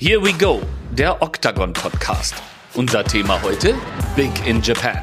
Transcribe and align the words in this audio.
Here 0.00 0.22
we 0.22 0.32
go, 0.32 0.62
der 0.92 1.20
Octagon 1.22 1.72
Podcast. 1.72 2.36
Unser 2.74 3.02
Thema 3.02 3.42
heute: 3.42 3.74
Big 4.14 4.30
in 4.46 4.62
Japan. 4.62 5.00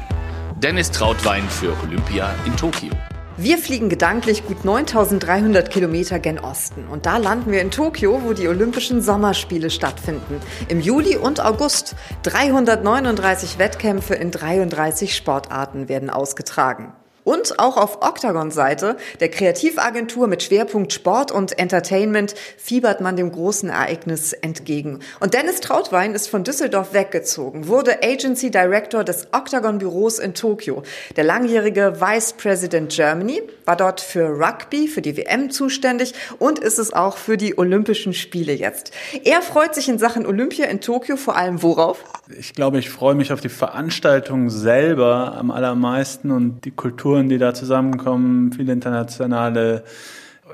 Dennis 0.62 0.90
Trautwein 0.90 1.46
für 1.50 1.76
Olympia 1.84 2.34
in 2.46 2.56
Tokio. 2.56 2.90
Wir 3.36 3.58
fliegen 3.58 3.90
gedanklich 3.90 4.46
gut 4.46 4.64
9300 4.64 5.68
Kilometer 5.68 6.18
gen 6.18 6.38
Osten. 6.38 6.86
Und 6.88 7.04
da 7.04 7.18
landen 7.18 7.52
wir 7.52 7.60
in 7.60 7.70
Tokio, 7.70 8.22
wo 8.24 8.32
die 8.32 8.48
Olympischen 8.48 9.02
Sommerspiele 9.02 9.68
stattfinden. 9.68 10.40
Im 10.68 10.80
Juli 10.80 11.18
und 11.18 11.44
August. 11.44 11.94
339 12.22 13.58
Wettkämpfe 13.58 14.14
in 14.14 14.30
33 14.30 15.14
Sportarten 15.14 15.90
werden 15.90 16.08
ausgetragen. 16.08 16.94
Und 17.26 17.58
auch 17.58 17.76
auf 17.76 18.02
Octagon-Seite, 18.02 18.96
der 19.18 19.28
Kreativagentur 19.28 20.28
mit 20.28 20.44
Schwerpunkt 20.44 20.92
Sport 20.92 21.32
und 21.32 21.58
Entertainment, 21.58 22.36
fiebert 22.56 23.00
man 23.00 23.16
dem 23.16 23.32
großen 23.32 23.68
Ereignis 23.68 24.32
entgegen. 24.32 25.00
Und 25.18 25.34
Dennis 25.34 25.58
Trautwein 25.58 26.14
ist 26.14 26.28
von 26.28 26.44
Düsseldorf 26.44 26.94
weggezogen, 26.94 27.66
wurde 27.66 28.04
Agency 28.04 28.52
Director 28.52 29.02
des 29.02 29.26
Octagon-Büros 29.32 30.20
in 30.20 30.34
Tokio. 30.34 30.84
Der 31.16 31.24
langjährige 31.24 32.00
Vice 32.00 32.34
President 32.34 32.92
Germany 32.94 33.42
war 33.64 33.74
dort 33.74 34.00
für 34.00 34.28
Rugby, 34.28 34.86
für 34.86 35.02
die 35.02 35.16
WM 35.16 35.50
zuständig 35.50 36.14
und 36.38 36.60
ist 36.60 36.78
es 36.78 36.92
auch 36.92 37.16
für 37.16 37.36
die 37.36 37.58
Olympischen 37.58 38.14
Spiele 38.14 38.52
jetzt. 38.52 38.92
Er 39.24 39.42
freut 39.42 39.74
sich 39.74 39.88
in 39.88 39.98
Sachen 39.98 40.26
Olympia 40.26 40.66
in 40.66 40.80
Tokio 40.80 41.16
vor 41.16 41.36
allem 41.36 41.60
worauf? 41.64 42.04
Ich 42.38 42.54
glaube, 42.54 42.78
ich 42.78 42.88
freue 42.88 43.16
mich 43.16 43.32
auf 43.32 43.40
die 43.40 43.48
Veranstaltung 43.48 44.48
selber 44.48 45.34
am 45.36 45.50
allermeisten 45.50 46.30
und 46.30 46.64
die 46.64 46.70
Kultur 46.70 47.15
Kulturen, 47.16 47.28
die 47.30 47.38
da 47.38 47.54
zusammenkommen, 47.54 48.52
viele 48.52 48.72
internationale 48.72 49.84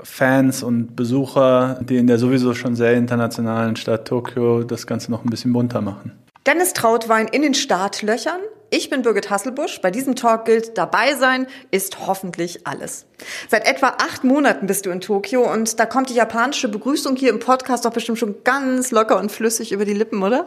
Fans 0.04 0.62
und 0.62 0.94
Besucher, 0.94 1.80
die 1.82 1.96
in 1.96 2.06
der 2.06 2.18
sowieso 2.18 2.54
schon 2.54 2.76
sehr 2.76 2.94
internationalen 2.94 3.74
Stadt 3.74 4.06
Tokio 4.06 4.62
das 4.62 4.86
Ganze 4.86 5.10
noch 5.10 5.24
ein 5.24 5.30
bisschen 5.30 5.52
bunter 5.52 5.80
machen. 5.80 6.12
Dennis 6.46 6.72
Trautwein 6.72 7.26
in 7.26 7.42
den 7.42 7.54
Startlöchern. 7.54 8.40
Ich 8.70 8.90
bin 8.90 9.02
Birgit 9.02 9.28
Hasselbusch. 9.28 9.80
Bei 9.82 9.90
diesem 9.90 10.14
Talk 10.14 10.44
gilt, 10.44 10.78
dabei 10.78 11.14
sein 11.14 11.46
ist 11.72 12.06
hoffentlich 12.06 12.66
alles. 12.66 13.06
Seit 13.48 13.66
etwa 13.66 13.96
acht 13.98 14.24
Monaten 14.24 14.66
bist 14.66 14.86
du 14.86 14.90
in 14.90 15.00
Tokio 15.00 15.52
und 15.52 15.78
da 15.80 15.86
kommt 15.86 16.10
die 16.10 16.14
japanische 16.14 16.68
Begrüßung 16.68 17.16
hier 17.16 17.30
im 17.30 17.40
Podcast 17.40 17.84
doch 17.84 17.92
bestimmt 17.92 18.18
schon 18.18 18.36
ganz 18.44 18.92
locker 18.92 19.18
und 19.18 19.32
flüssig 19.32 19.72
über 19.72 19.84
die 19.84 19.94
Lippen, 19.94 20.22
oder? 20.22 20.46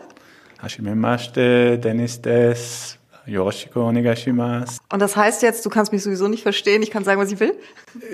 Hashimemashite, 0.61 1.77
Dennis 1.77 2.21
des, 2.21 2.97
Yoshiko 3.25 3.87
onegashimasu. 3.87 4.79
Und 4.91 5.01
das 5.01 5.15
heißt 5.15 5.41
jetzt, 5.41 5.65
du 5.65 5.69
kannst 5.69 5.91
mich 5.91 6.03
sowieso 6.03 6.27
nicht 6.27 6.43
verstehen, 6.43 6.83
ich 6.83 6.91
kann 6.91 7.03
sagen, 7.03 7.19
was 7.19 7.31
ich 7.31 7.39
will? 7.39 7.53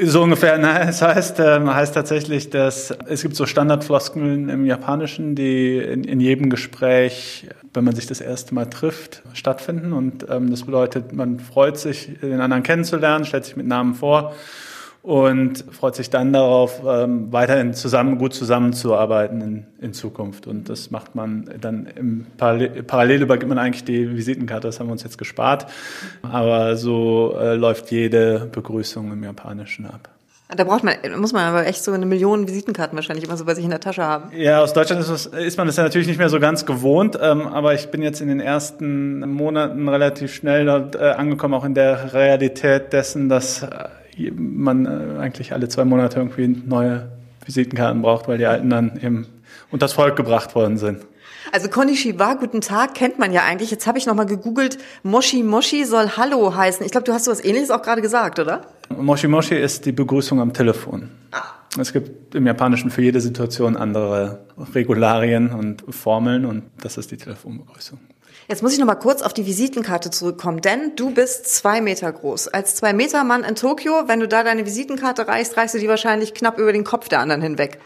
So 0.03 0.23
ungefähr, 0.23 0.57
nein, 0.57 0.89
es 0.89 1.01
heißt, 1.01 1.39
ähm, 1.39 1.73
heißt 1.73 1.93
tatsächlich, 1.93 2.49
dass 2.49 2.91
es 3.07 3.21
gibt 3.21 3.35
so 3.35 3.45
Standardfloskeln 3.45 4.49
im 4.49 4.65
Japanischen, 4.65 5.35
die 5.35 5.77
in, 5.77 6.03
in 6.03 6.19
jedem 6.19 6.49
Gespräch, 6.49 7.47
wenn 7.73 7.83
man 7.83 7.95
sich 7.95 8.07
das 8.07 8.21
erste 8.21 8.53
Mal 8.53 8.69
trifft, 8.69 9.23
stattfinden. 9.33 9.93
Und 9.93 10.27
ähm, 10.29 10.49
das 10.51 10.63
bedeutet, 10.63 11.13
man 11.13 11.39
freut 11.39 11.77
sich, 11.77 12.19
den 12.21 12.39
anderen 12.39 12.63
kennenzulernen, 12.63 13.25
stellt 13.25 13.45
sich 13.45 13.55
mit 13.55 13.67
Namen 13.67 13.95
vor 13.95 14.33
und 15.03 15.65
freut 15.71 15.95
sich 15.95 16.09
dann 16.09 16.31
darauf, 16.31 16.81
ähm, 16.85 17.31
weiterhin 17.31 17.73
zusammen, 17.73 18.17
gut 18.17 18.33
zusammenzuarbeiten 18.33 19.41
in, 19.41 19.65
in 19.79 19.93
Zukunft. 19.93 20.45
Und 20.45 20.69
das 20.69 20.91
macht 20.91 21.15
man 21.15 21.49
dann 21.59 21.87
im 21.95 22.27
Parallel, 22.37 22.83
parallel 22.83 23.23
übergibt 23.23 23.49
man 23.49 23.57
eigentlich 23.57 23.83
die 23.83 24.15
Visitenkarte, 24.15 24.67
das 24.67 24.79
haben 24.79 24.87
wir 24.87 24.93
uns 24.93 25.03
jetzt 25.03 25.17
gespart. 25.17 25.65
Aber 26.21 26.75
so 26.75 27.35
äh, 27.39 27.55
läuft 27.55 27.89
jede 27.91 28.47
Begrüßung 28.51 29.11
im 29.11 29.23
Japanischen 29.23 29.85
ab. 29.85 30.09
Da 30.55 30.65
braucht 30.65 30.83
man, 30.83 30.95
muss 31.17 31.31
man 31.31 31.45
aber 31.45 31.65
echt 31.65 31.81
so 31.81 31.93
eine 31.93 32.05
Million 32.05 32.45
Visitenkarten 32.45 32.97
wahrscheinlich 32.97 33.23
immer 33.23 33.37
so 33.37 33.45
bei 33.45 33.55
sich 33.55 33.63
in 33.63 33.69
der 33.69 33.79
Tasche 33.79 34.03
haben. 34.03 34.31
Ja, 34.35 34.61
aus 34.61 34.73
Deutschland 34.73 35.01
ist, 35.01 35.09
das, 35.09 35.25
ist 35.27 35.57
man 35.57 35.65
das 35.65 35.77
ja 35.77 35.83
natürlich 35.83 36.07
nicht 36.07 36.17
mehr 36.17 36.27
so 36.27 36.41
ganz 36.41 36.65
gewohnt, 36.65 37.17
ähm, 37.21 37.47
aber 37.47 37.73
ich 37.73 37.89
bin 37.89 38.01
jetzt 38.01 38.19
in 38.19 38.27
den 38.27 38.41
ersten 38.41 39.21
Monaten 39.31 39.87
relativ 39.87 40.33
schnell 40.33 40.65
dort 40.65 40.95
äh, 40.95 41.11
angekommen, 41.11 41.53
auch 41.53 41.63
in 41.63 41.73
der 41.73 42.13
Realität 42.13 42.91
dessen, 42.91 43.29
dass 43.29 43.63
äh, 43.63 43.67
man 44.35 44.85
äh, 44.85 45.19
eigentlich 45.19 45.53
alle 45.53 45.69
zwei 45.69 45.85
Monate 45.85 46.19
irgendwie 46.19 46.47
neue 46.47 47.11
Visitenkarten 47.45 48.01
braucht, 48.01 48.27
weil 48.27 48.37
die 48.37 48.45
alten 48.45 48.69
dann 48.69 48.99
eben 49.01 49.27
unters 49.71 49.93
Volk 49.93 50.15
gebracht 50.15 50.55
worden 50.55 50.77
sind. 50.77 50.99
Also 51.51 51.69
Konnichiwa, 51.69 52.35
guten 52.35 52.61
Tag, 52.61 52.93
kennt 52.93 53.19
man 53.19 53.33
ja 53.33 53.43
eigentlich. 53.43 53.71
Jetzt 53.71 53.87
habe 53.87 53.97
ich 53.97 54.05
nochmal 54.05 54.25
gegoogelt. 54.25 54.77
Moshi 55.03 55.43
Moshi 55.43 55.85
soll 55.85 56.15
Hallo 56.15 56.55
heißen. 56.55 56.85
Ich 56.85 56.91
glaube, 56.91 57.05
du 57.05 57.13
hast 57.13 57.25
so 57.25 57.31
was 57.31 57.43
ähnliches 57.43 57.71
auch 57.71 57.81
gerade 57.81 58.01
gesagt, 58.01 58.39
oder? 58.39 58.61
Moshi 58.95 59.27
Moshi 59.27 59.55
ist 59.55 59.85
die 59.85 59.91
Begrüßung 59.91 60.39
am 60.39 60.53
Telefon. 60.53 61.09
Ah. 61.31 61.43
Es 61.79 61.93
gibt 61.93 62.35
im 62.35 62.45
Japanischen 62.45 62.91
für 62.91 63.01
jede 63.01 63.21
Situation 63.21 63.77
andere 63.77 64.39
Regularien 64.75 65.51
und 65.51 65.83
Formeln 65.89 66.45
und 66.45 66.63
das 66.81 66.97
ist 66.97 67.11
die 67.11 67.17
Telefonbegrüßung. 67.17 67.97
Jetzt 68.51 68.63
muss 68.63 68.73
ich 68.73 68.79
noch 68.79 68.85
mal 68.85 68.95
kurz 68.95 69.21
auf 69.21 69.33
die 69.33 69.45
Visitenkarte 69.45 70.11
zurückkommen, 70.11 70.59
denn 70.59 70.97
du 70.97 71.11
bist 71.11 71.45
zwei 71.55 71.79
Meter 71.79 72.11
groß. 72.11 72.49
Als 72.49 72.75
zwei 72.75 72.91
Meter 72.91 73.23
Mann 73.23 73.45
in 73.45 73.55
Tokio, 73.55 74.09
wenn 74.09 74.19
du 74.19 74.27
da 74.27 74.43
deine 74.43 74.65
Visitenkarte 74.65 75.25
reichst, 75.25 75.55
reichst 75.55 75.73
du 75.73 75.79
die 75.79 75.87
wahrscheinlich 75.87 76.33
knapp 76.33 76.59
über 76.59 76.73
den 76.73 76.83
Kopf 76.83 77.07
der 77.07 77.21
anderen 77.21 77.41
hinweg. 77.41 77.79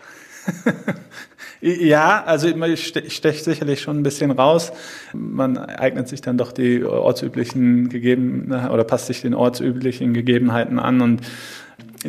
ja, 1.62 2.24
also 2.24 2.48
ich 2.48 2.88
steche 2.88 3.44
sicherlich 3.44 3.80
schon 3.84 4.00
ein 4.00 4.02
bisschen 4.02 4.32
raus. 4.32 4.72
Man 5.14 5.60
eignet 5.60 6.08
sich 6.08 6.22
dann 6.22 6.40
doch 6.40 6.52
die 6.52 6.84
ortsüblichen 6.84 7.90
Gegebenheiten 7.90 8.74
oder 8.74 8.86
passt 8.86 9.06
sich 9.06 9.22
den 9.22 9.36
ortsüblichen 9.36 10.16
Gegebenheiten 10.16 10.80
an 10.80 11.02
und 11.02 11.22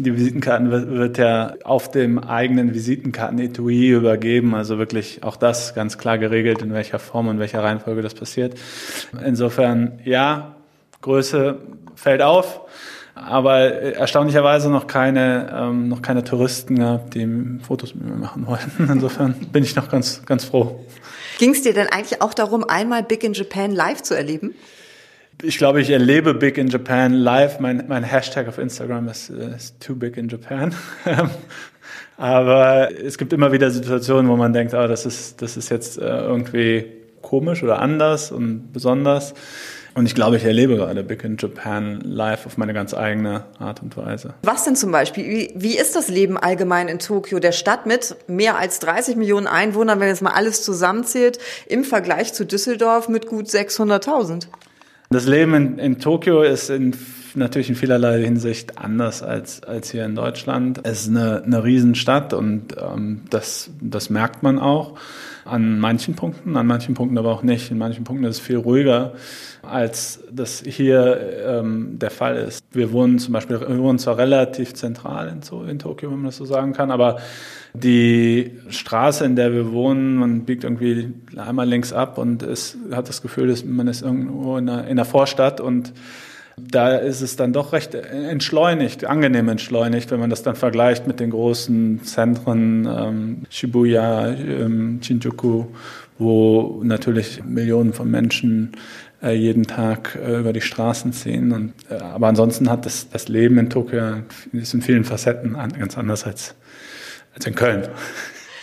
die 0.03 0.15
Visitenkarten 0.15 0.71
wird, 0.71 1.19
ja 1.19 1.55
auf 1.65 1.91
dem 1.91 2.19
eigenen 2.19 2.75
Visitenkarten-Etui 2.75 3.91
übergeben. 3.91 4.55
Also 4.55 4.79
wirklich 4.79 5.23
auch 5.23 5.37
das 5.37 5.75
ganz 5.75 5.99
klar 5.99 6.19
geregelt, 6.19 6.62
in 6.62 6.73
welcher 6.73 6.99
Form 6.99 7.29
und 7.29 7.39
welcher 7.39 7.62
Reihenfolge 7.62 8.03
das 8.03 8.15
passiert. 8.15 8.55
Insofern, 9.25 10.01
ja, 10.05 10.56
Größe 11.03 11.59
fällt 11.95 12.23
auf, 12.23 12.61
aber 13.15 13.73
erstaunlicherweise 13.73 14.71
noch 14.71 14.87
keine, 14.87 15.51
ähm, 15.56 15.89
noch 15.89 16.03
keine 16.03 16.23
Touristen 16.23 16.77
gehabt, 16.77 17.15
die 17.15 17.27
Fotos 17.67 17.95
mit 17.95 18.05
mir 18.05 18.17
machen 18.17 18.47
wollten. 18.47 18.89
Insofern 18.93 19.35
bin 19.53 19.62
ich 19.62 19.75
noch 19.77 19.89
ganz, 19.89 20.25
ganz 20.27 20.45
froh. 20.45 20.85
Ging 21.39 21.51
es 21.51 21.62
dir 21.62 21.75
denn 21.75 21.89
eigentlich 21.89 22.23
auch 22.23 22.35
darum, 22.35 22.65
einmal 22.65 23.03
Big 23.03 23.25
in 23.25 23.33
Japan 23.33 23.73
live 23.73 24.03
zu 24.03 24.15
erleben? 24.15 24.55
Ich 25.43 25.59
glaube, 25.59 25.81
ich 25.81 25.91
erlebe 25.91 26.35
Big 26.35 26.59
in 26.59 26.69
Japan 26.69 27.13
live. 27.13 27.61
Mein, 27.61 27.85
mein 27.89 28.05
Hashtag 28.05 28.49
auf 28.49 28.59
Instagram 28.59 29.09
ist, 29.09 29.31
äh, 29.31 29.55
ist 29.55 29.81
Too 29.81 29.95
Big 29.95 30.17
in 30.17 30.29
Japan. 30.29 30.75
Aber 32.17 32.89
es 32.93 33.19
gibt 33.19 33.33
immer 33.33 33.53
wieder 33.53 33.71
Situationen, 33.71 34.31
wo 34.31 34.37
man 34.37 34.53
denkt, 34.53 34.73
oh, 34.75 34.87
das 34.87 35.05
ist, 35.05 35.43
das 35.43 35.57
ist 35.57 35.69
jetzt 35.69 35.99
äh, 35.99 36.05
irgendwie 36.05 36.87
komisch 37.21 37.63
oder 37.63 37.81
anders 37.81 38.33
und 38.33 38.73
besonders. 38.73 39.35
Und 39.95 40.05
ich 40.05 40.15
glaube, 40.15 40.37
ich 40.37 40.45
erlebe 40.45 40.77
gerade 40.77 41.03
Big 41.03 41.25
in 41.25 41.37
Japan 41.39 42.01
live 42.03 42.45
auf 42.45 42.59
meine 42.59 42.75
ganz 42.75 42.93
eigene 42.93 43.45
Art 43.59 43.83
und 43.83 43.97
Weise. 43.97 44.35
Was 44.43 44.65
denn 44.65 44.77
zum 44.77 44.93
Beispiel? 44.93 45.25
Wie, 45.25 45.53
wie 45.55 45.79
ist 45.79 45.97
das 45.97 46.09
Leben 46.09 46.37
allgemein 46.37 46.89
in 46.89 46.99
Tokio, 46.99 47.39
der 47.39 47.53
Stadt 47.53 47.87
mit 47.87 48.15
mehr 48.27 48.59
als 48.59 48.79
30 48.81 49.17
Millionen 49.17 49.47
Einwohnern, 49.47 49.99
wenn 50.01 50.09
jetzt 50.09 50.21
mal 50.21 50.35
alles 50.35 50.63
zusammenzählt, 50.63 51.39
im 51.67 51.83
Vergleich 51.83 52.35
zu 52.35 52.45
Düsseldorf 52.45 53.09
mit 53.09 53.27
gut 53.27 53.47
600.000? 53.47 54.49
Das 55.11 55.27
Leben 55.27 55.55
in, 55.55 55.78
in 55.78 55.99
Tokio 55.99 56.43
ist 56.43 56.71
in, 56.71 56.97
natürlich 57.37 57.69
in 57.69 57.77
vielerlei 57.77 58.23
Hinsicht 58.23 58.79
anders 58.79 59.23
als, 59.23 59.63
als 59.63 59.91
hier 59.91 60.05
in 60.05 60.15
Deutschland. 60.15 60.81
Es 60.83 61.03
ist 61.03 61.09
eine, 61.09 61.43
eine 61.43 61.65
Riesenstadt 61.65 62.33
und 62.33 62.77
ähm, 62.81 63.23
das, 63.31 63.71
das 63.81 64.11
merkt 64.11 64.43
man 64.43 64.59
auch 64.59 64.95
an 65.47 65.79
manchen 65.79 66.15
Punkten, 66.15 66.57
an 66.57 66.67
manchen 66.67 66.95
Punkten 66.95 67.19
aber 67.19 67.33
auch 67.33 67.43
nicht. 67.43 67.71
In 67.71 67.79
manchen 67.79 68.05
Punkten 68.05 68.25
ist 68.25 68.37
es 68.37 68.43
viel 68.43 68.57
ruhiger, 68.57 69.13
als 69.63 70.21
das 70.31 70.63
hier 70.67 71.21
ähm, 71.47 71.99
der 71.99 72.11
Fall 72.11 72.37
ist. 72.37 72.65
Wir 72.73 72.93
wohnen 72.93 73.19
zum 73.19 73.33
Beispiel, 73.33 73.61
wir 73.61 73.79
wohnen 73.79 73.99
zwar 73.99 74.19
relativ 74.19 74.75
zentral 74.75 75.29
in, 75.29 75.69
in 75.69 75.79
Tokio, 75.79 76.11
wenn 76.11 76.19
man 76.19 76.27
das 76.27 76.37
so 76.37 76.45
sagen 76.45 76.73
kann, 76.73 76.91
aber 76.91 77.19
die 77.75 78.53
Straße, 78.69 79.25
in 79.25 79.37
der 79.37 79.53
wir 79.53 79.73
wohnen, 79.73 80.17
man 80.17 80.45
biegt 80.45 80.65
irgendwie 80.65 81.13
einmal 81.37 81.69
links 81.69 81.93
ab 81.93 82.19
und 82.19 82.43
es 82.43 82.77
hat 82.91 83.09
das 83.09 83.23
Gefühl, 83.23 83.49
dass 83.49 83.65
man 83.65 83.87
ist 83.87 84.03
irgendwo 84.03 84.56
in 84.56 84.69
einer, 84.69 84.85
in 84.85 84.93
einer 84.93 85.05
Vorstadt 85.05 85.61
und 85.61 85.93
da 86.58 86.97
ist 86.97 87.20
es 87.20 87.37
dann 87.37 87.53
doch 87.53 87.73
recht 87.75 87.94
entschleunigt, 87.94 89.05
angenehm 89.05 89.49
entschleunigt, 89.49 90.11
wenn 90.11 90.20
man 90.20 90.31
das 90.31 90.43
dann 90.43 90.56
vergleicht 90.56 91.06
mit 91.06 91.20
den 91.20 91.31
großen 91.31 92.03
Zentren 92.03 92.87
ähm, 92.87 93.43
Shibuya, 93.50 94.29
ähm, 94.29 95.00
Shinjuku, 95.03 95.67
wo 96.19 96.81
natürlich 96.82 97.44
Millionen 97.44 97.93
von 97.93 98.11
Menschen 98.11 98.73
äh, 99.23 99.32
jeden 99.32 99.64
Tag 99.64 100.17
äh, 100.17 100.41
über 100.41 100.55
die 100.55 100.62
Straßen 100.62 101.12
ziehen. 101.12 101.53
Und, 101.53 101.75
äh, 101.91 101.97
aber 101.97 102.29
ansonsten 102.29 102.70
hat 102.70 102.87
das, 102.87 103.11
das 103.11 103.29
Leben 103.29 103.58
in 103.58 103.69
Tokio 103.69 104.23
ist 104.53 104.73
in 104.73 104.81
vielen 104.81 105.05
Facetten 105.05 105.56
an, 105.56 105.73
ganz 105.75 105.99
anders 105.99 106.25
als, 106.25 106.55
als 107.35 107.47
in 107.47 107.55
Köln. 107.55 107.87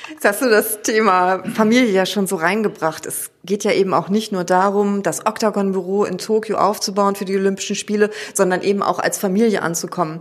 Jetzt 0.10 0.26
hast 0.26 0.42
du 0.42 0.50
das 0.50 0.82
Thema 0.82 1.44
Familie 1.54 1.90
ja 1.90 2.06
schon 2.06 2.28
so 2.28 2.36
reingebracht. 2.36 3.06
Es 3.06 3.32
geht 3.46 3.64
ja 3.64 3.72
eben 3.72 3.94
auch 3.94 4.10
nicht 4.10 4.34
nur 4.34 4.44
darum, 4.44 5.02
das 5.02 5.26
Octagon-Büro 5.26 6.04
in 6.04 6.18
Tokio 6.18 6.58
aufzubauen 6.58 7.16
für 7.16 7.24
die 7.24 7.36
Olympischen 7.36 7.78
Spiele, 7.78 8.10
sondern 8.34 8.62
eben 8.62 8.84
auch 8.84 9.00
als 9.00 9.18
Familie 9.18 9.62
anzukommen. 9.62 10.20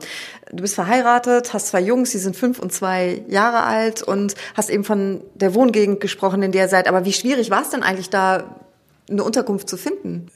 Du 0.52 0.62
bist 0.62 0.76
verheiratet, 0.76 1.52
hast 1.52 1.68
zwei 1.68 1.80
Jungs, 1.80 2.10
die 2.10 2.18
sind 2.18 2.36
fünf 2.36 2.60
und 2.60 2.72
zwei 2.72 3.24
Jahre 3.26 3.64
alt 3.64 4.02
und 4.02 4.36
hast 4.54 4.70
eben 4.70 4.84
von 4.84 5.22
der 5.34 5.54
Wohngegend 5.54 6.00
gesprochen, 6.00 6.42
in 6.42 6.52
der 6.52 6.64
ihr 6.64 6.68
seid. 6.68 6.86
Aber 6.86 7.04
wie 7.04 7.12
schwierig 7.12 7.50
war 7.50 7.62
es 7.62 7.70
denn 7.70 7.82
eigentlich 7.82 8.10
da, 8.10 8.56
eine 9.10 9.24
Unterkunft 9.24 9.68
zu 9.68 9.76
finden? 9.76 10.28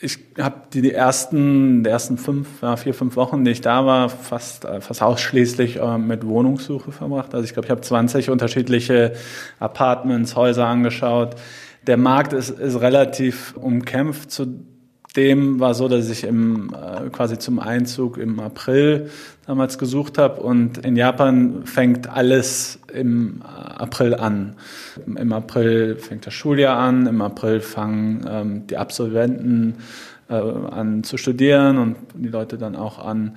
Ich 0.00 0.18
habe 0.38 0.62
die, 0.72 0.82
die 0.82 0.92
ersten, 0.92 1.82
die 1.82 1.88
ersten 1.88 2.18
fünf, 2.18 2.60
ja, 2.60 2.76
vier, 2.76 2.92
fünf 2.92 3.16
Wochen, 3.16 3.44
die 3.44 3.50
ich 3.52 3.62
da 3.62 3.86
war, 3.86 4.10
fast, 4.10 4.64
äh, 4.64 4.80
fast 4.80 5.02
ausschließlich 5.02 5.76
äh, 5.76 5.98
mit 5.98 6.26
Wohnungssuche 6.26 6.92
verbracht. 6.92 7.34
Also 7.34 7.44
ich 7.44 7.54
glaube, 7.54 7.66
ich 7.66 7.70
habe 7.70 7.80
20 7.80 8.28
unterschiedliche 8.28 9.14
Apartments, 9.58 10.36
Häuser 10.36 10.66
angeschaut. 10.66 11.36
Der 11.86 11.96
Markt 11.96 12.34
ist, 12.34 12.50
ist 12.50 12.80
relativ 12.80 13.56
umkämpft. 13.56 14.30
Zu 14.30 14.66
dem 15.16 15.60
war 15.60 15.74
so, 15.74 15.88
dass 15.88 16.10
ich 16.10 16.24
im, 16.24 16.74
äh, 16.74 17.08
quasi 17.10 17.38
zum 17.38 17.58
Einzug 17.58 18.18
im 18.18 18.38
April 18.38 19.10
damals 19.46 19.78
gesucht 19.78 20.18
habe. 20.18 20.40
Und 20.40 20.78
in 20.78 20.96
Japan 20.96 21.64
fängt 21.64 22.08
alles 22.08 22.78
im 22.92 23.42
April 23.42 24.14
an. 24.14 24.56
Im 25.06 25.32
April 25.32 25.96
fängt 25.96 26.26
das 26.26 26.34
Schuljahr 26.34 26.78
an, 26.78 27.06
im 27.06 27.22
April 27.22 27.60
fangen 27.60 28.26
ähm, 28.28 28.66
die 28.66 28.76
Absolventen 28.76 29.76
äh, 30.28 30.34
an 30.34 31.04
zu 31.04 31.16
studieren 31.16 31.78
und 31.78 31.96
die 32.14 32.28
Leute 32.28 32.58
dann 32.58 32.76
auch 32.76 32.98
an, 32.98 33.36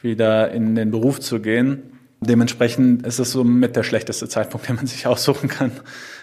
wieder 0.00 0.50
in 0.52 0.74
den 0.74 0.90
Beruf 0.90 1.20
zu 1.20 1.40
gehen. 1.40 1.82
Dementsprechend 2.20 3.06
ist 3.06 3.18
es 3.18 3.30
so 3.30 3.44
mit 3.44 3.76
der 3.76 3.82
schlechteste 3.82 4.28
Zeitpunkt, 4.28 4.68
den 4.68 4.76
man 4.76 4.86
sich 4.86 5.06
aussuchen 5.06 5.48
kann, 5.48 5.72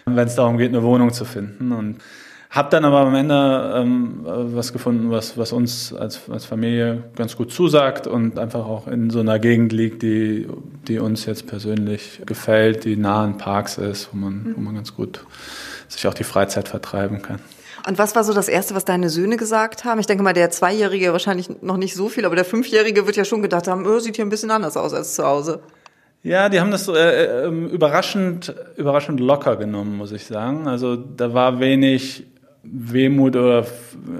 wenn 0.06 0.28
es 0.28 0.36
darum 0.36 0.58
geht, 0.58 0.70
eine 0.70 0.84
Wohnung 0.84 1.14
zu 1.14 1.26
finden. 1.26 1.72
Und 1.72 1.98
hab 2.56 2.70
dann 2.70 2.86
aber 2.86 3.00
am 3.00 3.14
Ende 3.14 3.74
ähm, 3.76 4.20
was 4.24 4.72
gefunden, 4.72 5.12
was, 5.12 5.38
was 5.38 5.52
uns 5.52 5.94
als, 5.94 6.30
als 6.30 6.46
Familie 6.46 7.04
ganz 7.16 7.36
gut 7.36 7.52
zusagt 7.52 8.08
und 8.08 8.40
einfach 8.40 8.66
auch 8.66 8.88
in 8.88 9.10
so 9.10 9.20
einer 9.20 9.40
Gegend 9.40 9.74
liegt, 9.74 10.02
die, 10.04 10.48
die 10.88 11.00
uns 11.00 11.26
jetzt 11.26 11.48
persönlich 11.48 12.22
gefällt, 12.26 12.86
die 12.86 12.96
nah 12.96 13.26
an 13.26 13.38
Parks 13.38 13.78
ist, 13.78 14.10
wo 14.14 14.18
man, 14.18 14.54
wo 14.56 14.62
man 14.62 14.74
ganz 14.74 14.96
gut 14.96 15.26
sich 15.90 16.08
auch 16.08 16.14
die 16.14 16.24
Freizeit 16.24 16.70
vertreiben 16.70 17.22
kann. 17.22 17.40
Und 17.88 17.98
was 17.98 18.16
war 18.16 18.24
so 18.24 18.34
das 18.34 18.48
Erste, 18.48 18.74
was 18.74 18.86
deine 18.86 19.10
Söhne 19.10 19.36
gesagt 19.36 19.84
haben? 19.84 20.00
Ich 20.00 20.08
denke 20.08 20.24
mal, 20.24 20.34
der 20.34 20.50
Zweijährige 20.50 21.12
wahrscheinlich 21.12 21.62
noch 21.62 21.78
nicht 21.78 21.94
so 21.94 22.08
viel, 22.08 22.26
aber 22.26 22.36
der 22.36 22.46
Fünfjährige 22.46 23.06
wird 23.06 23.18
ja 23.18 23.26
schon 23.26 23.42
gedacht 23.42 23.68
haben, 23.68 23.86
oh, 23.86 24.00
sieht 24.00 24.16
hier 24.16 24.26
ein 24.26 24.30
bisschen 24.30 24.50
anders 24.50 24.78
aus 24.78 24.94
als 24.94 25.16
zu 25.16 25.26
Hause. 25.26 25.60
Ja, 26.24 26.50
die 26.50 26.60
haben 26.60 26.72
das 26.72 26.88
äh, 26.88 26.94
äh, 26.94 27.48
überraschend, 27.48 28.56
überraschend 28.78 29.20
locker 29.20 29.58
genommen, 29.58 29.98
muss 29.98 30.12
ich 30.12 30.26
sagen. 30.26 30.68
Also 30.68 30.96
da 30.96 31.36
war 31.36 31.60
wenig 31.60 32.26
Wehmut 32.72 33.36
oder 33.36 33.66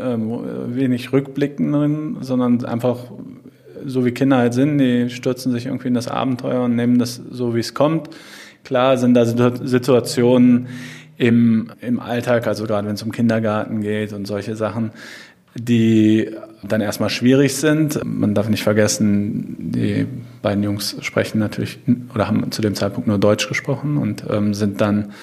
ähm, 0.02 0.76
wenig 0.76 1.12
Rückblicken 1.12 1.72
drin, 1.72 2.18
sondern 2.22 2.64
einfach 2.66 3.12
so 3.86 4.06
wie 4.06 4.12
Kinder 4.12 4.38
halt 4.38 4.54
sind, 4.54 4.78
die 4.78 5.10
stürzen 5.10 5.52
sich 5.52 5.68
irgendwie 5.68 5.90
in 5.90 5.94
das 5.94 6.08
Abenteuer 6.08 6.64
und 6.64 6.76
nehmen 6.76 6.98
das 6.98 7.22
so, 7.30 7.56
wie 7.56 7.60
es 7.60 7.74
kommt. 7.74 8.10
Klar 8.64 8.98
sind 8.98 9.14
da 9.14 9.26
Situationen 9.26 10.68
im, 11.18 11.72
im 11.82 12.00
Alltag, 12.00 12.48
also 12.48 12.66
gerade 12.66 12.88
wenn 12.88 12.96
es 12.96 13.04
um 13.04 13.12
Kindergarten 13.12 13.82
geht 13.82 14.12
und 14.12 14.26
solche 14.26 14.56
Sachen, 14.56 14.92
die 15.56 16.32
dann 16.64 16.82
erstmal 16.82 17.10
schwierig 17.10 17.56
sind. 17.56 18.02
Man 18.04 18.34
darf 18.34 18.50
nicht 18.50 18.64
vergessen, 18.64 19.56
die 19.58 20.06
beiden 20.42 20.64
Jungs 20.64 20.98
sprechen 21.02 21.40
natürlich 21.40 21.80
oder 22.14 22.28
haben 22.28 22.52
zu 22.52 22.62
dem 22.62 22.76
Zeitpunkt 22.76 23.08
nur 23.08 23.20
Deutsch 23.20 23.48
gesprochen 23.48 23.98
und 23.98 24.26
ähm, 24.30 24.54
sind 24.54 24.82
dann 24.82 25.14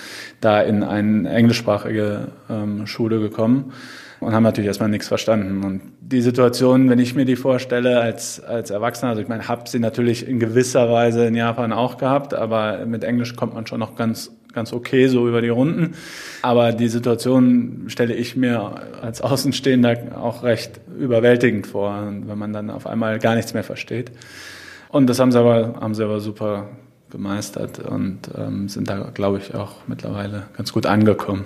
da 0.42 0.60
in 0.60 0.82
eine 0.82 1.30
englischsprachige 1.30 2.28
ähm, 2.50 2.86
Schule 2.86 3.20
gekommen 3.20 3.72
und 4.20 4.34
haben 4.34 4.42
natürlich 4.42 4.68
erstmal 4.68 4.88
nichts 4.88 5.08
verstanden. 5.08 5.64
Und 5.64 5.80
die 6.00 6.20
Situation, 6.20 6.90
wenn 6.90 6.98
ich 6.98 7.14
mir 7.14 7.24
die 7.24 7.36
vorstelle 7.36 8.00
als, 8.00 8.42
als 8.42 8.70
Erwachsener, 8.70 9.10
also 9.10 9.22
ich 9.22 9.28
meine, 9.28 9.48
habe 9.48 9.68
sie 9.68 9.78
natürlich 9.78 10.28
in 10.28 10.38
gewisser 10.38 10.90
Weise 10.90 11.26
in 11.26 11.34
Japan 11.34 11.72
auch 11.72 11.96
gehabt, 11.96 12.34
aber 12.34 12.84
mit 12.86 13.04
Englisch 13.04 13.36
kommt 13.36 13.54
man 13.54 13.66
schon 13.66 13.80
noch 13.80 13.96
ganz 13.96 14.32
ganz 14.52 14.74
okay 14.74 15.08
so 15.08 15.26
über 15.26 15.40
die 15.40 15.48
Runden. 15.48 15.94
Aber 16.42 16.72
die 16.72 16.88
Situation 16.88 17.84
stelle 17.86 18.14
ich 18.14 18.36
mir 18.36 18.74
als 19.00 19.22
Außenstehender 19.22 20.20
auch 20.20 20.42
recht 20.42 20.80
überwältigend 20.98 21.66
vor, 21.66 22.06
wenn 22.06 22.38
man 22.38 22.52
dann 22.52 22.68
auf 22.68 22.86
einmal 22.86 23.18
gar 23.18 23.34
nichts 23.34 23.54
mehr 23.54 23.64
versteht. 23.64 24.12
Und 24.90 25.08
das 25.08 25.18
haben 25.18 25.32
sie 25.32 25.38
aber, 25.38 25.80
haben 25.80 25.94
sie 25.94 26.04
aber 26.04 26.20
super 26.20 26.68
gemeistert 27.12 27.78
und 27.78 28.18
ähm, 28.36 28.68
sind 28.68 28.90
da, 28.90 29.10
glaube 29.14 29.38
ich, 29.38 29.54
auch 29.54 29.76
mittlerweile 29.86 30.48
ganz 30.56 30.72
gut 30.72 30.86
angekommen. 30.86 31.44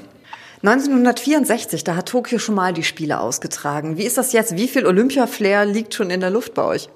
1964, 0.62 1.84
da 1.84 1.96
hat 1.96 2.08
Tokio 2.08 2.38
schon 2.38 2.54
mal 2.54 2.72
die 2.72 2.82
Spiele 2.82 3.20
ausgetragen. 3.20 3.98
Wie 3.98 4.04
ist 4.04 4.16
das 4.16 4.32
jetzt? 4.32 4.56
Wie 4.56 4.68
viel 4.68 4.86
Olympia-Flair 4.86 5.66
liegt 5.66 5.92
schon 5.94 6.08
in 6.08 6.20
der 6.20 6.30
Luft 6.30 6.54
bei 6.54 6.62
euch? 6.62 6.88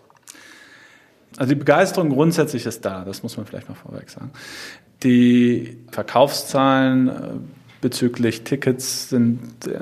Also 1.37 1.51
die 1.51 1.59
Begeisterung 1.59 2.11
grundsätzlich 2.11 2.65
ist 2.65 2.85
da, 2.85 3.05
das 3.05 3.23
muss 3.23 3.37
man 3.37 3.47
vielleicht 3.47 3.69
mal 3.69 3.75
vorweg 3.75 4.09
sagen. 4.09 4.31
Die 5.03 5.79
Verkaufszahlen 5.91 7.09
äh, 7.09 7.13
bezüglich 7.81 8.43
Tickets 8.43 9.09
sind, 9.11 9.67
äh, 9.67 9.79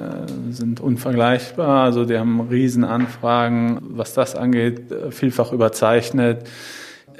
sind 0.50 0.81
unvergleichbar. 0.81 1.84
Also 1.84 2.05
die 2.05 2.19
haben 2.19 2.41
Riesenanfragen, 2.41 3.79
was 3.82 4.14
das 4.14 4.34
angeht, 4.34 4.82
vielfach 5.11 5.52
überzeichnet. 5.52 6.46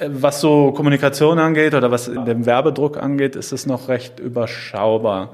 Was 0.07 0.39
so 0.39 0.71
Kommunikation 0.71 1.39
angeht 1.39 1.73
oder 1.73 1.91
was 1.91 2.05
den 2.05 2.45
Werbedruck 2.45 2.97
angeht, 2.97 3.35
ist 3.35 3.51
es 3.51 3.65
noch 3.65 3.89
recht 3.89 4.19
überschaubar. 4.19 5.33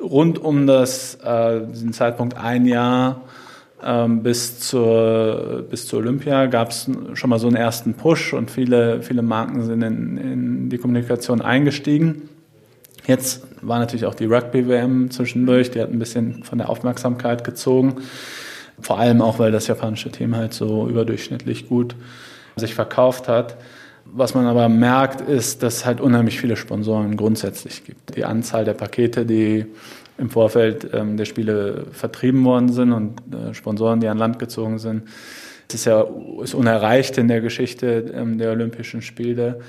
Rund 0.00 0.38
um 0.40 0.66
das, 0.66 1.16
äh, 1.24 1.60
diesen 1.68 1.92
Zeitpunkt 1.92 2.36
ein 2.36 2.66
Jahr 2.66 3.20
ähm, 3.84 4.22
bis, 4.22 4.58
zur, 4.60 5.66
bis 5.70 5.86
zur 5.86 6.00
Olympia 6.00 6.46
gab 6.46 6.70
es 6.70 6.90
schon 7.14 7.30
mal 7.30 7.38
so 7.38 7.46
einen 7.46 7.56
ersten 7.56 7.94
Push 7.94 8.32
und 8.32 8.50
viele, 8.50 9.02
viele 9.02 9.22
Marken 9.22 9.64
sind 9.64 9.82
in, 9.82 10.16
in 10.18 10.68
die 10.70 10.78
Kommunikation 10.78 11.40
eingestiegen. 11.40 12.28
Jetzt 13.06 13.46
war 13.60 13.78
natürlich 13.78 14.06
auch 14.06 14.14
die 14.14 14.26
Rugby-WM 14.26 15.10
zwischendurch, 15.10 15.70
die 15.70 15.80
hat 15.80 15.90
ein 15.90 15.98
bisschen 15.98 16.44
von 16.44 16.58
der 16.58 16.68
Aufmerksamkeit 16.68 17.44
gezogen. 17.44 17.96
Vor 18.80 18.98
allem 18.98 19.20
auch, 19.20 19.38
weil 19.38 19.52
das 19.52 19.66
japanische 19.66 20.10
Team 20.10 20.36
halt 20.36 20.54
so 20.54 20.88
überdurchschnittlich 20.88 21.68
gut 21.68 21.94
sich 22.56 22.74
verkauft 22.74 23.28
hat. 23.28 23.56
Was 24.04 24.34
man 24.34 24.46
aber 24.46 24.68
merkt, 24.68 25.20
ist, 25.22 25.62
dass 25.62 25.76
es 25.76 25.86
halt 25.86 26.00
unheimlich 26.00 26.40
viele 26.40 26.56
Sponsoren 26.56 27.16
grundsätzlich 27.16 27.84
gibt. 27.84 28.16
Die 28.16 28.24
Anzahl 28.24 28.64
der 28.64 28.74
Pakete, 28.74 29.24
die 29.24 29.66
im 30.18 30.30
Vorfeld 30.30 30.88
ähm, 30.92 31.16
der 31.16 31.24
Spiele 31.24 31.86
vertrieben 31.92 32.44
worden 32.44 32.70
sind 32.70 32.92
und 32.92 33.20
äh, 33.34 33.54
Sponsoren, 33.54 34.00
die 34.00 34.08
an 34.08 34.18
Land 34.18 34.38
gezogen 34.38 34.78
sind. 34.78 35.04
Ist 35.72 35.86
ja 35.86 36.06
ist 36.42 36.54
unerreicht 36.54 37.16
in 37.16 37.28
der 37.28 37.40
Geschichte 37.40 38.12
ähm, 38.14 38.36
der 38.36 38.50
Olympischen 38.50 39.00
Spiele. 39.00 39.60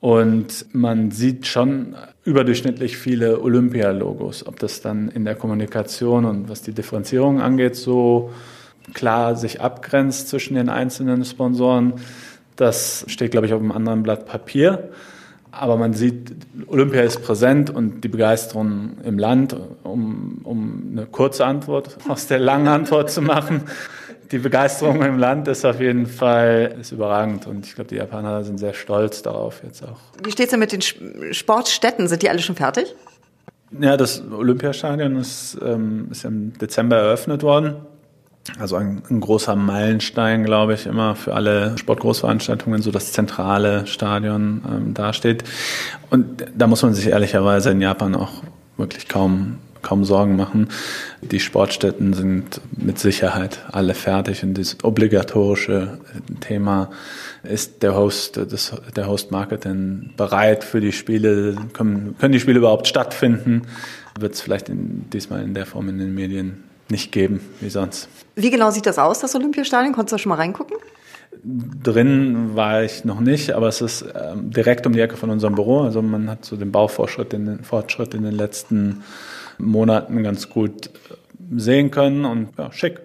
Und 0.00 0.66
man 0.72 1.10
sieht 1.10 1.46
schon 1.46 1.94
überdurchschnittlich 2.24 2.96
viele 2.96 3.40
Olympialogos. 3.40 4.46
Ob 4.46 4.58
das 4.58 4.80
dann 4.80 5.08
in 5.08 5.24
der 5.24 5.36
Kommunikation 5.36 6.24
und 6.24 6.48
was 6.48 6.62
die 6.62 6.72
Differenzierung 6.72 7.40
angeht, 7.40 7.76
so 7.76 8.32
klar 8.94 9.36
sich 9.36 9.60
abgrenzt 9.60 10.28
zwischen 10.28 10.54
den 10.54 10.68
einzelnen 10.68 11.24
Sponsoren, 11.24 11.94
das 12.56 13.04
steht, 13.08 13.32
glaube 13.32 13.46
ich, 13.46 13.54
auf 13.54 13.60
einem 13.60 13.72
anderen 13.72 14.02
Blatt 14.02 14.26
Papier. 14.26 14.90
Aber 15.50 15.76
man 15.76 15.92
sieht, 15.92 16.34
Olympia 16.66 17.02
ist 17.02 17.22
präsent 17.22 17.68
und 17.68 18.02
die 18.02 18.08
Begeisterung 18.08 18.96
im 19.04 19.18
Land, 19.18 19.54
um, 19.82 20.40
um 20.44 20.88
eine 20.92 21.06
kurze 21.06 21.44
Antwort 21.44 21.98
aus 22.08 22.26
der 22.26 22.38
langen 22.38 22.68
Antwort 22.68 23.10
zu 23.10 23.20
machen. 23.20 23.62
Die 24.30 24.38
Begeisterung 24.38 25.02
im 25.02 25.18
Land 25.18 25.46
ist 25.48 25.66
auf 25.66 25.78
jeden 25.78 26.06
Fall 26.06 26.74
ist 26.80 26.90
überragend 26.90 27.46
und 27.46 27.66
ich 27.66 27.74
glaube, 27.74 27.88
die 27.88 27.96
Japaner 27.96 28.44
sind 28.44 28.56
sehr 28.56 28.72
stolz 28.72 29.20
darauf 29.20 29.62
jetzt 29.62 29.82
auch. 29.82 29.98
Wie 30.24 30.32
steht 30.32 30.46
es 30.46 30.50
denn 30.52 30.60
mit 30.60 30.72
den 30.72 30.80
Sportstätten? 30.80 32.08
Sind 32.08 32.22
die 32.22 32.30
alle 32.30 32.38
schon 32.38 32.56
fertig? 32.56 32.94
Ja, 33.78 33.98
das 33.98 34.22
Olympiastadion 34.30 35.16
ist, 35.16 35.58
ähm, 35.62 36.08
ist 36.10 36.24
im 36.24 36.56
Dezember 36.58 36.96
eröffnet 36.96 37.42
worden. 37.42 37.76
Also 38.58 38.76
ein, 38.76 39.02
ein, 39.08 39.20
großer 39.20 39.54
Meilenstein, 39.54 40.44
glaube 40.44 40.74
ich, 40.74 40.86
immer 40.86 41.14
für 41.14 41.34
alle 41.34 41.78
Sportgroßveranstaltungen, 41.78 42.82
so 42.82 42.90
das 42.90 43.12
zentrale 43.12 43.86
Stadion 43.86 44.62
ähm, 44.68 44.94
dasteht. 44.94 45.44
Und 46.10 46.44
da 46.56 46.66
muss 46.66 46.82
man 46.82 46.92
sich 46.92 47.06
ehrlicherweise 47.06 47.70
in 47.70 47.80
Japan 47.80 48.16
auch 48.16 48.42
wirklich 48.76 49.08
kaum 49.08 49.58
kaum 49.82 50.04
Sorgen 50.04 50.36
machen. 50.36 50.68
Die 51.20 51.40
Sportstätten 51.40 52.14
sind 52.14 52.60
mit 52.76 52.98
Sicherheit 52.98 53.58
alle 53.70 53.94
fertig 53.94 54.42
und 54.42 54.54
das 54.54 54.76
obligatorische 54.82 55.98
Thema 56.40 56.90
ist 57.42 57.82
der 57.82 57.96
Host, 57.96 58.36
das, 58.36 58.72
der 58.94 59.08
Host 59.08 59.32
Marketing 59.32 60.10
bereit 60.16 60.62
für 60.62 60.80
die 60.80 60.92
Spiele? 60.92 61.56
Können, 61.72 62.16
können 62.18 62.32
die 62.32 62.40
Spiele 62.40 62.58
überhaupt 62.58 62.86
stattfinden? 62.86 63.62
Wird 64.18 64.34
es 64.34 64.40
vielleicht 64.40 64.68
in, 64.68 65.10
diesmal 65.10 65.42
in 65.42 65.54
der 65.54 65.66
Form 65.66 65.88
in 65.88 65.98
den 65.98 66.14
Medien 66.14 66.62
nicht 66.92 67.10
geben 67.10 67.40
wie 67.60 67.70
sonst. 67.70 68.08
Wie 68.36 68.50
genau 68.50 68.70
sieht 68.70 68.86
das 68.86 68.98
aus, 68.98 69.18
das 69.18 69.34
Olympiastadion? 69.34 69.92
Konntest 69.92 70.12
du 70.12 70.14
da 70.14 70.18
schon 70.18 70.30
mal 70.30 70.36
reingucken? 70.36 70.76
Drin 71.42 72.54
war 72.54 72.84
ich 72.84 73.04
noch 73.04 73.18
nicht, 73.18 73.50
aber 73.50 73.66
es 73.66 73.80
ist 73.80 74.04
ähm, 74.14 74.50
direkt 74.50 74.86
um 74.86 74.92
die 74.92 75.00
Ecke 75.00 75.16
von 75.16 75.30
unserem 75.30 75.56
Büro. 75.56 75.80
Also 75.80 76.00
man 76.00 76.30
hat 76.30 76.44
so 76.44 76.56
den 76.56 76.70
Baufortschritt 76.70 77.32
in 77.32 77.46
den, 77.46 77.64
Fortschritt 77.64 78.14
in 78.14 78.22
den 78.22 78.34
letzten 78.34 79.02
Monaten 79.58 80.22
ganz 80.22 80.48
gut 80.48 80.90
sehen 81.56 81.90
können 81.90 82.24
und 82.24 82.50
ja, 82.56 82.70
schick. 82.72 83.00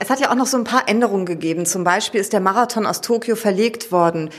Es 0.00 0.10
hat 0.10 0.20
ja 0.20 0.30
auch 0.30 0.36
noch 0.36 0.46
so 0.46 0.56
ein 0.56 0.64
paar 0.64 0.88
Änderungen 0.88 1.26
gegeben. 1.26 1.66
Zum 1.66 1.84
Beispiel 1.84 2.20
ist 2.20 2.32
der 2.32 2.40
Marathon 2.40 2.86
aus 2.86 3.00
Tokio 3.00 3.36
verlegt 3.36 3.90
worden. 3.90 4.30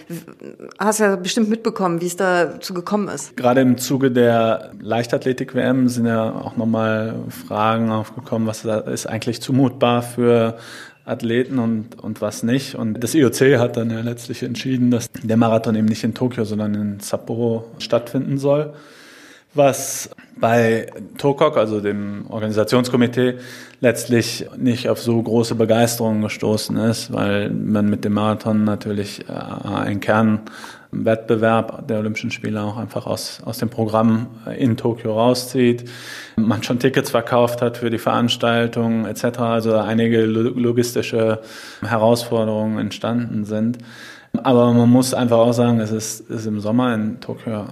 Hast 0.77 0.99
ja 0.99 1.15
bestimmt 1.15 1.49
mitbekommen, 1.49 2.01
wie 2.01 2.07
es 2.07 2.15
dazu 2.15 2.73
gekommen 2.73 3.07
ist. 3.09 3.35
Gerade 3.35 3.61
im 3.61 3.77
Zuge 3.77 4.11
der 4.11 4.71
Leichtathletik-WM 4.81 5.89
sind 5.89 6.05
ja 6.05 6.31
auch 6.31 6.55
nochmal 6.55 7.15
Fragen 7.47 7.91
aufgekommen, 7.91 8.47
was 8.47 8.65
ist 8.65 9.07
eigentlich 9.07 9.41
zumutbar 9.41 10.01
für 10.01 10.57
Athleten 11.05 11.59
und, 11.59 11.99
und 11.99 12.21
was 12.21 12.43
nicht. 12.43 12.75
Und 12.75 13.03
das 13.03 13.15
IOC 13.15 13.57
hat 13.57 13.77
dann 13.77 13.89
ja 13.89 14.01
letztlich 14.01 14.43
entschieden, 14.43 14.91
dass 14.91 15.09
der 15.11 15.37
Marathon 15.37 15.75
eben 15.75 15.87
nicht 15.87 16.03
in 16.03 16.13
Tokio, 16.13 16.45
sondern 16.45 16.75
in 16.75 16.99
Sapporo 16.99 17.65
stattfinden 17.79 18.37
soll. 18.37 18.73
Was 19.55 20.11
bei 20.39 20.87
TOKOK, 21.17 21.57
also 21.57 21.81
dem 21.81 22.25
Organisationskomitee, 22.29 23.39
letztlich 23.81 24.45
nicht 24.57 24.87
auf 24.89 25.01
so 25.01 25.21
große 25.21 25.55
Begeisterung 25.55 26.21
gestoßen 26.21 26.77
ist, 26.77 27.11
weil 27.11 27.49
man 27.49 27.89
mit 27.89 28.05
dem 28.05 28.13
Marathon 28.13 28.63
natürlich 28.63 29.25
äh, 29.27 29.33
einen 29.33 29.99
Kernwettbewerb 29.99 31.87
der 31.87 31.99
Olympischen 31.99 32.29
Spiele 32.29 32.61
auch 32.61 32.77
einfach 32.77 33.07
aus, 33.07 33.41
aus 33.43 33.57
dem 33.57 33.69
Programm 33.69 34.27
in 34.55 34.77
Tokio 34.77 35.13
rauszieht. 35.13 35.89
Man 36.35 36.61
schon 36.61 36.77
Tickets 36.77 37.09
verkauft 37.09 37.63
hat 37.63 37.77
für 37.77 37.89
die 37.89 37.97
Veranstaltung 37.97 39.05
etc. 39.05 39.39
Also 39.39 39.77
einige 39.77 40.25
logistische 40.25 41.41
Herausforderungen 41.81 42.77
entstanden 42.77 43.45
sind. 43.45 43.79
Aber 44.43 44.71
man 44.73 44.89
muss 44.89 45.15
einfach 45.15 45.39
auch 45.39 45.53
sagen, 45.53 45.79
es 45.79 45.91
ist, 45.91 46.29
ist 46.29 46.45
im 46.45 46.59
Sommer 46.59 46.93
in 46.93 47.19
Tokio 47.19 47.65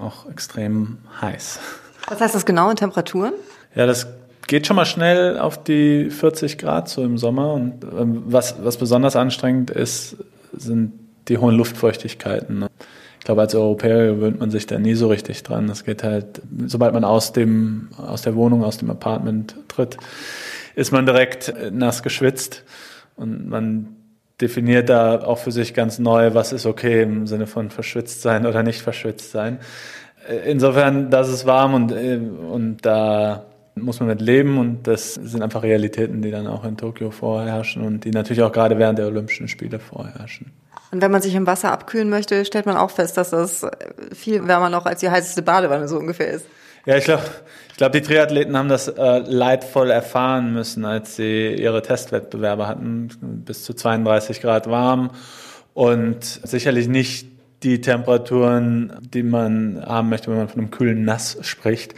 auch 0.00 0.28
extrem 0.30 0.98
heiß. 1.20 1.60
Was 2.08 2.20
heißt 2.20 2.34
das 2.34 2.46
genau 2.46 2.70
in 2.70 2.76
Temperaturen? 2.76 3.32
Ja, 3.74 3.86
das 3.86 4.06
geht 4.46 4.66
schon 4.66 4.76
mal 4.76 4.86
schnell 4.86 5.38
auf 5.38 5.62
die 5.62 6.10
40 6.10 6.58
Grad 6.58 6.88
so 6.88 7.04
im 7.04 7.18
Sommer. 7.18 7.52
Und 7.52 7.84
ähm, 7.84 8.22
was, 8.26 8.56
was 8.62 8.76
besonders 8.76 9.14
anstrengend 9.14 9.70
ist, 9.70 10.16
sind 10.52 10.92
die 11.28 11.38
hohen 11.38 11.54
Luftfeuchtigkeiten. 11.54 12.60
Ne? 12.60 12.68
Ich 13.18 13.24
glaube, 13.24 13.42
als 13.42 13.54
Europäer 13.54 14.14
gewöhnt 14.14 14.40
man 14.40 14.50
sich 14.50 14.66
da 14.66 14.78
nie 14.78 14.94
so 14.94 15.08
richtig 15.08 15.42
dran. 15.42 15.66
Das 15.66 15.84
geht 15.84 16.02
halt, 16.02 16.40
sobald 16.66 16.94
man 16.94 17.04
aus 17.04 17.32
dem, 17.32 17.90
aus 17.98 18.22
der 18.22 18.34
Wohnung, 18.34 18.64
aus 18.64 18.78
dem 18.78 18.90
Apartment 18.90 19.54
tritt, 19.68 19.98
ist 20.74 20.92
man 20.92 21.04
direkt 21.04 21.52
nass 21.70 22.02
geschwitzt 22.02 22.64
und 23.16 23.48
man 23.48 23.97
definiert 24.40 24.88
da 24.88 25.20
auch 25.22 25.38
für 25.38 25.52
sich 25.52 25.74
ganz 25.74 25.98
neu, 25.98 26.34
was 26.34 26.52
ist 26.52 26.66
okay 26.66 27.02
im 27.02 27.26
Sinne 27.26 27.46
von 27.46 27.70
verschwitzt 27.70 28.22
sein 28.22 28.46
oder 28.46 28.62
nicht 28.62 28.82
verschwitzt 28.82 29.32
sein. 29.32 29.58
Äh, 30.28 30.50
insofern, 30.50 31.10
das 31.10 31.28
ist 31.28 31.46
warm 31.46 31.74
und, 31.74 31.92
äh, 31.92 32.16
und 32.16 32.78
da 32.82 33.44
muss 33.74 34.00
man 34.00 34.08
mit 34.08 34.20
leben 34.20 34.58
und 34.58 34.86
das 34.86 35.14
sind 35.14 35.42
einfach 35.42 35.62
Realitäten, 35.62 36.22
die 36.22 36.30
dann 36.30 36.46
auch 36.46 36.64
in 36.64 36.76
Tokio 36.76 37.10
vorherrschen 37.10 37.84
und 37.84 38.04
die 38.04 38.10
natürlich 38.10 38.42
auch 38.42 38.52
gerade 38.52 38.78
während 38.78 38.98
der 38.98 39.06
Olympischen 39.06 39.48
Spiele 39.48 39.78
vorherrschen. 39.78 40.52
Und 40.90 41.02
wenn 41.02 41.10
man 41.10 41.22
sich 41.22 41.34
im 41.34 41.46
Wasser 41.46 41.70
abkühlen 41.70 42.08
möchte, 42.08 42.44
stellt 42.44 42.66
man 42.66 42.76
auch 42.76 42.90
fest, 42.90 43.16
dass 43.16 43.30
das 43.30 43.66
viel 44.14 44.48
wärmer 44.48 44.70
noch 44.70 44.86
als 44.86 45.00
die 45.00 45.10
heißeste 45.10 45.42
Badewanne 45.42 45.86
so 45.86 45.98
ungefähr 45.98 46.30
ist. 46.30 46.46
Ja, 46.86 46.96
ich 46.96 47.04
glaube, 47.04 47.22
glaube, 47.78 47.98
die 47.98 48.06
Triathleten 48.06 48.56
haben 48.56 48.68
das 48.68 48.88
äh, 48.88 49.18
leidvoll 49.20 49.90
erfahren 49.90 50.52
müssen, 50.52 50.84
als 50.84 51.16
sie 51.16 51.54
ihre 51.54 51.80
Testwettbewerbe 51.80 52.66
hatten, 52.66 53.08
bis 53.46 53.64
zu 53.64 53.72
32 53.72 54.42
Grad 54.42 54.68
warm 54.68 55.12
und 55.72 56.22
sicherlich 56.22 56.88
nicht 56.88 57.28
die 57.62 57.80
Temperaturen, 57.80 58.92
die 59.00 59.22
man 59.22 59.82
haben 59.84 60.08
möchte, 60.08 60.28
wenn 60.30 60.38
man 60.38 60.48
von 60.48 60.60
einem 60.60 60.70
kühlen 60.70 61.04
Nass 61.04 61.38
spricht. 61.42 61.94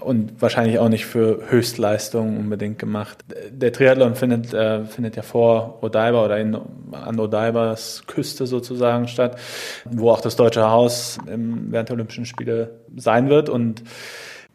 Und 0.00 0.42
wahrscheinlich 0.42 0.78
auch 0.78 0.90
nicht 0.90 1.06
für 1.06 1.40
Höchstleistungen 1.48 2.36
unbedingt 2.36 2.78
gemacht. 2.78 3.24
Der 3.50 3.72
Triathlon 3.72 4.14
findet, 4.14 4.52
äh, 4.52 4.84
findet 4.84 5.16
ja 5.16 5.22
vor 5.22 5.82
Odaiba 5.82 6.22
oder 6.24 6.38
in, 6.38 6.58
an 6.92 7.18
Odaibas 7.18 8.02
Küste 8.06 8.46
sozusagen 8.46 9.08
statt, 9.08 9.38
wo 9.86 10.10
auch 10.10 10.20
das 10.20 10.36
Deutsche 10.36 10.68
Haus 10.68 11.18
im, 11.26 11.72
während 11.72 11.88
der 11.88 11.94
Olympischen 11.94 12.26
Spiele 12.26 12.80
sein 12.96 13.30
wird. 13.30 13.48
Und 13.48 13.82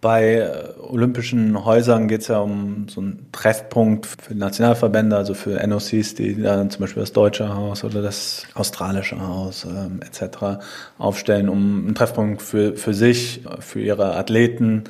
bei 0.01 0.37
äh, 0.37 0.79
olympischen 0.81 1.63
Häusern 1.63 2.07
geht 2.07 2.21
es 2.21 2.27
ja 2.27 2.39
um 2.39 2.87
so 2.89 3.01
einen 3.01 3.27
Treffpunkt 3.31 4.07
für 4.07 4.33
Nationalverbände, 4.33 5.15
also 5.15 5.35
für 5.35 5.65
NOCs, 5.65 6.15
die 6.15 6.41
dann 6.41 6.71
zum 6.71 6.81
Beispiel 6.81 7.01
das 7.01 7.13
Deutsche 7.13 7.55
Haus 7.55 7.83
oder 7.83 8.01
das 8.01 8.47
Australische 8.55 9.21
Haus 9.21 9.65
ähm, 9.65 9.99
etc. 10.01 10.63
aufstellen, 10.97 11.49
um 11.49 11.85
einen 11.85 11.95
Treffpunkt 11.95 12.41
für, 12.41 12.75
für 12.75 12.95
sich, 12.95 13.43
für 13.59 13.79
ihre 13.79 14.15
Athleten, 14.15 14.85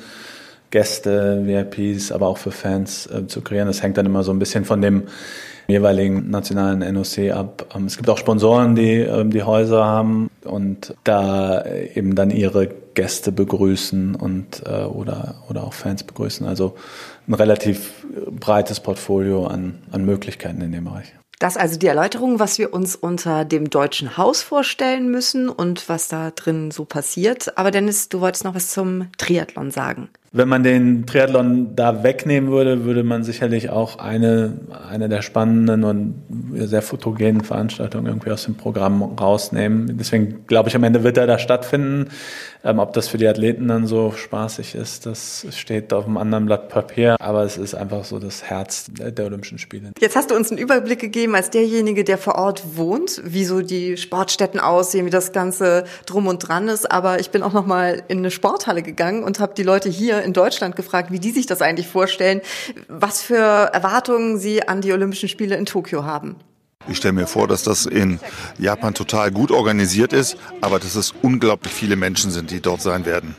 Gäste, 0.70 1.42
VIPs, 1.44 2.10
aber 2.10 2.26
auch 2.26 2.38
für 2.38 2.50
Fans 2.50 3.06
äh, 3.06 3.26
zu 3.26 3.42
kreieren. 3.42 3.68
Das 3.68 3.82
hängt 3.82 3.98
dann 3.98 4.06
immer 4.06 4.24
so 4.24 4.32
ein 4.32 4.38
bisschen 4.38 4.64
von 4.64 4.80
dem 4.80 5.04
jeweiligen 5.68 6.30
nationalen 6.30 6.80
NOC 6.94 7.30
ab. 7.32 7.66
Ähm, 7.74 7.86
es 7.86 7.96
gibt 7.96 8.08
auch 8.08 8.18
Sponsoren, 8.18 8.74
die 8.74 8.98
ähm, 8.98 9.30
die 9.30 9.42
Häuser 9.42 9.84
haben 9.84 10.30
und 10.44 10.94
da 11.04 11.64
eben 11.66 12.14
dann 12.14 12.30
ihre 12.30 12.68
Gäste 12.94 13.32
begrüßen 13.32 14.14
und 14.14 14.62
äh, 14.66 14.84
oder 14.84 15.36
oder 15.48 15.64
auch 15.64 15.74
Fans 15.74 16.02
begrüßen. 16.04 16.46
Also 16.46 16.74
ein 17.28 17.34
relativ 17.34 18.04
breites 18.30 18.80
Portfolio 18.80 19.46
an, 19.46 19.78
an 19.92 20.04
Möglichkeiten 20.04 20.60
in 20.60 20.72
dem 20.72 20.84
Bereich. 20.84 21.12
Das 21.42 21.56
also 21.56 21.76
die 21.76 21.88
Erläuterung, 21.88 22.38
was 22.38 22.58
wir 22.58 22.72
uns 22.72 22.94
unter 22.94 23.44
dem 23.44 23.68
deutschen 23.68 24.16
Haus 24.16 24.42
vorstellen 24.42 25.10
müssen 25.10 25.48
und 25.48 25.88
was 25.88 26.06
da 26.06 26.30
drin 26.30 26.70
so 26.70 26.84
passiert. 26.84 27.58
Aber 27.58 27.72
Dennis, 27.72 28.08
du 28.08 28.20
wolltest 28.20 28.44
noch 28.44 28.54
was 28.54 28.70
zum 28.70 29.08
Triathlon 29.18 29.72
sagen. 29.72 30.08
Wenn 30.34 30.48
man 30.48 30.62
den 30.62 31.04
Triathlon 31.04 31.76
da 31.76 32.02
wegnehmen 32.02 32.50
würde, 32.50 32.86
würde 32.86 33.04
man 33.04 33.22
sicherlich 33.22 33.68
auch 33.68 33.98
eine, 33.98 34.54
eine 34.88 35.10
der 35.10 35.20
spannenden 35.20 35.84
und 35.84 36.14
sehr 36.54 36.80
fotogenen 36.80 37.42
Veranstaltungen 37.42 38.06
irgendwie 38.06 38.30
aus 38.30 38.44
dem 38.44 38.54
Programm 38.54 39.02
rausnehmen. 39.02 39.98
Deswegen 39.98 40.46
glaube 40.46 40.70
ich, 40.70 40.76
am 40.76 40.84
Ende 40.84 41.04
wird 41.04 41.18
er 41.18 41.26
da 41.26 41.38
stattfinden. 41.38 42.08
Ähm, 42.64 42.78
ob 42.78 42.92
das 42.92 43.08
für 43.08 43.18
die 43.18 43.26
Athleten 43.26 43.68
dann 43.68 43.86
so 43.86 44.12
spaßig 44.12 44.74
ist, 44.74 45.04
das 45.06 45.46
steht 45.50 45.92
auf 45.92 46.06
einem 46.06 46.16
anderen 46.16 46.46
Blatt 46.46 46.68
Papier. 46.68 47.16
Aber 47.18 47.42
es 47.42 47.58
ist 47.58 47.74
einfach 47.74 48.04
so 48.04 48.18
das 48.18 48.44
Herz 48.44 48.86
der 48.90 49.26
Olympischen 49.26 49.58
Spiele. 49.58 49.90
Jetzt 50.00 50.16
hast 50.16 50.30
du 50.30 50.36
uns 50.36 50.50
einen 50.50 50.58
Überblick 50.58 51.00
gegeben 51.00 51.34
als 51.34 51.50
derjenige, 51.50 52.04
der 52.04 52.18
vor 52.18 52.36
Ort 52.36 52.76
wohnt, 52.76 53.20
wie 53.24 53.44
so 53.44 53.60
die 53.60 53.96
Sportstätten 53.96 54.60
aussehen, 54.60 55.04
wie 55.06 55.10
das 55.10 55.32
Ganze 55.32 55.84
drum 56.06 56.26
und 56.26 56.38
dran 56.38 56.68
ist. 56.68 56.90
Aber 56.90 57.20
ich 57.20 57.30
bin 57.30 57.42
auch 57.42 57.52
noch 57.52 57.66
mal 57.66 58.02
in 58.08 58.18
eine 58.18 58.30
Sporthalle 58.30 58.82
gegangen 58.82 59.24
und 59.24 59.40
habe 59.40 59.54
die 59.54 59.64
Leute 59.64 59.88
hier 59.88 60.21
in 60.22 60.32
Deutschland 60.32 60.76
gefragt, 60.76 61.10
wie 61.10 61.18
die 61.18 61.30
sich 61.30 61.46
das 61.46 61.62
eigentlich 61.62 61.86
vorstellen, 61.86 62.40
was 62.88 63.22
für 63.22 63.36
Erwartungen 63.36 64.38
sie 64.38 64.66
an 64.66 64.80
die 64.80 64.92
Olympischen 64.92 65.28
Spiele 65.28 65.56
in 65.56 65.66
Tokio 65.66 66.04
haben. 66.04 66.36
Ich 66.88 66.96
stelle 66.96 67.12
mir 67.12 67.26
vor, 67.26 67.46
dass 67.46 67.62
das 67.62 67.86
in 67.86 68.18
Japan 68.58 68.94
total 68.94 69.30
gut 69.30 69.50
organisiert 69.52 70.12
ist, 70.12 70.36
aber 70.60 70.80
dass 70.80 70.96
es 70.96 71.12
unglaublich 71.22 71.72
viele 71.72 71.96
Menschen 71.96 72.30
sind, 72.30 72.50
die 72.50 72.60
dort 72.60 72.82
sein 72.82 73.06
werden. 73.06 73.36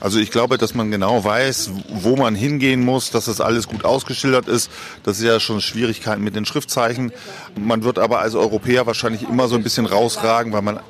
Also 0.00 0.18
ich 0.18 0.30
glaube, 0.30 0.58
dass 0.58 0.74
man 0.74 0.90
genau 0.90 1.24
weiß, 1.24 1.70
wo 1.88 2.16
man 2.16 2.34
hingehen 2.34 2.84
muss, 2.84 3.10
dass 3.10 3.24
das 3.26 3.40
alles 3.40 3.66
gut 3.66 3.84
ausgeschildert 3.84 4.46
ist. 4.46 4.70
Das 5.02 5.18
ist 5.18 5.24
ja 5.24 5.40
schon 5.40 5.60
Schwierigkeiten 5.60 6.22
mit 6.22 6.36
den 6.36 6.44
Schriftzeichen. 6.44 7.12
Man 7.58 7.82
wird 7.82 7.98
aber 7.98 8.20
als 8.20 8.34
Europäer 8.34 8.86
wahrscheinlich 8.86 9.22
immer 9.22 9.48
so 9.48 9.56
ein 9.56 9.62
bisschen 9.62 9.86
rausragen, 9.86 10.52
weil 10.52 10.62
man 10.62 10.80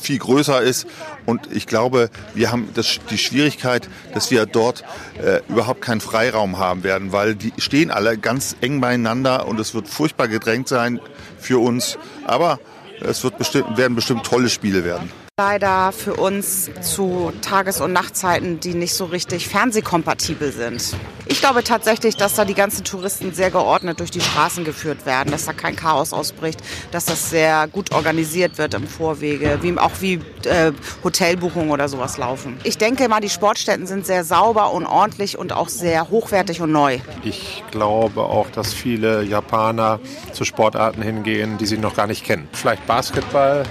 viel 0.00 0.18
größer 0.18 0.60
ist. 0.60 0.86
Und 1.26 1.52
ich 1.52 1.66
glaube, 1.66 2.10
wir 2.34 2.50
haben 2.50 2.68
das, 2.74 3.00
die 3.10 3.18
Schwierigkeit, 3.18 3.88
dass 4.14 4.30
wir 4.30 4.46
dort 4.46 4.84
äh, 5.22 5.40
überhaupt 5.48 5.80
keinen 5.80 6.00
Freiraum 6.00 6.58
haben 6.58 6.84
werden, 6.84 7.12
weil 7.12 7.34
die 7.34 7.52
stehen 7.58 7.90
alle 7.90 8.18
ganz 8.18 8.56
eng 8.60 8.80
beieinander 8.80 9.46
und 9.46 9.60
es 9.60 9.74
wird 9.74 9.88
furchtbar 9.88 10.28
gedrängt 10.28 10.68
sein 10.68 11.00
für 11.38 11.60
uns. 11.60 11.98
Aber 12.26 12.58
es 13.00 13.24
wird 13.24 13.38
bestimmt, 13.38 13.76
werden 13.76 13.94
bestimmt 13.94 14.24
tolle 14.24 14.48
Spiele 14.48 14.84
werden 14.84 15.21
leider 15.40 15.92
für 15.92 16.12
uns 16.12 16.70
zu 16.82 17.32
Tages- 17.40 17.80
und 17.80 17.94
Nachtzeiten, 17.94 18.60
die 18.60 18.74
nicht 18.74 18.92
so 18.92 19.06
richtig 19.06 19.48
fernsehkompatibel 19.48 20.52
sind. 20.52 20.94
Ich 21.24 21.40
glaube 21.40 21.64
tatsächlich, 21.64 22.18
dass 22.18 22.34
da 22.34 22.44
die 22.44 22.52
ganzen 22.52 22.84
Touristen 22.84 23.32
sehr 23.32 23.50
geordnet 23.50 23.98
durch 24.00 24.10
die 24.10 24.20
Straßen 24.20 24.62
geführt 24.62 25.06
werden, 25.06 25.32
dass 25.32 25.46
da 25.46 25.54
kein 25.54 25.74
Chaos 25.74 26.12
ausbricht, 26.12 26.60
dass 26.90 27.06
das 27.06 27.30
sehr 27.30 27.66
gut 27.66 27.94
organisiert 27.94 28.58
wird 28.58 28.74
im 28.74 28.86
Vorwege, 28.86 29.58
wie, 29.62 29.78
auch 29.78 29.92
wie 30.00 30.20
äh, 30.44 30.72
Hotelbuchungen 31.02 31.70
oder 31.70 31.88
sowas 31.88 32.18
laufen. 32.18 32.58
Ich 32.62 32.76
denke 32.76 33.08
mal, 33.08 33.20
die 33.20 33.30
Sportstätten 33.30 33.86
sind 33.86 34.04
sehr 34.04 34.24
sauber 34.24 34.74
und 34.74 34.84
ordentlich 34.84 35.38
und 35.38 35.54
auch 35.54 35.70
sehr 35.70 36.10
hochwertig 36.10 36.60
und 36.60 36.72
neu. 36.72 36.98
Ich 37.24 37.64
glaube 37.70 38.20
auch, 38.20 38.50
dass 38.50 38.74
viele 38.74 39.22
Japaner 39.22 39.98
zu 40.32 40.44
Sportarten 40.44 41.00
hingehen, 41.00 41.56
die 41.56 41.64
sie 41.64 41.78
noch 41.78 41.96
gar 41.96 42.06
nicht 42.06 42.22
kennen. 42.22 42.50
Vielleicht 42.52 42.86
Basketball 42.86 43.64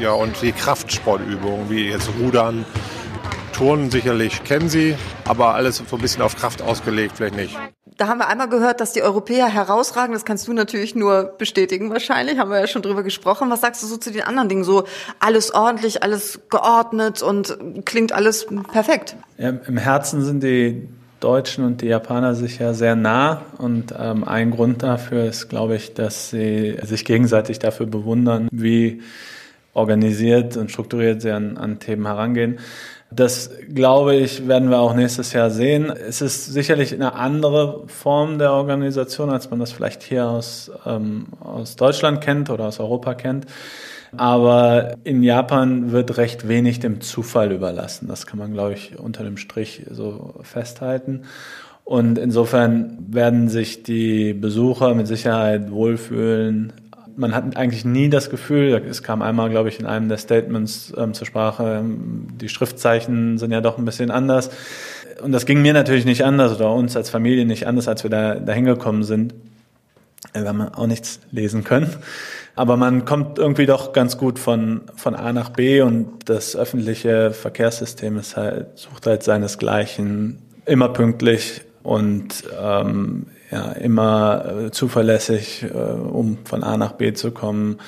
ja, 0.00 0.12
und 0.12 0.40
die 0.42 0.52
Kraftsportübungen, 0.52 1.70
wie 1.70 1.88
jetzt 1.88 2.08
Rudern, 2.20 2.64
Turnen 3.52 3.90
sicherlich 3.90 4.42
kennen 4.44 4.68
sie, 4.68 4.96
aber 5.24 5.54
alles 5.54 5.76
so 5.76 5.96
ein 5.96 6.02
bisschen 6.02 6.22
auf 6.22 6.36
Kraft 6.36 6.60
ausgelegt, 6.60 7.14
vielleicht 7.16 7.36
nicht. 7.36 7.56
da 7.96 8.08
haben 8.08 8.18
wir 8.18 8.28
einmal 8.28 8.48
gehört, 8.48 8.80
dass 8.80 8.92
die 8.92 9.02
Europäer 9.02 9.46
herausragen. 9.46 10.12
Das 10.12 10.24
kannst 10.24 10.48
du 10.48 10.52
natürlich 10.52 10.96
nur 10.96 11.34
bestätigen 11.38 11.90
wahrscheinlich. 11.90 12.38
Haben 12.38 12.50
wir 12.50 12.58
ja 12.58 12.66
schon 12.66 12.82
drüber 12.82 13.04
gesprochen. 13.04 13.50
Was 13.50 13.60
sagst 13.60 13.82
du 13.82 13.86
so 13.86 13.96
zu 13.96 14.10
den 14.10 14.22
anderen 14.22 14.48
Dingen? 14.48 14.64
So 14.64 14.84
alles 15.20 15.54
ordentlich, 15.54 16.02
alles 16.02 16.40
geordnet 16.50 17.22
und 17.22 17.56
klingt 17.84 18.12
alles 18.12 18.46
perfekt. 18.72 19.16
Ja, 19.38 19.50
Im 19.50 19.76
Herzen 19.76 20.24
sind 20.24 20.42
die 20.42 20.88
Deutschen 21.20 21.64
und 21.64 21.80
die 21.80 21.86
Japaner 21.86 22.34
sich 22.34 22.58
ja 22.58 22.74
sehr 22.74 22.96
nah. 22.96 23.42
Und 23.58 23.94
ähm, 23.96 24.24
ein 24.24 24.50
Grund 24.50 24.82
dafür 24.82 25.24
ist, 25.26 25.48
glaube 25.48 25.76
ich, 25.76 25.94
dass 25.94 26.30
sie 26.30 26.76
sich 26.82 27.04
gegenseitig 27.04 27.60
dafür 27.60 27.86
bewundern, 27.86 28.48
wie 28.50 29.02
organisiert 29.74 30.56
und 30.56 30.70
strukturiert 30.70 31.20
sie 31.20 31.30
an, 31.30 31.58
an 31.58 31.78
Themen 31.78 32.06
herangehen. 32.06 32.58
Das, 33.10 33.50
glaube 33.72 34.16
ich, 34.16 34.48
werden 34.48 34.70
wir 34.70 34.78
auch 34.78 34.94
nächstes 34.94 35.32
Jahr 35.32 35.50
sehen. 35.50 35.90
Es 35.90 36.20
ist 36.20 36.46
sicherlich 36.46 36.92
eine 36.92 37.14
andere 37.14 37.84
Form 37.86 38.38
der 38.38 38.52
Organisation, 38.52 39.30
als 39.30 39.50
man 39.50 39.60
das 39.60 39.72
vielleicht 39.72 40.02
hier 40.02 40.26
aus, 40.26 40.70
ähm, 40.84 41.26
aus 41.38 41.76
Deutschland 41.76 42.22
kennt 42.22 42.50
oder 42.50 42.66
aus 42.66 42.80
Europa 42.80 43.14
kennt. 43.14 43.46
Aber 44.16 44.94
in 45.04 45.22
Japan 45.22 45.92
wird 45.92 46.16
recht 46.16 46.48
wenig 46.48 46.80
dem 46.80 47.00
Zufall 47.00 47.52
überlassen. 47.52 48.08
Das 48.08 48.26
kann 48.26 48.38
man, 48.38 48.52
glaube 48.52 48.74
ich, 48.74 48.98
unter 48.98 49.24
dem 49.24 49.36
Strich 49.36 49.82
so 49.90 50.34
festhalten. 50.42 51.22
Und 51.84 52.16
insofern 52.18 52.96
werden 53.10 53.48
sich 53.48 53.82
die 53.82 54.32
Besucher 54.32 54.94
mit 54.94 55.06
Sicherheit 55.06 55.70
wohlfühlen, 55.70 56.72
man 57.16 57.34
hat 57.34 57.56
eigentlich 57.56 57.84
nie 57.84 58.08
das 58.08 58.30
Gefühl, 58.30 58.82
es 58.88 59.02
kam 59.02 59.22
einmal, 59.22 59.50
glaube 59.50 59.68
ich, 59.68 59.78
in 59.78 59.86
einem 59.86 60.08
der 60.08 60.18
Statements 60.18 60.92
ähm, 60.96 61.14
zur 61.14 61.26
Sprache, 61.26 61.78
ähm, 61.80 62.28
die 62.40 62.48
Schriftzeichen 62.48 63.38
sind 63.38 63.52
ja 63.52 63.60
doch 63.60 63.78
ein 63.78 63.84
bisschen 63.84 64.10
anders. 64.10 64.50
Und 65.22 65.32
das 65.32 65.46
ging 65.46 65.62
mir 65.62 65.72
natürlich 65.72 66.04
nicht 66.04 66.24
anders 66.24 66.54
oder 66.54 66.72
uns 66.72 66.96
als 66.96 67.10
Familie 67.10 67.46
nicht 67.46 67.66
anders, 67.66 67.88
als 67.88 68.02
wir 68.02 68.10
da, 68.10 68.34
da 68.34 68.52
hingekommen 68.52 69.04
sind. 69.04 69.34
Wir 70.32 70.48
haben 70.48 70.62
auch 70.62 70.86
nichts 70.86 71.20
lesen 71.30 71.62
können. 71.62 71.94
Aber 72.56 72.76
man 72.76 73.04
kommt 73.04 73.38
irgendwie 73.38 73.66
doch 73.66 73.92
ganz 73.92 74.16
gut 74.16 74.38
von, 74.38 74.82
von 74.96 75.14
A 75.14 75.32
nach 75.32 75.50
B 75.50 75.80
und 75.82 76.28
das 76.28 76.56
öffentliche 76.56 77.32
Verkehrssystem 77.32 78.16
ist 78.16 78.36
halt, 78.36 78.78
sucht 78.78 79.06
halt 79.06 79.22
seinesgleichen, 79.22 80.38
immer 80.66 80.88
pünktlich 80.88 81.62
und 81.82 82.44
ähm, 82.60 83.26
ja, 83.54 83.70
immer 83.70 84.66
äh, 84.66 84.70
zuverlässig, 84.72 85.62
äh, 85.62 85.68
um 85.68 86.38
von 86.44 86.64
A 86.64 86.76
nach 86.76 86.92
B 86.92 87.12
zu 87.12 87.30
kommen. 87.30 87.78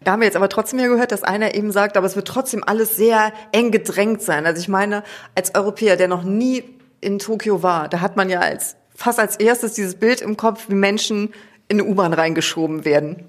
Da 0.00 0.12
haben 0.12 0.20
wir 0.20 0.26
jetzt 0.26 0.36
aber 0.36 0.48
trotzdem 0.48 0.78
ja 0.78 0.88
gehört, 0.88 1.12
dass 1.12 1.22
einer 1.22 1.54
eben 1.54 1.70
sagt, 1.70 1.98
aber 1.98 2.06
es 2.06 2.16
wird 2.16 2.26
trotzdem 2.26 2.64
alles 2.66 2.96
sehr 2.96 3.32
eng 3.52 3.70
gedrängt 3.70 4.22
sein. 4.22 4.46
Also 4.46 4.60
ich 4.60 4.68
meine, 4.68 5.04
als 5.34 5.54
Europäer, 5.54 5.96
der 5.96 6.08
noch 6.08 6.22
nie 6.24 6.64
in 7.02 7.18
Tokio 7.18 7.62
war, 7.62 7.88
da 7.88 8.00
hat 8.00 8.16
man 8.16 8.30
ja 8.30 8.40
als, 8.40 8.76
fast 8.94 9.20
als 9.20 9.36
erstes 9.36 9.74
dieses 9.74 9.96
Bild 9.96 10.22
im 10.22 10.38
Kopf, 10.38 10.70
wie 10.70 10.74
Menschen 10.74 11.34
in 11.68 11.78
eine 11.78 11.84
U-Bahn 11.84 12.14
reingeschoben 12.14 12.86
werden. 12.86 13.26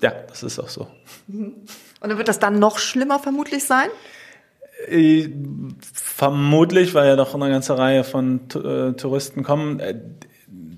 Ja, 0.00 0.14
das 0.28 0.42
ist 0.42 0.58
auch 0.58 0.70
so. 0.70 0.88
Mhm. 1.26 1.52
Und 2.00 2.08
dann 2.08 2.16
wird 2.16 2.28
das 2.28 2.38
dann 2.38 2.58
noch 2.58 2.78
schlimmer 2.78 3.18
vermutlich 3.18 3.64
sein? 3.64 3.88
Äh, 4.88 5.28
vermutlich, 5.92 6.94
weil 6.94 7.08
ja 7.08 7.16
doch 7.16 7.34
eine 7.34 7.50
ganze 7.50 7.76
Reihe 7.76 8.04
von 8.04 8.40
äh, 8.54 8.92
Touristen 8.92 9.42
kommen. 9.42 9.80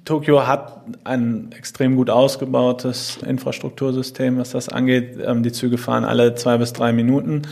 Tokio 0.09 0.47
hat 0.47 0.81
ein 1.05 1.51
extrem 1.57 1.95
gut 1.97 2.09
ausgebautes 2.09 3.19
Infrastruktursystem, 3.27 4.39
was 4.39 4.53
das 4.53 4.71
angeht. 4.71 5.19
Ähm, 5.23 5.43
die 5.43 5.53
Züge 5.53 5.77
fahren 5.77 6.07
alle 6.07 6.35
zwei 6.35 6.57
bis 6.57 6.73
drei 6.73 6.95
Minuten. 6.95 7.43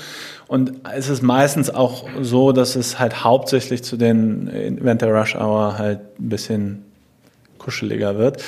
Und 0.49 0.73
es 0.95 1.11
ist 1.11 1.23
meistens 1.23 1.69
auch 1.69 2.09
so, 2.23 2.53
dass 2.53 2.75
es 2.75 2.99
halt 2.99 3.25
hauptsächlich 3.25 3.85
zu 3.85 3.99
den, 3.99 4.51
während 4.81 5.03
der 5.03 5.13
Rush 5.13 5.37
Hour 5.37 5.77
halt 5.77 6.01
ein 6.19 6.29
bisschen 6.31 6.83
kuscheliger 7.59 8.17
wird. 8.17 8.43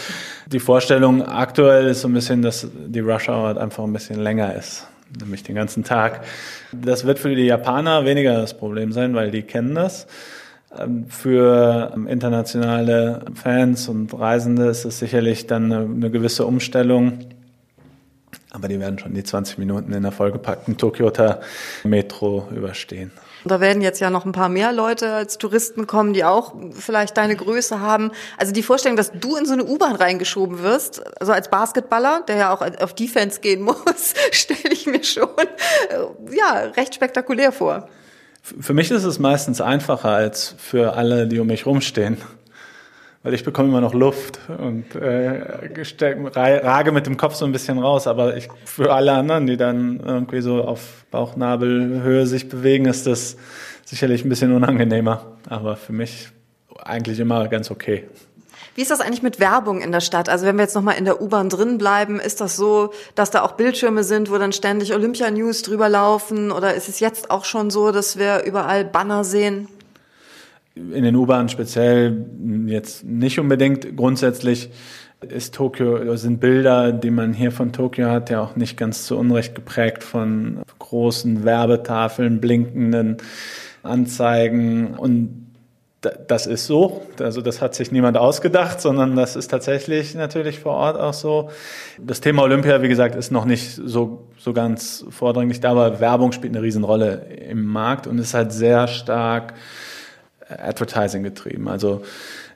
Die 0.47 0.61
Vorstellung 0.61 1.23
aktuell 1.23 1.87
ist 1.89 2.01
so 2.01 2.09
ein 2.09 2.15
bisschen, 2.15 2.41
dass 2.41 2.67
die 2.87 3.01
Rush 3.01 3.29
Hour 3.29 3.49
halt 3.49 3.59
einfach 3.59 3.85
ein 3.85 3.93
bisschen 3.93 4.21
länger 4.21 4.55
ist. 4.55 4.87
Nämlich 5.21 5.43
den 5.43 5.55
ganzen 5.55 5.85
Tag. 5.85 6.25
Das 6.73 7.05
wird 7.05 7.19
für 7.19 7.35
die 7.35 7.45
Japaner 7.45 8.07
weniger 8.07 8.41
das 8.41 8.57
Problem 8.57 8.91
sein, 8.91 9.15
weil 9.15 9.31
die 9.31 9.43
kennen 9.43 9.75
das. 9.75 10.07
Ähm, 10.77 11.07
für 11.09 11.93
ähm, 11.95 12.07
internationale 12.07 13.25
Fans 13.35 13.89
und 13.89 14.13
Reisende 14.19 14.67
ist 14.67 14.85
es 14.85 14.99
sicherlich 14.99 15.47
dann 15.47 15.73
eine, 15.73 16.11
gewisse 16.11 16.45
Umstellung. 16.45 17.21
Aber 18.51 18.69
die 18.69 18.81
werden 18.81 18.99
schon 18.99 19.15
die 19.15 19.25
20 19.25 19.59
Minuten 19.59 19.93
in 19.93 20.03
der 20.03 20.13
vollgepackten 20.13 20.77
Tokyota 20.77 21.41
Metro 21.85 22.49
überstehen. 22.55 23.13
Da 23.45 23.61
werden 23.61 23.83
jetzt 23.83 24.01
ja 24.01 24.11
noch 24.11 24.25
ein 24.25 24.33
paar 24.33 24.49
mehr 24.49 24.73
Leute 24.73 25.13
als 25.13 25.39
Touristen 25.39 25.87
kommen, 25.87 26.13
die 26.13 26.25
auch 26.25 26.55
vielleicht 26.73 27.17
deine 27.17 27.37
Größe 27.37 27.81
haben. 27.81 28.11
Also 28.37 28.53
die 28.53 28.63
Vorstellung, 28.63 28.97
dass 28.97 29.13
du 29.13 29.37
in 29.37 29.47
so 29.47 29.53
eine 29.53 29.65
U-Bahn 29.65 29.95
reingeschoben 29.95 30.63
wirst, 30.63 31.03
also 31.21 31.33
als 31.33 31.49
Basketballer, 31.49 32.23
der 32.27 32.37
ja 32.37 32.53
auch 32.53 32.63
auf 32.63 32.95
Defense 32.95 33.41
gehen 33.41 33.63
muss, 33.65 34.15
stelle 34.33 34.73
ich 34.73 34.87
mir 34.87 35.05
schon 35.05 35.29
äh, 35.39 36.35
ja 36.35 36.71
recht 36.77 36.95
spektakulär 36.95 37.53
vor. 37.53 37.89
Für 38.61 38.75
mich 38.75 38.91
ist 38.91 39.05
es 39.05 39.19
meistens 39.19 39.61
einfacher 39.61 40.11
als 40.11 40.55
für 40.59 40.95
alle, 40.95 41.27
die 41.27 41.39
um 41.39 41.47
mich 41.47 41.67
rumstehen. 41.67 42.19
Weil 43.23 43.35
ich 43.35 43.45
bekomme 43.45 43.69
immer 43.69 43.81
noch 43.81 43.95
Luft 43.95 44.39
und 44.47 44.95
äh, 44.95 45.41
rage 46.41 46.93
mit 46.93 47.07
dem 47.07 47.17
Kopf 47.17 47.35
so 47.35 47.45
ein 47.45 47.53
bisschen 47.53 47.79
raus. 47.79 48.07
Aber 48.07 48.37
ich, 48.37 48.49
für 48.65 48.93
alle 48.93 49.13
anderen, 49.13 49.47
die 49.47 49.57
dann 49.57 50.01
irgendwie 50.01 50.41
so 50.41 50.63
auf 50.63 51.05
Bauchnabelhöhe 51.11 52.27
sich 52.27 52.49
bewegen, 52.49 52.87
ist 52.87 53.07
das 53.07 53.37
sicherlich 53.85 54.25
ein 54.25 54.29
bisschen 54.29 54.53
unangenehmer. 54.53 55.37
Aber 55.49 55.77
für 55.77 55.93
mich 55.93 56.29
eigentlich 56.79 57.19
immer 57.19 57.49
ganz 57.49 57.71
okay. 57.71 58.05
Wie 58.75 58.83
ist 58.83 58.91
das 58.91 59.01
eigentlich 59.01 59.23
mit 59.23 59.41
Werbung 59.41 59.81
in 59.81 59.93
der 59.93 60.01
Stadt? 60.01 60.29
Also 60.29 60.47
wenn 60.47 60.57
wir 60.57 60.63
jetzt 60.63 60.75
nochmal 60.75 60.97
in 60.97 61.05
der 61.05 61.21
U-Bahn 61.21 61.49
drin 61.49 61.79
bleiben, 61.79 62.21
ist 62.21 62.41
das 62.41 62.57
so, 62.57 62.93
dass 63.15 63.31
da 63.31 63.43
auch 63.43 63.53
Bildschirme 63.53 64.05
sind, 64.05 64.31
wo 64.31 64.39
dann 64.39 64.53
ständig 64.53 64.95
Olympia-News 64.95 65.63
drüber 65.63 65.89
laufen? 65.89 66.53
Oder 66.53 66.75
ist 66.75 66.89
es 66.89 67.01
jetzt 67.01 67.31
auch 67.31 67.45
schon 67.45 67.71
so, 67.71 67.91
dass 67.91 68.19
wir 68.19 68.45
überall 68.45 68.85
Banner 68.85 69.25
sehen? 69.25 69.69
In 70.75 71.03
den 71.03 71.17
U-Bahnen 71.17 71.49
speziell 71.49 72.27
jetzt 72.67 73.05
nicht 73.05 73.41
unbedingt. 73.41 73.97
Grundsätzlich 73.97 74.71
ist 75.21 75.55
Tokio, 75.55 76.17
sind 76.17 76.39
Bilder, 76.39 76.93
die 76.93 77.11
man 77.11 77.33
hier 77.33 77.51
von 77.51 77.73
Tokio 77.73 78.09
hat, 78.09 78.31
ja 78.31 78.41
auch 78.41 78.55
nicht 78.55 78.77
ganz 78.77 79.05
zu 79.05 79.19
Unrecht 79.19 79.55
geprägt 79.57 80.05
von 80.05 80.61
großen 80.79 81.45
Werbetafeln, 81.45 82.41
blinkenden 82.41 83.17
Anzeigen 83.83 84.95
und 84.95 85.48
das 86.01 86.47
ist 86.47 86.67
so. 86.67 87.03
Also 87.21 87.41
das 87.41 87.61
hat 87.61 87.75
sich 87.75 87.91
niemand 87.91 88.17
ausgedacht, 88.17 88.81
sondern 88.81 89.17
das 89.17 89.35
ist 89.35 89.49
tatsächlich 89.49 90.15
natürlich 90.15 90.61
vor 90.61 90.75
Ort 90.75 90.99
auch 90.99 91.13
so. 91.13 91.51
Das 92.01 92.21
Thema 92.21 92.43
Olympia, 92.43 92.83
wie 92.83 92.89
gesagt, 92.89 93.17
ist 93.17 93.33
noch 93.33 93.45
nicht 93.45 93.75
so, 93.85 94.29
so 94.39 94.53
ganz 94.53 95.05
vordringlich 95.11 95.61
da, 95.61 95.71
aber 95.73 95.99
Werbung 95.99 96.33
spielt 96.33 96.55
eine 96.55 96.63
Riesenrolle 96.63 97.27
im 97.49 97.65
Markt 97.65 98.07
und 98.07 98.19
ist 98.19 98.35
halt 98.35 98.53
sehr 98.53 98.87
stark 98.87 99.55
Advertising 100.49 101.25
getrieben. 101.25 101.69
Also 101.69 102.03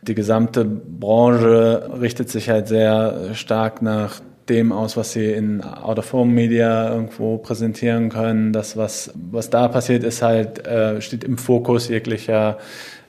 die 0.03 0.15
gesamte 0.15 0.65
Branche 0.65 1.91
richtet 2.01 2.31
sich 2.31 2.49
halt 2.49 2.69
sehr 2.69 3.35
stark 3.35 3.83
nach 3.83 4.21
dem 4.49 4.73
aus, 4.73 4.97
was 4.97 5.13
sie 5.13 5.31
in 5.31 5.63
Out-of-Home-Media 5.63 6.93
irgendwo 6.93 7.39
präsentieren 7.39 8.09
können. 8.09 8.53
Das, 8.53 8.77
was, 8.77 9.13
was 9.15 9.51
da 9.51 9.69
passiert, 9.69 10.03
ist 10.05 10.23
halt, 10.23 10.67
äh, 10.67 11.01
steht 11.01 11.25
im 11.25 11.39
Fokus 11.39 11.89
jeglicher 11.89 12.59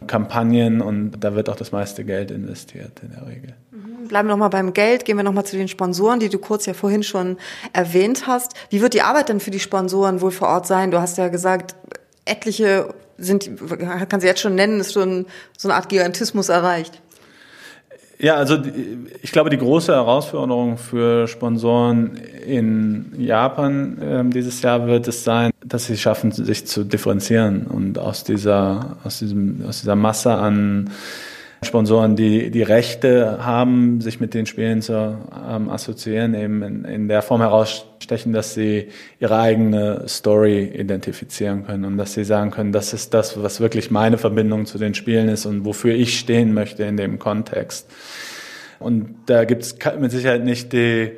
Kampagnen 0.08 0.82
und 0.82 1.20
da 1.20 1.36
wird 1.36 1.50
auch 1.50 1.56
das 1.56 1.72
meiste 1.72 2.04
Geld 2.04 2.32
investiert 2.32 3.02
in 3.02 3.12
der 3.12 3.28
Regel. 3.28 3.54
Mhm. 3.72 4.08
Bleiben 4.08 4.28
wir 4.28 4.34
nochmal 4.34 4.50
beim 4.50 4.74
Geld, 4.74 5.06
gehen 5.06 5.18
wir 5.18 5.24
nochmal 5.24 5.46
zu 5.46 5.58
den 5.58 5.68
Sponsoren, 5.68 6.20
die 6.20 6.30
du 6.30 6.40
kurz 6.40 6.66
ja 6.66 6.74
vorhin 6.74 7.04
schon 7.04 7.38
erwähnt 7.74 8.28
hast. 8.28 8.54
Wie 8.70 8.82
wird 8.82 8.94
die 8.94 9.02
Arbeit 9.02 9.30
denn 9.30 9.40
für 9.40 9.52
die 9.52 9.60
Sponsoren 9.60 10.22
wohl 10.22 10.32
vor 10.32 10.50
Ort 10.50 10.68
sein? 10.68 10.92
Du 10.92 11.00
hast 11.00 11.18
ja 11.18 11.28
gesagt, 11.28 11.76
etliche 12.26 12.94
sind, 13.18 13.52
kann 14.10 14.20
sie 14.20 14.28
jetzt 14.28 14.42
schon 14.42 14.56
nennen, 14.56 14.80
ist 14.80 14.94
schon 14.94 15.28
so 15.58 15.68
eine 15.68 15.76
Art 15.76 15.90
Gigantismus 15.90 16.50
erreicht. 16.50 17.02
Ja, 18.24 18.36
also 18.36 18.58
ich 19.22 19.34
glaube, 19.34 19.50
die 19.50 19.58
große 19.58 19.92
Herausforderung 19.92 20.78
für 20.78 21.28
Sponsoren 21.28 22.16
in 22.48 23.12
Japan 23.18 24.02
äh, 24.02 24.24
dieses 24.30 24.62
Jahr 24.62 24.88
wird 24.88 25.10
es 25.10 25.26
sein, 25.26 25.52
dass 25.62 25.88
sie 25.88 25.98
schaffen, 25.98 26.32
sich 26.32 26.66
zu 26.66 26.86
differenzieren 26.86 27.68
und 27.68 28.00
aus 28.00 28.24
dieser, 28.24 28.96
aus 29.04 29.20
diesem, 29.20 29.66
aus 29.68 29.82
dieser 29.82 29.98
Masse 29.98 30.36
an 30.36 30.90
Sponsoren, 31.64 32.16
die 32.16 32.52
die 32.52 32.64
Rechte 32.64 33.46
haben, 33.46 34.02
sich 34.02 34.20
mit 34.20 34.34
den 34.34 34.46
Spielen 34.46 34.82
zu 34.82 34.94
ähm, 34.94 35.70
assoziieren, 35.70 36.34
eben 36.34 36.62
in, 36.62 36.86
in 36.86 37.08
der 37.08 37.22
Form 37.22 37.42
herausstechen, 37.42 38.34
dass 38.34 38.54
sie 38.54 38.90
ihre 39.20 39.40
eigene 39.40 40.04
Story 40.08 40.66
identifizieren 40.66 41.66
können 41.66 41.86
und 41.86 41.98
dass 41.98 42.14
sie 42.14 42.24
sagen 42.24 42.52
können, 42.52 42.72
das 42.72 42.94
ist 42.94 43.14
das, 43.14 43.42
was 43.42 43.60
wirklich 43.60 43.92
meine 43.92 44.18
Verbindung 44.18 44.66
zu 44.66 44.78
den 44.78 44.94
Spielen 44.94 45.30
ist 45.30 45.46
und 45.46 45.66
wofür 45.66 45.94
ich 45.94 46.20
stehen 46.20 46.54
möchte 46.54 46.84
in 46.84 46.98
dem 46.98 47.20
Kontext. 47.20 47.90
Und 48.80 49.16
da 49.28 49.46
gibt 49.46 49.64
es 49.64 49.78
mit 50.00 50.12
Sicherheit 50.12 50.44
nicht 50.44 50.74
die, 50.74 51.12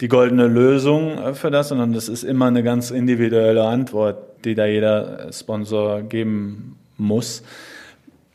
die 0.00 0.08
goldene 0.08 0.48
Lösung 0.48 1.34
für 1.34 1.50
das, 1.50 1.68
sondern 1.68 1.92
das 1.92 2.08
ist 2.08 2.24
immer 2.24 2.46
eine 2.46 2.62
ganz 2.62 2.90
individuelle 2.90 3.64
Antwort, 3.64 4.44
die 4.44 4.54
da 4.54 4.66
jeder 4.66 5.32
Sponsor 5.32 6.02
geben 6.02 6.76
muss. 6.96 7.42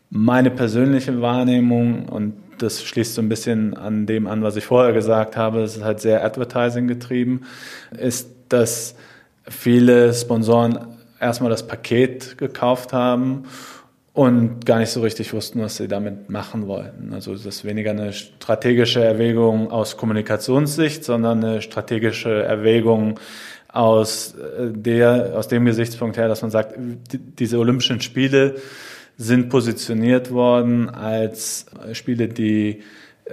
Meine 0.09 0.49
persönliche 0.49 1.21
Wahrnehmung, 1.21 2.09
und 2.09 2.33
das 2.57 2.83
schließt 2.83 3.15
so 3.15 3.21
ein 3.21 3.29
bisschen 3.29 3.75
an 3.75 4.05
dem 4.05 4.27
an, 4.27 4.41
was 4.41 4.55
ich 4.55 4.65
vorher 4.65 4.93
gesagt 4.93 5.37
habe, 5.37 5.61
es 5.61 5.77
ist 5.77 5.83
halt 5.83 5.99
sehr 5.99 6.23
Advertising 6.25 6.87
getrieben, 6.87 7.41
ist, 7.97 8.29
dass 8.49 8.95
viele 9.47 10.13
Sponsoren 10.13 10.79
erstmal 11.19 11.49
das 11.49 11.67
Paket 11.67 12.37
gekauft 12.37 12.93
haben 12.93 13.43
und 14.13 14.65
gar 14.65 14.79
nicht 14.79 14.89
so 14.89 15.01
richtig 15.01 15.33
wussten, 15.33 15.61
was 15.61 15.77
sie 15.77 15.87
damit 15.87 16.29
machen 16.29 16.67
wollten. 16.67 17.13
Also 17.13 17.33
das 17.33 17.45
ist 17.45 17.65
weniger 17.65 17.91
eine 17.91 18.11
strategische 18.13 19.03
Erwägung 19.03 19.71
aus 19.71 19.97
Kommunikationssicht, 19.97 21.03
sondern 21.03 21.43
eine 21.43 21.61
strategische 21.61 22.43
Erwägung 22.43 23.19
aus 23.71 24.33
äh, 24.33 24.71
der, 24.71 25.33
aus 25.35 25.47
dem 25.47 25.65
Gesichtspunkt 25.65 26.17
her, 26.17 26.27
dass 26.27 26.41
man 26.41 26.51
sagt, 26.51 26.73
diese 27.37 27.59
Olympischen 27.59 28.01
Spiele 28.01 28.55
sind 29.21 29.49
positioniert 29.49 30.31
worden 30.31 30.89
als 30.89 31.65
Spiele, 31.91 32.29
die 32.29 32.83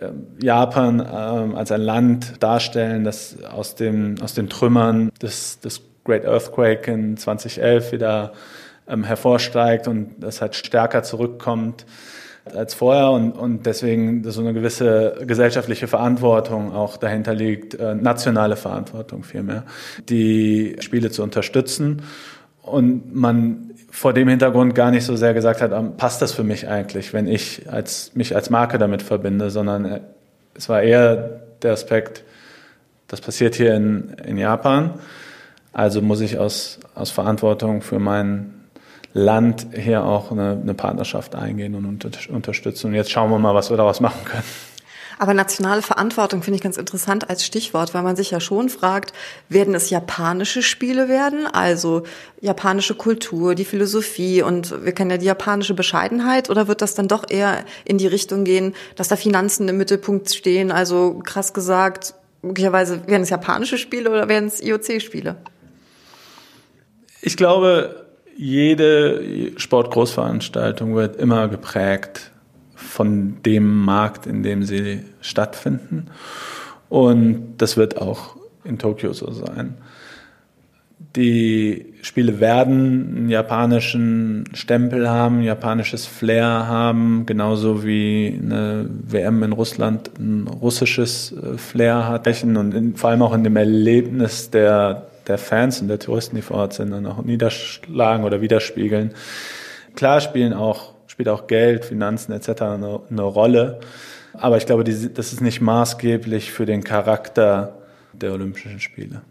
ähm, 0.01 0.27
Japan 0.42 0.99
ähm, 1.01 1.55
als 1.55 1.70
ein 1.70 1.81
Land 1.81 2.42
darstellen, 2.42 3.05
das 3.05 3.42
aus, 3.44 3.77
dem, 3.77 4.16
aus 4.20 4.35
den 4.35 4.49
Trümmern 4.49 5.11
des, 5.22 5.61
des 5.61 5.81
Great 6.05 6.25
Earthquake 6.25 6.90
in 6.90 7.16
2011 7.16 7.92
wieder 7.92 8.33
ähm, 8.88 9.05
hervorsteigt 9.05 9.87
und 9.87 10.16
das 10.18 10.40
halt 10.40 10.57
stärker 10.57 11.05
zurückkommt 11.05 11.87
als 12.53 12.75
vorher 12.75 13.11
und, 13.11 13.33
und 13.33 13.64
deswegen 13.66 14.29
so 14.29 14.40
eine 14.40 14.55
gewisse 14.55 15.18
gesellschaftliche 15.25 15.87
Verantwortung 15.87 16.72
auch 16.72 16.96
dahinter 16.96 17.33
liegt, 17.33 17.75
äh, 17.75 17.94
nationale 17.94 18.57
Verantwortung 18.57 19.22
vielmehr, 19.22 19.64
die 20.09 20.77
Spiele 20.81 21.12
zu 21.12 21.22
unterstützen. 21.22 22.03
Und 22.62 23.14
man 23.14 23.70
vor 23.97 24.13
dem 24.13 24.29
Hintergrund 24.29 24.75
gar 24.75 24.91
nicht 24.91 25.05
so 25.07 25.17
sehr 25.17 25.33
gesagt 25.33 25.63
hat, 25.63 25.73
ähm, 25.73 25.97
passt 25.97 26.21
das 26.21 26.33
für 26.33 26.45
mich 26.45 26.69
eigentlich, 26.69 27.15
wenn 27.15 27.27
ich 27.27 27.63
als, 27.73 28.11
mich 28.15 28.37
als 28.37 28.51
Marke 28.51 28.77
damit 28.77 29.01
verbinde, 29.01 29.49
sondern 29.49 29.85
äh, 29.87 30.01
es 30.55 30.69
war 30.69 30.83
eher 30.83 31.41
der 31.63 31.73
Aspekt, 31.73 32.23
das 33.09 33.23
passiert 33.23 33.55
hier 33.55 33.75
in, 33.75 34.11
in 34.23 34.37
Japan, 34.37 34.99
also 35.73 36.03
muss 36.03 36.21
ich 36.21 36.39
aus, 36.39 36.79
aus 36.95 37.11
Verantwortung 37.11 37.81
für 37.81 37.99
mein 37.99 38.53
Land 39.15 39.69
hier 39.75 40.05
auch 40.05 40.31
eine, 40.31 40.59
eine 40.63 40.75
Partnerschaft 40.75 41.35
eingehen 41.35 41.75
und 41.75 41.87
unter, 41.87 42.11
unterstützen. 42.29 42.89
Und 42.89 42.95
jetzt 42.95 43.11
schauen 43.11 43.31
wir 43.31 43.39
mal, 43.39 43.55
was 43.55 43.71
wir 43.71 43.79
daraus 43.79 44.01
machen 44.01 44.23
können. 44.27 44.45
Aber 45.19 45.33
nationale 45.33 45.83
Verantwortung 45.83 46.43
finde 46.43 46.57
ich 46.57 46.63
ganz 46.63 46.77
interessant 46.77 47.31
als 47.31 47.45
Stichwort, 47.45 47.95
weil 47.95 48.03
man 48.03 48.17
sich 48.17 48.31
ja 48.31 48.41
schon 48.41 48.69
fragt, 48.69 49.13
werden 49.49 49.75
es 49.75 49.89
japanische 49.89 50.63
Spiele 50.63 51.09
werden? 51.09 51.47
Also 51.47 52.03
japanische 52.41 52.95
Kultur, 52.95 53.55
die 53.55 53.65
Philosophie 53.65 54.43
und 54.43 54.85
wir 54.85 54.93
kennen 54.93 55.11
ja 55.11 55.17
die 55.17 55.27
japanische 55.27 55.75
Bescheidenheit 55.75 56.51
oder 56.51 56.69
wird 56.69 56.83
das 56.83 56.95
dann 56.95 57.09
doch 57.09 57.25
eher 57.29 57.65
in 57.85 57.97
die 57.97 58.07
Richtung 58.07 58.45
gehen, 58.45 58.75
dass 58.95 59.09
da 59.09 59.17
Finanzen 59.17 59.69
im 59.69 59.79
Mittelpunkt 59.79 60.35
stehen? 60.35 60.71
Also 60.71 61.21
krass 61.25 61.55
gesagt, 61.55 62.15
möglicherweise 62.43 63.07
werden 63.07 63.23
es 63.23 63.31
japanische 63.31 63.79
Spiele 63.79 64.11
oder 64.11 64.29
werden 64.29 64.49
es 64.49 64.63
IOC-Spiele? 64.63 65.37
Ich 67.23 67.39
glaube, 67.39 68.07
jede 68.37 69.59
Sportgroßveranstaltung 69.59 70.95
wird 70.95 71.17
immer 71.17 71.49
geprägt 71.49 72.33
von 72.77 73.43
dem 73.45 73.85
Markt, 73.85 74.27
in 74.27 74.43
dem 74.43 74.62
sie 74.62 75.01
stattfinden. 75.21 76.07
Und 76.89 77.55
das 77.59 77.77
wird 77.77 78.01
auch 78.01 78.37
in 78.65 78.79
Tokio 78.79 79.12
so 79.12 79.33
sein. 79.33 79.75
Die 81.17 81.95
Spiele 82.03 82.41
werden 82.41 83.17
einen 83.17 83.29
japanischen 83.31 84.45
Stempel 84.53 85.09
haben, 85.09 85.43
japanisches 85.43 86.05
Flair 86.05 86.67
haben, 86.67 87.25
genauso 87.25 87.85
wie 87.85 88.39
eine 88.41 88.87
WM 88.91 89.43
in 89.43 89.53
Russland 89.53 90.11
ein 90.19 90.47
russisches 90.47 91.33
äh, 91.33 91.57
Flair 91.57 92.07
hat. 92.07 92.27
Und 92.45 92.75
in, 92.75 92.97
vor 92.97 93.11
allem 93.11 93.23
auch 93.23 93.35
in 93.35 93.45
dem 93.45 93.57
Erlebnis 93.57 94.51
der, 94.51 95.07
der 95.27 95.39
Fans 95.39 95.81
und 95.81 95.89
der 95.89 95.99
Touristen, 95.99 96.37
die 96.37 96.43
vor 96.43 96.59
Ort 96.59 96.75
sind, 96.75 96.91
dann 96.91 97.07
auch 97.07 97.23
niederschlagen 97.25 98.25
oder 98.25 98.43
widerspiegeln. 98.43 99.12
Klar 99.95 100.21
spielen 100.21 100.53
auch 100.53 100.96
spielt 101.17 101.31
auch 101.31 101.47
Geld, 101.47 101.87
Finanzen 101.87 102.33
etc. 102.33 102.61
eine, 102.61 103.01
eine 103.09 103.23
Rolle. 103.23 103.81
Aber 104.35 104.59
ich 104.59 104.67
glaube, 104.67 104.85
die, 104.85 105.15
das 105.15 105.33
ist 105.33 105.41
nicht 105.41 105.63
maßgeblich 105.63 106.53
für 106.53 106.67
den 106.67 106.85
Charakter 106.85 107.79
der 108.13 108.35
Olympischen 108.35 108.81
Spiele. 108.81 109.23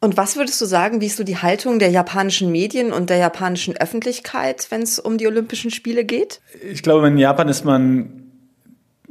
Und 0.00 0.16
was 0.16 0.36
würdest 0.36 0.58
du 0.62 0.64
sagen, 0.64 1.02
wie 1.02 1.06
ist 1.06 1.18
so 1.18 1.22
die 1.22 1.36
Haltung 1.36 1.78
der 1.78 1.90
japanischen 1.90 2.50
Medien 2.50 2.94
und 2.94 3.10
der 3.10 3.18
japanischen 3.18 3.76
Öffentlichkeit, 3.76 4.68
wenn 4.70 4.80
es 4.80 4.98
um 4.98 5.18
die 5.18 5.26
Olympischen 5.26 5.70
Spiele 5.70 6.06
geht? 6.06 6.40
Ich 6.66 6.82
glaube, 6.82 7.08
in 7.08 7.18
Japan 7.18 7.48
ist 7.48 7.66
man 7.66 8.22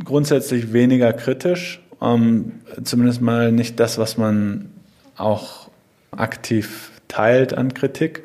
grundsätzlich 0.03 0.73
weniger 0.73 1.13
kritisch. 1.13 1.83
Ähm, 2.01 2.53
zumindest 2.83 3.21
mal 3.21 3.51
nicht 3.51 3.79
das, 3.79 3.99
was 3.99 4.17
man 4.17 4.71
auch 5.17 5.69
aktiv 6.09 6.89
teilt 7.07 7.53
an 7.53 7.75
Kritik. 7.75 8.23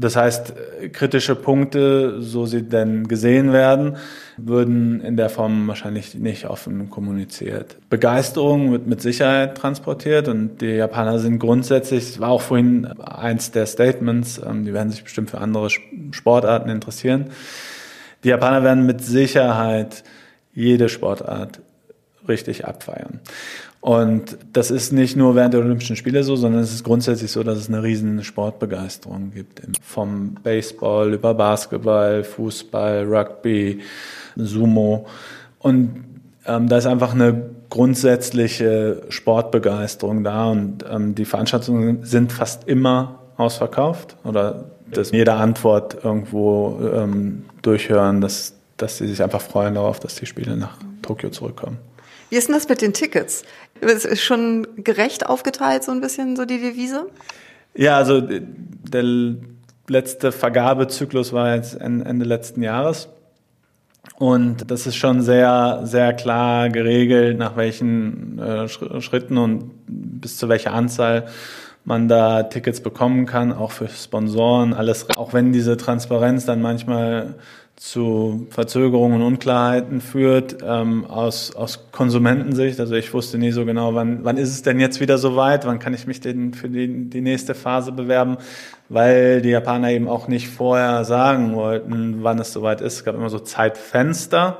Das 0.00 0.16
heißt, 0.16 0.54
kritische 0.92 1.36
Punkte, 1.36 2.22
so 2.22 2.46
sie 2.46 2.62
denn 2.62 3.06
gesehen 3.06 3.52
werden, 3.52 3.96
würden 4.38 5.00
in 5.02 5.16
der 5.16 5.28
Form 5.28 5.68
wahrscheinlich 5.68 6.14
nicht 6.14 6.46
offen 6.46 6.88
kommuniziert. 6.88 7.76
Begeisterung 7.90 8.72
wird 8.72 8.86
mit 8.86 9.02
Sicherheit 9.02 9.56
transportiert 9.58 10.28
und 10.28 10.62
die 10.62 10.66
Japaner 10.66 11.18
sind 11.18 11.38
grundsätzlich, 11.38 12.06
das 12.06 12.20
war 12.20 12.30
auch 12.30 12.40
vorhin 12.40 12.86
eins 12.86 13.50
der 13.50 13.66
Statements, 13.66 14.40
ähm, 14.44 14.64
die 14.64 14.72
werden 14.72 14.90
sich 14.90 15.04
bestimmt 15.04 15.30
für 15.30 15.38
andere 15.38 15.68
Sportarten 15.68 16.70
interessieren. 16.70 17.26
Die 18.24 18.28
Japaner 18.28 18.62
werden 18.62 18.86
mit 18.86 19.02
Sicherheit 19.02 20.02
jede 20.54 20.88
Sportart 20.88 21.60
richtig 22.26 22.64
abfeiern. 22.64 23.20
Und 23.80 24.36
das 24.52 24.70
ist 24.70 24.92
nicht 24.92 25.16
nur 25.16 25.34
während 25.34 25.54
der 25.54 25.60
Olympischen 25.60 25.96
Spiele 25.96 26.22
so, 26.22 26.36
sondern 26.36 26.60
es 26.62 26.72
ist 26.72 26.84
grundsätzlich 26.84 27.30
so, 27.30 27.42
dass 27.42 27.58
es 27.58 27.68
eine 27.68 27.82
riesen 27.82 28.22
Sportbegeisterung 28.22 29.32
gibt. 29.32 29.62
Vom 29.82 30.34
Baseball 30.42 31.14
über 31.14 31.32
Basketball, 31.32 32.22
Fußball, 32.22 33.04
Rugby, 33.04 33.80
Sumo. 34.36 35.06
Und 35.60 36.04
ähm, 36.46 36.68
da 36.68 36.76
ist 36.76 36.86
einfach 36.86 37.14
eine 37.14 37.50
grundsätzliche 37.70 39.02
Sportbegeisterung 39.08 40.24
da 40.24 40.50
und 40.50 40.84
ähm, 40.90 41.14
die 41.14 41.24
Veranstaltungen 41.24 42.04
sind 42.04 42.32
fast 42.32 42.68
immer 42.68 43.20
ausverkauft 43.36 44.16
oder 44.24 44.64
dass 44.90 45.12
jede 45.12 45.34
Antwort 45.34 46.04
irgendwo 46.04 46.80
ähm, 46.94 47.44
durchhören, 47.62 48.20
dass, 48.20 48.54
dass 48.76 48.98
sie 48.98 49.06
sich 49.06 49.22
einfach 49.22 49.40
freuen 49.40 49.74
darauf, 49.74 50.00
dass 50.00 50.16
die 50.16 50.26
Spiele 50.26 50.56
nach 50.56 50.76
Tokio 51.00 51.30
zurückkommen. 51.30 51.78
Wie 52.30 52.36
ist 52.36 52.48
denn 52.48 52.54
das 52.54 52.68
mit 52.68 52.80
den 52.80 52.92
Tickets? 52.92 53.42
Ist 53.80 54.22
schon 54.22 54.66
gerecht 54.76 55.26
aufgeteilt, 55.26 55.84
so 55.84 55.92
ein 55.92 56.00
bisschen, 56.00 56.36
so 56.36 56.44
die 56.44 56.60
Devise? 56.60 57.06
Ja, 57.74 57.96
also 57.96 58.20
der 58.20 59.04
letzte 59.88 60.32
Vergabezyklus 60.32 61.32
war 61.32 61.54
jetzt 61.54 61.74
Ende 61.80 62.24
letzten 62.24 62.62
Jahres. 62.62 63.08
Und 64.18 64.70
das 64.70 64.86
ist 64.86 64.96
schon 64.96 65.22
sehr, 65.22 65.80
sehr 65.84 66.12
klar 66.12 66.68
geregelt, 66.68 67.38
nach 67.38 67.56
welchen 67.56 68.38
äh, 68.38 68.68
Schritten 68.68 69.38
und 69.38 69.70
bis 69.86 70.36
zu 70.36 70.48
welcher 70.48 70.72
Anzahl 70.72 71.26
man 71.84 72.08
da 72.08 72.42
Tickets 72.44 72.80
bekommen 72.80 73.26
kann, 73.26 73.52
auch 73.52 73.72
für 73.72 73.88
Sponsoren, 73.88 74.74
alles. 74.74 75.06
Auch 75.16 75.32
wenn 75.32 75.52
diese 75.52 75.76
Transparenz 75.76 76.44
dann 76.44 76.60
manchmal 76.60 77.34
zu 77.80 78.46
Verzögerungen 78.50 79.22
und 79.22 79.26
Unklarheiten 79.26 80.02
führt 80.02 80.58
ähm, 80.62 81.06
aus, 81.06 81.56
aus 81.56 81.90
Konsumentensicht. 81.92 82.78
Also 82.78 82.94
ich 82.94 83.14
wusste 83.14 83.38
nie 83.38 83.52
so 83.52 83.64
genau, 83.64 83.94
wann, 83.94 84.22
wann 84.22 84.36
ist 84.36 84.50
es 84.50 84.60
denn 84.60 84.78
jetzt 84.78 85.00
wieder 85.00 85.16
soweit, 85.16 85.64
wann 85.64 85.78
kann 85.78 85.94
ich 85.94 86.06
mich 86.06 86.20
denn 86.20 86.52
für 86.52 86.68
die, 86.68 87.08
die 87.08 87.22
nächste 87.22 87.54
Phase 87.54 87.92
bewerben, 87.92 88.36
weil 88.90 89.40
die 89.40 89.48
Japaner 89.48 89.92
eben 89.92 90.08
auch 90.08 90.28
nicht 90.28 90.48
vorher 90.48 91.06
sagen 91.06 91.54
wollten, 91.54 92.18
wann 92.22 92.38
es 92.38 92.52
soweit 92.52 92.82
ist. 92.82 92.96
Es 92.96 93.04
gab 93.04 93.14
immer 93.14 93.30
so 93.30 93.38
Zeitfenster, 93.38 94.58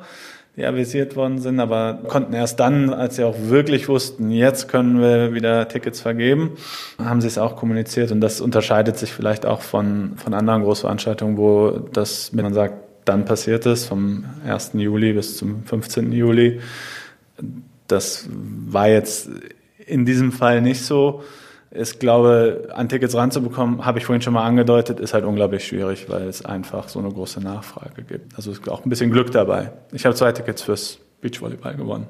die 0.56 0.64
avisiert 0.64 1.14
worden 1.14 1.36
sind, 1.36 1.60
aber 1.60 2.00
konnten 2.08 2.32
erst 2.32 2.58
dann, 2.58 2.88
als 2.88 3.16
sie 3.16 3.24
auch 3.24 3.36
wirklich 3.38 3.86
wussten, 3.90 4.30
jetzt 4.30 4.66
können 4.66 4.98
wir 4.98 5.34
wieder 5.34 5.68
Tickets 5.68 6.00
vergeben, 6.00 6.52
haben 6.98 7.20
sie 7.20 7.28
es 7.28 7.36
auch 7.36 7.56
kommuniziert 7.56 8.12
und 8.12 8.22
das 8.22 8.40
unterscheidet 8.40 8.96
sich 8.96 9.12
vielleicht 9.12 9.44
auch 9.44 9.60
von, 9.60 10.12
von 10.16 10.32
anderen 10.32 10.62
Großveranstaltungen, 10.62 11.36
wo 11.36 11.70
das, 11.92 12.34
wenn 12.34 12.44
man 12.44 12.54
sagt, 12.54 12.89
dann 13.04 13.24
passiert 13.24 13.66
ist, 13.66 13.86
vom 13.86 14.24
1. 14.46 14.72
Juli 14.74 15.12
bis 15.12 15.36
zum 15.36 15.64
15. 15.64 16.12
Juli. 16.12 16.60
Das 17.88 18.28
war 18.30 18.88
jetzt 18.88 19.28
in 19.86 20.04
diesem 20.04 20.32
Fall 20.32 20.60
nicht 20.60 20.84
so. 20.84 21.22
Ich 21.72 22.00
glaube, 22.00 22.68
an 22.74 22.88
Tickets 22.88 23.14
ranzubekommen, 23.14 23.84
habe 23.84 23.98
ich 23.98 24.04
vorhin 24.04 24.22
schon 24.22 24.34
mal 24.34 24.44
angedeutet, 24.44 24.98
ist 24.98 25.14
halt 25.14 25.24
unglaublich 25.24 25.64
schwierig, 25.64 26.08
weil 26.08 26.22
es 26.22 26.44
einfach 26.44 26.88
so 26.88 26.98
eine 26.98 27.10
große 27.10 27.40
Nachfrage 27.40 28.02
gibt. 28.02 28.36
Also 28.36 28.50
ist 28.50 28.68
auch 28.68 28.84
ein 28.84 28.90
bisschen 28.90 29.12
Glück 29.12 29.30
dabei. 29.30 29.70
Ich 29.92 30.04
habe 30.04 30.16
zwei 30.16 30.32
Tickets 30.32 30.62
fürs 30.62 30.98
Beachvolleyball 31.20 31.76
gewonnen. 31.76 32.08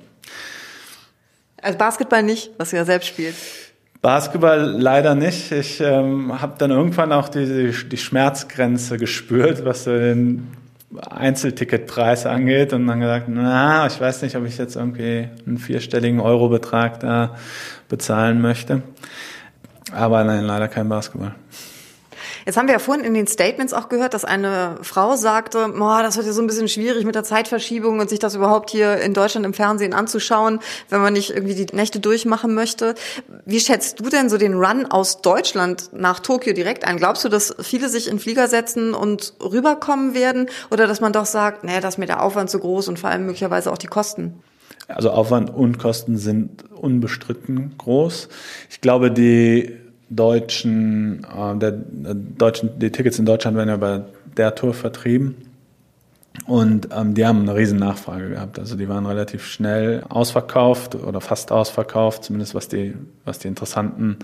Also 1.61 1.76
Basketball 1.76 2.22
nicht, 2.22 2.50
was 2.57 2.70
du 2.70 2.76
ja 2.76 2.87
selbst 2.87 3.09
spielst. 3.09 3.70
Basketball 4.00 4.61
leider 4.79 5.14
nicht. 5.14 5.53
Ich 5.53 5.79
ähm, 5.81 6.40
habe 6.40 6.55
dann 6.57 6.70
irgendwann 6.70 7.12
auch 7.12 7.29
die, 7.29 7.72
die 7.87 7.96
Schmerzgrenze 7.98 8.96
gespürt, 8.96 9.64
was 9.66 9.85
den 9.85 10.48
Einzelticketpreis 10.98 12.26
angeht 12.26 12.72
und 12.72 12.87
dann 12.87 13.00
gesagt, 13.00 13.29
na, 13.29 13.87
ich 13.87 14.00
weiß 14.00 14.22
nicht, 14.22 14.37
ob 14.37 14.44
ich 14.44 14.59
jetzt 14.59 14.76
irgendwie 14.76 15.29
einen 15.46 15.59
vierstelligen 15.59 16.20
Eurobetrag 16.20 16.98
da 17.00 17.37
bezahlen 17.88 18.40
möchte. 18.40 18.83
Aber 19.92 20.24
nein, 20.24 20.44
leider 20.44 20.68
kein 20.68 20.88
Basketball. 20.88 21.35
Jetzt 22.46 22.57
haben 22.57 22.68
wir 22.68 22.74
ja 22.74 22.79
vorhin 22.79 23.05
in 23.05 23.14
den 23.14 23.26
Statements 23.26 23.72
auch 23.72 23.88
gehört, 23.88 24.14
dass 24.14 24.24
eine 24.24 24.79
Frau 24.83 25.16
sagte, 25.16 25.68
boah, 25.76 26.03
das 26.03 26.16
wird 26.16 26.26
ja 26.26 26.33
so 26.33 26.40
ein 26.40 26.46
bisschen 26.46 26.68
schwierig 26.68 27.05
mit 27.05 27.14
der 27.14 27.24
Zeitverschiebung 27.24 27.98
und 27.98 28.09
sich 28.09 28.18
das 28.18 28.35
überhaupt 28.35 28.70
hier 28.70 28.98
in 28.98 29.14
Deutschland 29.14 29.44
im 29.46 29.55
Fernsehen 29.55 29.92
anzuschauen, 29.92 30.61
wenn 30.88 31.00
man 31.00 31.12
nicht 31.12 31.31
irgendwie 31.31 31.55
die 31.55 31.74
Nächte 31.74 32.00
durchmachen 32.00 32.55
möchte. 32.55 32.94
Wie 33.44 33.61
schätzt 33.61 34.00
du 34.00 34.09
denn 34.09 34.29
so 34.29 34.38
den 34.38 34.55
Run 34.55 34.87
aus 34.87 35.22
Deutschland 35.22 35.90
nach 35.92 36.20
Tokio 36.20 36.53
direkt 36.53 36.87
ein? 36.87 36.96
Glaubst 36.96 37.24
du, 37.24 37.29
dass 37.29 37.55
viele 37.61 37.88
sich 37.88 38.09
in 38.09 38.18
Flieger 38.18 38.48
setzen 38.48 38.94
und 38.94 39.35
rüberkommen 39.42 40.14
werden 40.14 40.48
oder 40.70 40.87
dass 40.87 41.00
man 41.00 41.12
doch 41.12 41.26
sagt, 41.26 41.64
nee, 41.64 41.81
das 41.81 41.94
ist 41.94 41.98
mir 41.98 42.07
der 42.07 42.22
Aufwand 42.22 42.50
zu 42.50 42.59
groß 42.59 42.88
und 42.88 42.98
vor 42.98 43.11
allem 43.11 43.26
möglicherweise 43.26 43.70
auch 43.72 43.79
die 43.79 43.87
Kosten? 43.87 44.42
Also 44.88 45.11
Aufwand 45.11 45.50
und 45.55 45.79
Kosten 45.79 46.16
sind 46.16 46.64
unbestritten 46.72 47.74
groß. 47.79 48.29
Ich 48.70 48.81
glaube, 48.81 49.11
die 49.11 49.76
deutschen, 50.11 51.25
äh, 51.25 51.59
der, 51.59 51.73
der 51.73 52.14
deutschen, 52.14 52.79
die 52.79 52.90
Tickets 52.90 53.18
in 53.18 53.25
Deutschland 53.25 53.57
werden 53.57 53.68
ja 53.68 53.77
bei 53.77 54.03
der 54.37 54.55
Tour 54.55 54.75
vertrieben. 54.75 55.37
Und 56.46 56.88
ähm, 56.96 57.14
die 57.14 57.27
haben 57.27 57.42
eine 57.42 57.55
riesen 57.55 57.79
Nachfrage 57.79 58.31
gehabt. 58.31 58.59
Also 58.59 58.77
die 58.77 58.88
waren 58.88 59.07
relativ 59.07 59.46
schnell 59.46 60.05
ausverkauft 60.09 60.94
oder 60.94 61.20
fast 61.20 61.53
ausverkauft, 61.53 62.25
zumindest 62.25 62.55
was 62.55 62.68
die, 62.68 62.94
was 63.25 63.38
die 63.38 63.49
interessanten 63.49 64.18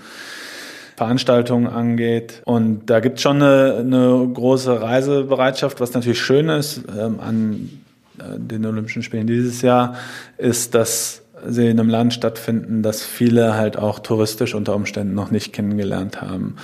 Veranstaltungen 0.96 1.66
angeht. 1.66 2.42
Und 2.44 2.86
da 2.86 3.00
gibt 3.00 3.16
es 3.16 3.22
schon 3.22 3.42
eine, 3.42 3.76
eine 3.80 4.28
große 4.32 4.80
Reisebereitschaft, 4.80 5.80
was 5.80 5.92
natürlich 5.92 6.20
schön 6.20 6.48
ist 6.48 6.82
ähm, 6.98 7.20
an 7.20 7.70
äh, 8.18 8.38
den 8.38 8.64
Olympischen 8.64 9.02
Spielen 9.02 9.26
dieses 9.26 9.62
Jahr, 9.62 9.96
ist, 10.38 10.74
dass 10.74 11.22
sie 11.44 11.68
in 11.68 11.78
einem 11.78 11.88
Land 11.88 12.14
stattfinden, 12.14 12.82
das 12.82 13.02
viele 13.02 13.54
halt 13.54 13.76
auch 13.76 13.98
touristisch 13.98 14.54
unter 14.54 14.74
Umständen 14.74 15.14
noch 15.14 15.30
nicht 15.30 15.52
kennengelernt 15.52 16.22
haben 16.22 16.56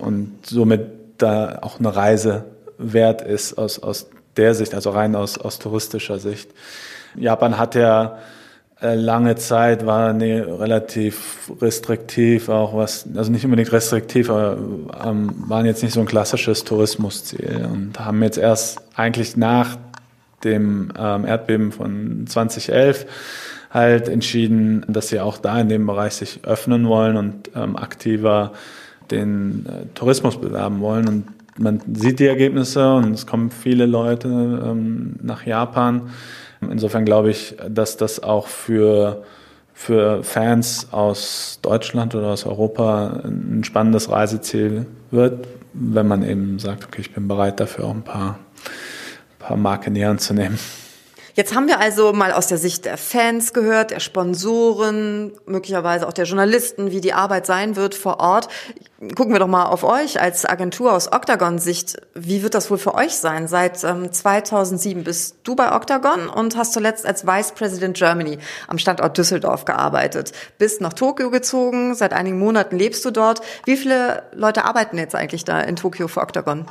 und 0.00 0.46
somit 0.46 0.86
da 1.18 1.58
auch 1.62 1.78
eine 1.78 1.94
Reise 1.94 2.44
wert 2.78 3.22
ist 3.22 3.58
aus, 3.58 3.78
aus 3.78 4.08
der 4.36 4.54
Sicht, 4.54 4.74
also 4.74 4.90
rein 4.90 5.14
aus, 5.14 5.38
aus 5.38 5.58
touristischer 5.58 6.18
Sicht. 6.18 6.50
Japan 7.16 7.58
hat 7.58 7.74
ja 7.74 8.18
äh, 8.80 8.94
lange 8.94 9.36
Zeit 9.36 9.86
war 9.86 10.12
ne, 10.12 10.44
relativ 10.46 11.50
restriktiv, 11.62 12.50
auch 12.50 12.76
was, 12.76 13.06
also 13.16 13.32
nicht 13.32 13.44
unbedingt 13.44 13.72
restriktiv, 13.72 14.28
aber 14.28 14.58
ähm, 15.04 15.32
waren 15.48 15.64
jetzt 15.64 15.82
nicht 15.82 15.94
so 15.94 16.00
ein 16.00 16.06
klassisches 16.06 16.64
Tourismusziel 16.64 17.66
und 17.72 17.98
haben 17.98 18.22
jetzt 18.22 18.36
erst 18.36 18.80
eigentlich 18.94 19.36
nach 19.36 19.78
dem 20.44 20.92
ähm, 20.98 21.24
Erdbeben 21.24 21.72
von 21.72 22.26
2011 22.26 23.06
halt 23.76 24.08
entschieden, 24.08 24.84
dass 24.88 25.08
sie 25.08 25.20
auch 25.20 25.38
da 25.38 25.60
in 25.60 25.68
dem 25.68 25.86
Bereich 25.86 26.14
sich 26.14 26.40
öffnen 26.44 26.88
wollen 26.88 27.16
und 27.16 27.50
ähm, 27.54 27.76
aktiver 27.76 28.52
den 29.10 29.66
äh, 29.66 29.86
Tourismus 29.94 30.40
bewerben 30.40 30.80
wollen. 30.80 31.06
Und 31.06 31.24
man 31.58 31.80
sieht 31.92 32.18
die 32.18 32.26
Ergebnisse 32.26 32.94
und 32.94 33.12
es 33.12 33.26
kommen 33.26 33.50
viele 33.50 33.86
Leute 33.86 34.28
ähm, 34.28 35.16
nach 35.22 35.44
Japan. 35.46 36.10
Insofern 36.62 37.04
glaube 37.04 37.30
ich, 37.30 37.54
dass 37.68 37.98
das 37.98 38.22
auch 38.22 38.46
für, 38.46 39.22
für 39.74 40.24
Fans 40.24 40.88
aus 40.90 41.58
Deutschland 41.60 42.14
oder 42.14 42.28
aus 42.28 42.46
Europa 42.46 43.20
ein 43.24 43.62
spannendes 43.62 44.10
Reiseziel 44.10 44.86
wird, 45.10 45.46
wenn 45.74 46.08
man 46.08 46.22
eben 46.22 46.58
sagt, 46.58 46.84
okay, 46.84 47.02
ich 47.02 47.12
bin 47.12 47.28
bereit 47.28 47.60
dafür 47.60 47.84
auch 47.84 47.94
ein 47.94 48.02
paar, 48.02 48.38
paar 49.38 49.58
Marken 49.58 49.92
näher 49.92 50.10
anzunehmen. 50.10 50.58
Jetzt 51.36 51.54
haben 51.54 51.68
wir 51.68 51.80
also 51.80 52.14
mal 52.14 52.32
aus 52.32 52.46
der 52.46 52.56
Sicht 52.56 52.86
der 52.86 52.96
Fans 52.96 53.52
gehört, 53.52 53.90
der 53.90 54.00
Sponsoren, 54.00 55.32
möglicherweise 55.44 56.08
auch 56.08 56.14
der 56.14 56.24
Journalisten, 56.24 56.92
wie 56.92 57.02
die 57.02 57.12
Arbeit 57.12 57.44
sein 57.44 57.76
wird 57.76 57.94
vor 57.94 58.20
Ort. 58.20 58.48
Gucken 59.14 59.34
wir 59.34 59.38
doch 59.38 59.46
mal 59.46 59.66
auf 59.66 59.84
euch 59.84 60.18
als 60.18 60.46
Agentur 60.46 60.94
aus 60.94 61.12
Octagon-Sicht. 61.12 62.00
Wie 62.14 62.42
wird 62.42 62.54
das 62.54 62.70
wohl 62.70 62.78
für 62.78 62.94
euch 62.94 63.16
sein? 63.16 63.48
Seit 63.48 63.84
ähm, 63.84 64.10
2007 64.10 65.04
bist 65.04 65.36
du 65.44 65.54
bei 65.54 65.76
Octagon 65.76 66.30
und 66.30 66.56
hast 66.56 66.72
zuletzt 66.72 67.04
als 67.04 67.26
Vice 67.26 67.52
President 67.52 67.98
Germany 67.98 68.38
am 68.66 68.78
Standort 68.78 69.18
Düsseldorf 69.18 69.66
gearbeitet. 69.66 70.32
Bist 70.56 70.80
nach 70.80 70.94
Tokio 70.94 71.30
gezogen, 71.30 71.94
seit 71.94 72.14
einigen 72.14 72.38
Monaten 72.38 72.78
lebst 72.78 73.04
du 73.04 73.10
dort. 73.10 73.42
Wie 73.66 73.76
viele 73.76 74.22
Leute 74.32 74.64
arbeiten 74.64 74.96
jetzt 74.96 75.14
eigentlich 75.14 75.44
da 75.44 75.60
in 75.60 75.76
Tokio 75.76 76.08
für 76.08 76.22
Octagon? 76.22 76.64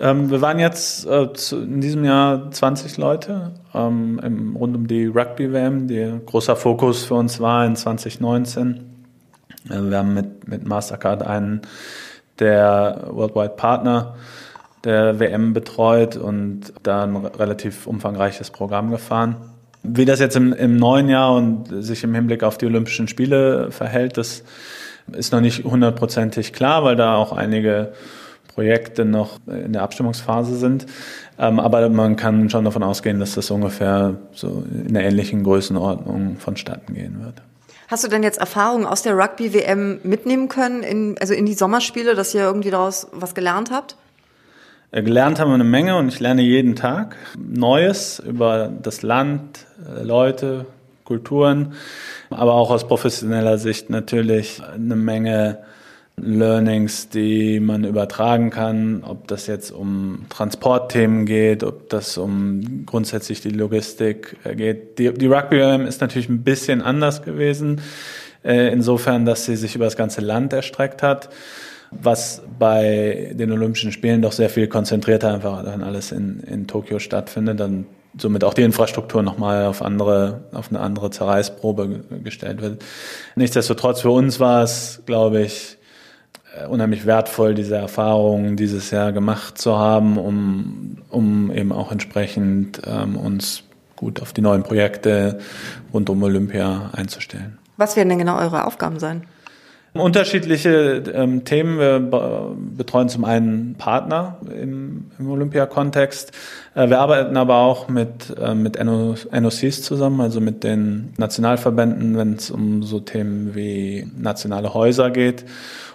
Ähm, 0.00 0.30
wir 0.30 0.40
waren 0.40 0.58
jetzt 0.58 1.06
äh, 1.06 1.32
zu, 1.32 1.60
in 1.62 1.80
diesem 1.80 2.04
Jahr 2.04 2.50
20 2.50 2.96
Leute 2.96 3.52
ähm, 3.74 4.20
im, 4.22 4.56
rund 4.56 4.74
um 4.76 4.86
die 4.86 5.06
Rugby-WM, 5.06 5.86
die 5.86 6.20
großer 6.24 6.56
Fokus 6.56 7.04
für 7.04 7.14
uns 7.14 7.40
war 7.40 7.66
in 7.66 7.76
2019. 7.76 8.92
Äh, 9.68 9.80
wir 9.80 9.98
haben 9.98 10.14
mit, 10.14 10.48
mit 10.48 10.66
Mastercard 10.66 11.22
einen 11.22 11.62
der 12.38 13.08
Worldwide 13.10 13.54
Partner 13.56 14.16
der 14.84 15.20
WM 15.20 15.52
betreut 15.52 16.16
und 16.16 16.72
da 16.82 17.04
ein 17.04 17.14
relativ 17.16 17.86
umfangreiches 17.86 18.50
Programm 18.50 18.90
gefahren. 18.90 19.36
Wie 19.84 20.04
das 20.04 20.20
jetzt 20.20 20.36
im, 20.36 20.52
im 20.52 20.76
neuen 20.76 21.08
Jahr 21.08 21.34
und 21.34 21.66
sich 21.84 22.02
im 22.02 22.14
Hinblick 22.14 22.42
auf 22.42 22.58
die 22.58 22.66
Olympischen 22.66 23.08
Spiele 23.08 23.70
verhält, 23.70 24.16
das 24.16 24.42
ist 25.12 25.32
noch 25.32 25.40
nicht 25.40 25.64
hundertprozentig 25.64 26.52
klar, 26.52 26.84
weil 26.84 26.96
da 26.96 27.16
auch 27.16 27.32
einige 27.32 27.92
Projekte 28.54 29.04
noch 29.04 29.38
in 29.46 29.72
der 29.72 29.82
Abstimmungsphase 29.82 30.56
sind. 30.56 30.86
Ähm, 31.38 31.58
aber 31.58 31.88
man 31.88 32.16
kann 32.16 32.50
schon 32.50 32.64
davon 32.64 32.82
ausgehen, 32.82 33.18
dass 33.18 33.34
das 33.34 33.50
ungefähr 33.50 34.16
so 34.32 34.64
in 34.86 34.94
der 34.94 35.04
ähnlichen 35.04 35.42
Größenordnung 35.42 36.36
vonstatten 36.38 36.94
gehen 36.94 37.22
wird. 37.24 37.42
Hast 37.88 38.04
du 38.04 38.08
denn 38.08 38.22
jetzt 38.22 38.38
Erfahrungen 38.38 38.86
aus 38.86 39.02
der 39.02 39.16
Rugby-WM 39.16 40.00
mitnehmen 40.02 40.48
können, 40.48 40.82
in, 40.82 41.16
also 41.20 41.34
in 41.34 41.44
die 41.44 41.54
Sommerspiele, 41.54 42.14
dass 42.14 42.34
ihr 42.34 42.42
irgendwie 42.42 42.70
daraus 42.70 43.08
was 43.12 43.34
gelernt 43.34 43.70
habt? 43.70 43.96
Äh, 44.92 45.02
gelernt 45.02 45.40
haben 45.40 45.50
wir 45.50 45.54
eine 45.54 45.64
Menge 45.64 45.96
und 45.96 46.08
ich 46.08 46.20
lerne 46.20 46.42
jeden 46.42 46.76
Tag 46.76 47.16
Neues 47.36 48.18
über 48.18 48.70
das 48.82 49.02
Land, 49.02 49.66
äh, 49.86 50.02
Leute, 50.02 50.66
Kulturen, 51.04 51.74
aber 52.30 52.54
auch 52.54 52.70
aus 52.70 52.86
professioneller 52.86 53.58
Sicht 53.58 53.90
natürlich 53.90 54.62
eine 54.62 54.96
Menge 54.96 55.58
Learnings, 56.16 57.08
die 57.08 57.58
man 57.58 57.84
übertragen 57.84 58.50
kann, 58.50 59.02
ob 59.04 59.28
das 59.28 59.46
jetzt 59.46 59.70
um 59.70 60.26
Transportthemen 60.28 61.26
geht, 61.26 61.64
ob 61.64 61.88
das 61.88 62.18
um 62.18 62.84
grundsätzlich 62.86 63.40
die 63.40 63.50
Logistik 63.50 64.36
äh, 64.44 64.54
geht. 64.54 64.98
Die, 64.98 65.12
die 65.12 65.26
Rugby 65.26 65.58
WM 65.58 65.86
ist 65.86 66.00
natürlich 66.00 66.28
ein 66.28 66.42
bisschen 66.44 66.82
anders 66.82 67.22
gewesen, 67.22 67.80
äh, 68.44 68.72
insofern, 68.72 69.24
dass 69.24 69.46
sie 69.46 69.56
sich 69.56 69.74
über 69.74 69.86
das 69.86 69.96
ganze 69.96 70.20
Land 70.20 70.52
erstreckt 70.52 71.02
hat, 71.02 71.30
was 71.90 72.42
bei 72.58 73.32
den 73.34 73.50
Olympischen 73.50 73.92
Spielen 73.92 74.22
doch 74.22 74.32
sehr 74.32 74.48
viel 74.48 74.68
konzentrierter 74.68 75.34
einfach 75.34 75.64
dann 75.64 75.82
alles 75.82 76.12
in, 76.12 76.40
in 76.40 76.66
Tokio 76.66 76.98
stattfindet, 76.98 77.58
dann 77.58 77.86
somit 78.16 78.44
auch 78.44 78.54
die 78.54 78.62
Infrastruktur 78.62 79.22
nochmal 79.22 79.66
auf 79.66 79.82
andere, 79.82 80.42
auf 80.52 80.70
eine 80.70 80.80
andere 80.80 81.10
Zerreißprobe 81.10 82.04
gestellt 82.22 82.60
wird. 82.60 82.82
Nichtsdestotrotz 83.36 84.02
für 84.02 84.10
uns 84.10 84.38
war 84.40 84.62
es, 84.62 85.02
glaube 85.06 85.42
ich, 85.42 85.78
unheimlich 86.68 87.06
wertvoll, 87.06 87.54
diese 87.54 87.76
Erfahrungen 87.76 88.56
dieses 88.56 88.90
Jahr 88.90 89.12
gemacht 89.12 89.58
zu 89.58 89.78
haben, 89.78 90.18
um, 90.18 90.98
um 91.08 91.50
eben 91.52 91.72
auch 91.72 91.92
entsprechend 91.92 92.82
ähm, 92.86 93.16
uns 93.16 93.64
gut 93.96 94.20
auf 94.20 94.32
die 94.32 94.40
neuen 94.40 94.62
Projekte 94.62 95.38
rund 95.92 96.10
um 96.10 96.22
Olympia 96.22 96.90
einzustellen. 96.92 97.58
Was 97.76 97.96
werden 97.96 98.10
denn 98.10 98.18
genau 98.18 98.38
eure 98.38 98.66
Aufgaben 98.66 98.98
sein? 98.98 99.22
Unterschiedliche 99.94 101.02
ähm, 101.14 101.44
Themen. 101.44 101.78
Wir 101.78 102.00
betreuen 102.76 103.08
zum 103.08 103.24
einen 103.24 103.74
Partner 103.76 104.38
im, 104.50 105.10
im 105.18 105.30
Olympia-Kontext. 105.30 106.32
Äh, 106.74 106.88
wir 106.88 107.00
arbeiten 107.00 107.36
aber 107.36 107.56
auch 107.56 107.88
mit, 107.88 108.34
äh, 108.40 108.54
mit 108.54 108.82
NOCs 108.82 109.82
zusammen, 109.82 110.20
also 110.20 110.40
mit 110.40 110.64
den 110.64 111.12
Nationalverbänden, 111.18 112.16
wenn 112.16 112.34
es 112.34 112.50
um 112.50 112.82
so 112.82 113.00
Themen 113.00 113.54
wie 113.54 114.10
nationale 114.16 114.72
Häuser 114.72 115.10
geht 115.10 115.44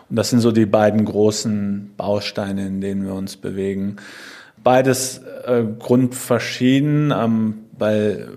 und 0.10 0.16
das 0.16 0.30
sind 0.30 0.40
so 0.40 0.52
die 0.52 0.66
beiden 0.66 1.04
großen 1.06 1.94
Bausteine, 1.98 2.68
in 2.68 2.82
denen 2.82 3.06
wir 3.06 3.14
uns 3.14 3.38
bewegen. 3.38 3.98
Beides 4.64 5.22
äh, 5.46 5.64
grundverschieden, 5.80 7.14
ähm, 7.16 7.56
weil 7.78 8.30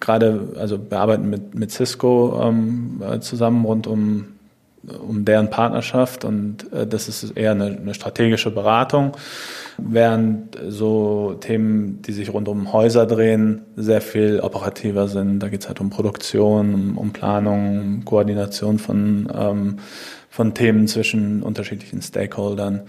gerade, 0.00 0.54
also 0.58 0.78
wir 0.90 0.98
arbeiten 0.98 1.30
mit, 1.30 1.54
mit 1.54 1.70
Cisco 1.70 2.40
ähm, 2.42 3.02
äh, 3.08 3.20
zusammen 3.20 3.64
rund 3.64 3.86
um, 3.86 4.26
um 5.06 5.24
deren 5.24 5.50
Partnerschaft 5.50 6.24
und 6.24 6.72
äh, 6.72 6.86
das 6.86 7.08
ist 7.08 7.36
eher 7.36 7.52
eine, 7.52 7.66
eine 7.66 7.94
strategische 7.94 8.50
Beratung, 8.50 9.16
während 9.76 10.58
so 10.68 11.34
Themen, 11.40 12.02
die 12.02 12.12
sich 12.12 12.32
rund 12.32 12.48
um 12.48 12.72
Häuser 12.72 13.06
drehen, 13.06 13.62
sehr 13.76 14.00
viel 14.00 14.40
operativer 14.40 15.08
sind. 15.08 15.40
Da 15.40 15.48
geht 15.48 15.62
es 15.62 15.68
halt 15.68 15.80
um 15.80 15.90
Produktion, 15.90 16.74
um, 16.74 16.98
um 16.98 17.12
Planung, 17.12 17.80
um 17.80 18.04
Koordination 18.04 18.78
von 18.78 19.28
ähm, 19.34 19.78
von 20.38 20.54
Themen 20.54 20.86
zwischen 20.86 21.42
unterschiedlichen 21.42 22.00
Stakeholdern. 22.00 22.82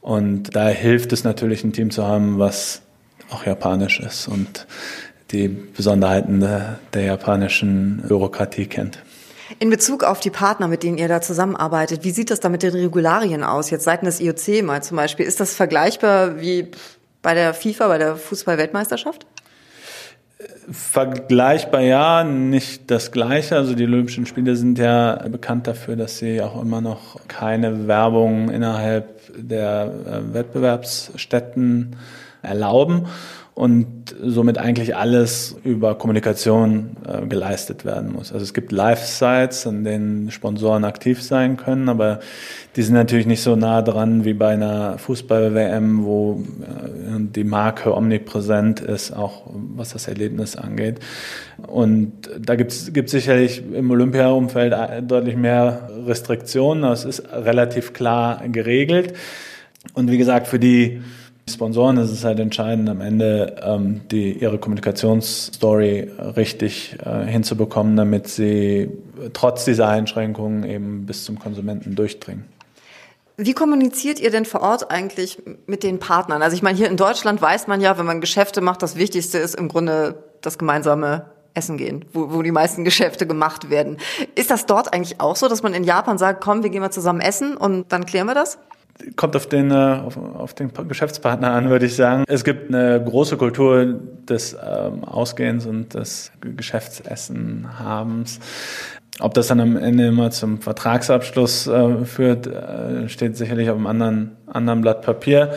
Und 0.00 0.56
da 0.56 0.68
hilft 0.68 1.12
es 1.12 1.22
natürlich, 1.24 1.62
ein 1.62 1.72
Team 1.72 1.90
zu 1.90 2.04
haben, 2.04 2.40
was 2.40 2.82
auch 3.30 3.46
japanisch 3.46 4.00
ist 4.00 4.26
und 4.26 4.66
die 5.30 5.46
Besonderheiten 5.46 6.40
der, 6.40 6.80
der 6.92 7.02
japanischen 7.04 8.02
Bürokratie 8.08 8.66
kennt. 8.66 8.98
In 9.58 9.70
Bezug 9.70 10.04
auf 10.04 10.20
die 10.20 10.30
Partner, 10.30 10.68
mit 10.68 10.82
denen 10.82 10.98
ihr 10.98 11.08
da 11.08 11.20
zusammenarbeitet, 11.20 12.04
wie 12.04 12.10
sieht 12.10 12.30
das 12.30 12.40
da 12.40 12.48
mit 12.48 12.62
den 12.62 12.72
Regularien 12.72 13.42
aus? 13.42 13.70
Jetzt 13.70 13.84
seitens 13.84 14.18
des 14.18 14.48
IOC 14.48 14.64
mal 14.64 14.82
zum 14.82 14.96
Beispiel. 14.96 15.26
Ist 15.26 15.40
das 15.40 15.54
vergleichbar 15.54 16.40
wie 16.40 16.70
bei 17.22 17.34
der 17.34 17.52
FIFA, 17.52 17.88
bei 17.88 17.98
der 17.98 18.16
Fußball-Weltmeisterschaft? 18.16 19.26
Vergleichbar 20.70 21.80
ja, 21.80 22.24
nicht 22.24 22.90
das 22.90 23.10
Gleiche. 23.10 23.56
Also 23.56 23.74
die 23.74 23.84
Olympischen 23.84 24.24
Spiele 24.24 24.56
sind 24.56 24.78
ja 24.78 25.16
bekannt 25.28 25.66
dafür, 25.66 25.96
dass 25.96 26.18
sie 26.18 26.40
auch 26.40 26.62
immer 26.62 26.80
noch 26.80 27.20
keine 27.28 27.88
Werbung 27.88 28.50
innerhalb 28.50 29.20
der 29.36 29.92
äh, 30.06 30.34
Wettbewerbsstätten 30.34 31.96
erlauben 32.42 33.06
und 33.60 34.14
somit 34.22 34.56
eigentlich 34.56 34.96
alles 34.96 35.54
über 35.64 35.94
Kommunikation 35.94 36.96
äh, 37.06 37.26
geleistet 37.26 37.84
werden 37.84 38.10
muss. 38.10 38.32
Also 38.32 38.42
es 38.42 38.54
gibt 38.54 38.72
Live-Sites, 38.72 39.66
an 39.66 39.84
denen 39.84 40.30
Sponsoren 40.30 40.82
aktiv 40.84 41.22
sein 41.22 41.58
können, 41.58 41.90
aber 41.90 42.20
die 42.76 42.80
sind 42.80 42.94
natürlich 42.94 43.26
nicht 43.26 43.42
so 43.42 43.56
nah 43.56 43.82
dran 43.82 44.24
wie 44.24 44.32
bei 44.32 44.54
einer 44.54 44.96
Fußball-WM, 44.96 46.04
wo 46.04 46.42
äh, 46.62 47.18
die 47.18 47.44
Marke 47.44 47.94
omnipräsent 47.94 48.80
ist, 48.80 49.14
auch 49.14 49.42
was 49.52 49.90
das 49.90 50.08
Erlebnis 50.08 50.56
angeht. 50.56 51.00
Und 51.66 52.12
da 52.40 52.54
gibt 52.56 52.72
es 52.72 53.10
sicherlich 53.10 53.62
im 53.74 53.90
Olympia-Umfeld 53.90 54.74
deutlich 55.06 55.36
mehr 55.36 55.90
Restriktionen, 56.06 56.84
das 56.84 57.04
ist 57.04 57.30
relativ 57.30 57.92
klar 57.92 58.42
geregelt. 58.48 59.12
Und 59.92 60.10
wie 60.10 60.16
gesagt, 60.16 60.46
für 60.46 60.58
die 60.58 61.02
Sponsoren 61.54 61.96
ist 61.96 62.10
es 62.10 62.24
halt 62.24 62.40
entscheidend, 62.40 62.88
am 62.88 63.00
Ende 63.00 63.56
ähm, 63.62 64.02
die, 64.10 64.32
ihre 64.32 64.58
Kommunikationsstory 64.58 66.10
richtig 66.36 66.96
äh, 67.04 67.24
hinzubekommen, 67.24 67.96
damit 67.96 68.28
sie 68.28 68.90
trotz 69.32 69.64
dieser 69.64 69.88
Einschränkungen 69.88 70.64
eben 70.64 71.06
bis 71.06 71.24
zum 71.24 71.38
Konsumenten 71.38 71.94
durchdringen. 71.94 72.44
Wie 73.36 73.54
kommuniziert 73.54 74.20
ihr 74.20 74.30
denn 74.30 74.44
vor 74.44 74.60
Ort 74.60 74.90
eigentlich 74.90 75.38
mit 75.66 75.82
den 75.82 75.98
Partnern? 75.98 76.42
Also 76.42 76.54
ich 76.54 76.62
meine, 76.62 76.76
hier 76.76 76.88
in 76.90 76.98
Deutschland 76.98 77.40
weiß 77.40 77.68
man 77.68 77.80
ja, 77.80 77.96
wenn 77.96 78.04
man 78.04 78.20
Geschäfte 78.20 78.60
macht, 78.60 78.82
das 78.82 78.96
Wichtigste 78.96 79.38
ist 79.38 79.54
im 79.54 79.68
Grunde 79.68 80.22
das 80.42 80.58
gemeinsame 80.58 81.24
Essen 81.54 81.78
gehen, 81.78 82.04
wo, 82.12 82.32
wo 82.32 82.42
die 82.42 82.52
meisten 82.52 82.84
Geschäfte 82.84 83.26
gemacht 83.26 83.70
werden. 83.70 83.96
Ist 84.34 84.50
das 84.50 84.66
dort 84.66 84.92
eigentlich 84.92 85.20
auch 85.20 85.36
so, 85.36 85.48
dass 85.48 85.62
man 85.62 85.74
in 85.74 85.84
Japan 85.84 86.18
sagt, 86.18 86.42
komm, 86.42 86.62
wir 86.62 86.70
gehen 86.70 86.82
mal 86.82 86.90
zusammen 86.90 87.20
essen 87.20 87.56
und 87.56 87.92
dann 87.92 88.04
klären 88.04 88.26
wir 88.26 88.34
das? 88.34 88.58
Kommt 89.16 89.36
auf 89.36 89.46
den, 89.46 89.70
äh, 89.70 89.74
auf, 89.74 90.16
auf 90.16 90.54
den 90.54 90.70
Geschäftspartner 90.88 91.52
an, 91.52 91.70
würde 91.70 91.86
ich 91.86 91.96
sagen. 91.96 92.24
Es 92.26 92.44
gibt 92.44 92.72
eine 92.72 93.02
große 93.02 93.36
Kultur 93.36 94.00
des 94.28 94.54
ähm, 94.54 95.04
Ausgehens 95.04 95.66
und 95.66 95.94
des 95.94 96.32
Geschäftsessen-Habens. 96.40 98.40
Ob 99.18 99.34
das 99.34 99.48
dann 99.48 99.60
am 99.60 99.76
Ende 99.76 100.06
immer 100.06 100.30
zum 100.30 100.60
Vertragsabschluss 100.60 101.66
äh, 101.66 102.04
führt, 102.04 102.46
äh, 102.46 103.08
steht 103.08 103.36
sicherlich 103.36 103.68
auf 103.68 103.76
einem 103.76 103.86
anderen, 103.86 104.36
anderen 104.46 104.80
Blatt 104.80 105.02
Papier. 105.02 105.52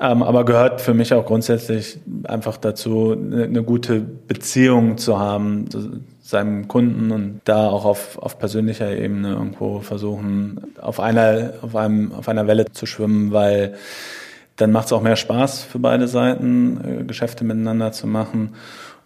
Ähm, 0.00 0.22
aber 0.22 0.44
gehört 0.44 0.80
für 0.80 0.94
mich 0.94 1.12
auch 1.12 1.26
grundsätzlich 1.26 1.98
einfach 2.24 2.56
dazu, 2.56 3.12
eine, 3.12 3.44
eine 3.44 3.62
gute 3.64 4.00
Beziehung 4.00 4.98
zu 4.98 5.18
haben 5.18 5.68
seinem 6.28 6.68
Kunden 6.68 7.10
und 7.10 7.40
da 7.44 7.68
auch 7.68 7.86
auf, 7.86 8.18
auf 8.18 8.38
persönlicher 8.38 8.94
Ebene 8.94 9.30
irgendwo 9.30 9.80
versuchen, 9.80 10.74
auf 10.78 11.00
einer, 11.00 11.54
auf 11.62 11.74
einem, 11.74 12.12
auf 12.12 12.28
einer 12.28 12.46
Welle 12.46 12.66
zu 12.70 12.84
schwimmen, 12.84 13.32
weil 13.32 13.76
dann 14.56 14.70
macht 14.70 14.88
es 14.88 14.92
auch 14.92 15.00
mehr 15.00 15.16
Spaß 15.16 15.62
für 15.62 15.78
beide 15.78 16.06
Seiten, 16.06 17.00
äh, 17.00 17.04
Geschäfte 17.04 17.44
miteinander 17.44 17.92
zu 17.92 18.06
machen. 18.06 18.54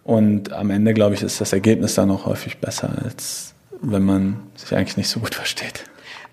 Und 0.02 0.52
am 0.52 0.70
Ende, 0.70 0.94
glaube 0.94 1.14
ich, 1.14 1.22
ist 1.22 1.40
das 1.40 1.52
Ergebnis 1.52 1.94
dann 1.94 2.10
auch 2.10 2.26
häufig 2.26 2.58
besser, 2.58 2.90
als 3.04 3.54
wenn 3.80 4.02
man 4.02 4.40
sich 4.56 4.74
eigentlich 4.74 4.96
nicht 4.96 5.08
so 5.08 5.20
gut 5.20 5.36
versteht. 5.36 5.84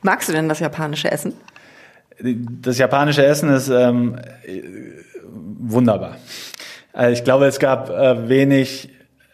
Magst 0.01 0.27
du 0.27 0.33
denn 0.33 0.49
das 0.49 0.59
japanische 0.59 1.11
Essen? 1.11 1.33
Das 2.63 2.79
japanische 2.79 3.23
Essen 3.23 3.49
ist 3.49 3.69
ähm, 3.69 4.19
wunderbar. 5.59 6.17
Also 6.93 7.13
ich 7.13 7.23
glaube, 7.23 7.45
es 7.45 7.59
gab 7.59 7.91
äh, 7.91 8.27
wenig 8.27 8.89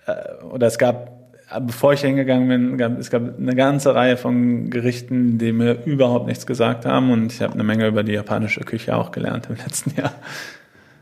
äh, 0.05 0.43
oder 0.43 0.67
es 0.67 0.77
gab 0.77 1.14
bevor 1.59 1.93
ich 1.93 2.01
hingegangen 2.01 2.47
bin, 2.47 2.77
gab, 2.77 2.99
es 2.99 3.09
gab 3.09 3.37
eine 3.37 3.55
ganze 3.55 3.95
Reihe 3.95 4.17
von 4.17 4.69
Gerichten, 4.69 5.37
die 5.37 5.51
mir 5.51 5.83
überhaupt 5.85 6.27
nichts 6.27 6.45
gesagt 6.45 6.85
haben 6.85 7.11
und 7.11 7.31
ich 7.33 7.41
habe 7.41 7.53
eine 7.53 7.63
Menge 7.63 7.87
über 7.87 8.03
die 8.03 8.13
japanische 8.13 8.61
Küche 8.61 8.95
auch 8.95 9.11
gelernt 9.11 9.47
im 9.49 9.55
letzten 9.65 9.95
Jahr. 9.99 10.13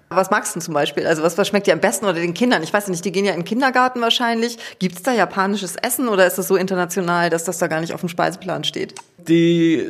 Was 0.10 0.30
magst 0.30 0.56
du 0.56 0.60
zum 0.60 0.76
Beispiel? 0.76 1.08
Also 1.08 1.24
was, 1.24 1.38
was 1.38 1.48
schmeckt 1.48 1.66
dir 1.66 1.74
am 1.74 1.80
besten 1.80 2.06
oder 2.06 2.16
den 2.16 2.36
Kindern? 2.36 2.62
Ich 2.62 2.72
weiß 2.72 2.88
nicht, 2.88 3.04
die 3.04 3.12
gehen 3.12 3.26
ja 3.26 3.32
in 3.32 3.40
den 3.40 3.46
Kindergarten 3.46 4.00
wahrscheinlich. 4.00 4.58
Gibt 4.78 4.98
es 4.98 5.04
da 5.04 5.12
japanisches 5.12 5.76
Essen 5.76 6.08
oder 6.08 6.28
ist 6.28 6.38
das 6.38 6.48
so 6.48 6.56
international, 6.56 7.32
dass 7.32 7.46
das 7.46 7.58
da 7.58 7.68
gar 7.68 7.82
nicht 7.82 7.94
auf 7.94 8.02
dem 8.02 8.10
Speiseplan 8.10 8.64
steht? 8.64 8.94
Die 9.28 9.88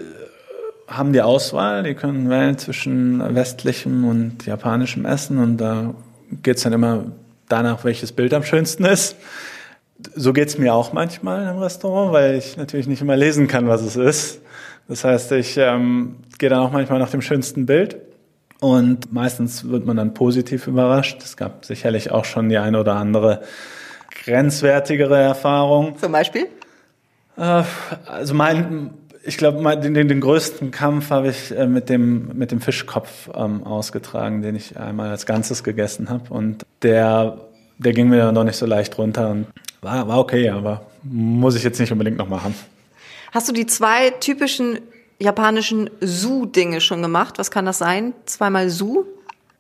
haben 0.88 1.12
die 1.12 1.21
Auswahl, 1.21 1.84
die 1.84 1.93
können 1.93 2.30
wählen 2.30 2.58
zwischen 2.58 3.36
westlichem 3.36 4.06
und 4.06 4.45
japanischem 4.45 5.06
Essen 5.06 5.39
und 5.39 5.58
da 5.58 5.93
geht 6.41 6.58
es 6.58 6.63
dann 6.63 6.73
immer 6.73 7.06
danach, 7.49 7.84
welches 7.84 8.13
Bild 8.13 8.34
am 8.34 8.43
schönsten 8.43 8.86
ist 8.86 9.17
so 10.16 10.34
geht's 10.34 10.58
mir 10.58 10.74
auch 10.74 10.94
manchmal 10.94 11.48
im 11.48 11.60
Restaurant, 11.60 12.13
weil 12.13 12.36
ich 12.36 12.58
natürlich 12.58 12.88
nicht 12.88 13.02
immer 13.02 13.16
lesen 13.16 13.48
kann, 13.48 13.68
was 13.68 13.82
es 13.82 13.96
ist. 13.96 14.42
Das 14.88 15.04
heißt, 15.04 15.32
ich 15.34 15.58
ähm, 15.58 16.18
gehe 16.38 16.50
dann 16.50 16.60
auch 16.60 16.72
manchmal 16.72 17.00
nach 17.00 17.10
dem 17.10 17.22
schönsten 17.22 17.66
Bild. 17.66 17.98
Und 18.60 19.12
meistens 19.12 19.70
wird 19.70 19.86
man 19.86 19.98
dann 19.98 20.13
positiv 20.13 20.68
überrascht. 20.68 21.22
Es 21.22 21.36
gab 21.36 21.66
sicherlich 21.66 22.12
auch 22.12 22.26
schon 22.26 22.50
die 22.50 22.58
eine 22.58 22.80
oder 22.80 22.96
andere 22.96 23.42
grenzwertigere 24.24 25.20
Erfahrung. 25.20 25.98
Zum 25.98 26.12
Beispiel? 26.12 26.48
Äh, 27.38 27.63
also 28.06 28.34
mein, 28.34 28.92
ich 29.26 29.38
glaube, 29.38 29.78
den, 29.78 29.94
den, 29.94 30.22
größten 30.22 30.72
Kampf 30.72 31.10
habe 31.10 31.30
ich 31.30 31.56
äh, 31.58 31.68
mit 31.68 31.89
dem 31.89 32.38
mit 32.38 32.52
dem 32.52 32.62
Fischkopf 32.62 33.30
ähm, 33.36 33.63
ausgetragen, 33.63 34.42
den 34.42 34.56
ich 34.56 34.78
einmal 34.78 35.10
als 35.10 35.26
Ganzes 35.26 35.63
gegessen 35.63 36.10
habe. 36.10 36.34
Und 36.34 36.66
der 36.84 37.38
der 37.78 37.94
ging 37.94 38.10
mir 38.10 38.18
dann 38.18 38.36
noch 38.36 38.44
nicht 38.44 38.58
so 38.58 38.66
leicht 38.66 38.98
runter. 38.98 39.32
Und 39.32 39.48
war, 39.84 40.08
war 40.08 40.19
okay, 40.19 40.50
aber 40.50 40.86
muss 41.04 41.56
ich 41.56 41.63
jetzt 41.63 41.80
nicht 41.80 41.91
unbedingt 41.91 42.17
noch 42.17 42.30
machen. 42.30 42.56
Hast 43.32 43.50
du 43.50 43.54
die 43.54 43.65
zwei 43.65 44.12
typischen 44.12 44.80
japanischen 45.19 45.89
Su-Dinge 46.02 46.82
schon 46.82 47.02
gemacht? 47.02 47.38
Was 47.38 47.52
kann 47.52 47.65
das 47.65 47.78
sein? 47.78 48.13
Zweimal 48.26 48.69
Su? 48.69 49.06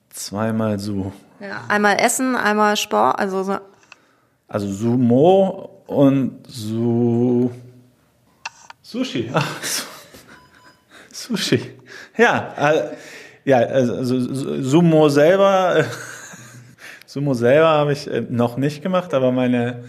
Zweimal 0.09 0.79
Su. 0.79 1.11
Ja, 1.39 1.63
einmal 1.67 1.97
Essen, 1.99 2.35
einmal 2.35 2.77
Sport, 2.77 3.19
also 3.19 3.43
so. 3.43 3.57
Also 4.47 4.71
Sumo 4.71 5.81
und 5.87 6.45
Su 6.47 7.51
Sushi. 8.93 9.29
Ach, 9.33 9.47
Sushi. 11.11 11.59
Ja, 12.15 12.53
äh, 12.57 12.95
ja, 13.43 13.57
also 13.57 14.19
Sumo 14.61 15.09
selber, 15.09 15.83
Sumo 17.07 17.33
selber 17.33 17.67
habe 17.67 17.93
ich 17.93 18.07
äh, 18.07 18.21
noch 18.21 18.57
nicht 18.57 18.83
gemacht, 18.83 19.13
aber 19.13 19.31
meine 19.31 19.83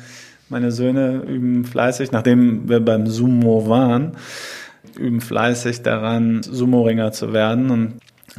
meine 0.49 0.73
Söhne 0.73 1.23
üben 1.27 1.65
fleißig, 1.65 2.13
nachdem 2.13 2.69
wir 2.69 2.81
beim 2.81 3.07
Sumo 3.07 3.69
waren, 3.69 4.13
üben 4.99 5.21
fleißig 5.21 5.83
daran, 5.83 6.43
Sumo-Ringer 6.43 7.13
zu 7.13 7.33
werden. 7.33 7.71
Und 7.71 7.95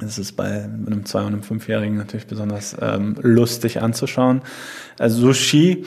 es 0.05 0.17
ist 0.17 0.33
bei 0.33 0.63
einem 0.63 1.05
Zwei- 1.05 1.21
und 1.21 1.27
einem 1.27 1.43
Fünfjährigen 1.43 1.97
natürlich 1.97 2.27
besonders 2.27 2.75
ähm, 2.81 3.15
lustig 3.21 3.81
anzuschauen. 3.81 4.41
Also 4.99 5.27
Sushi, 5.27 5.85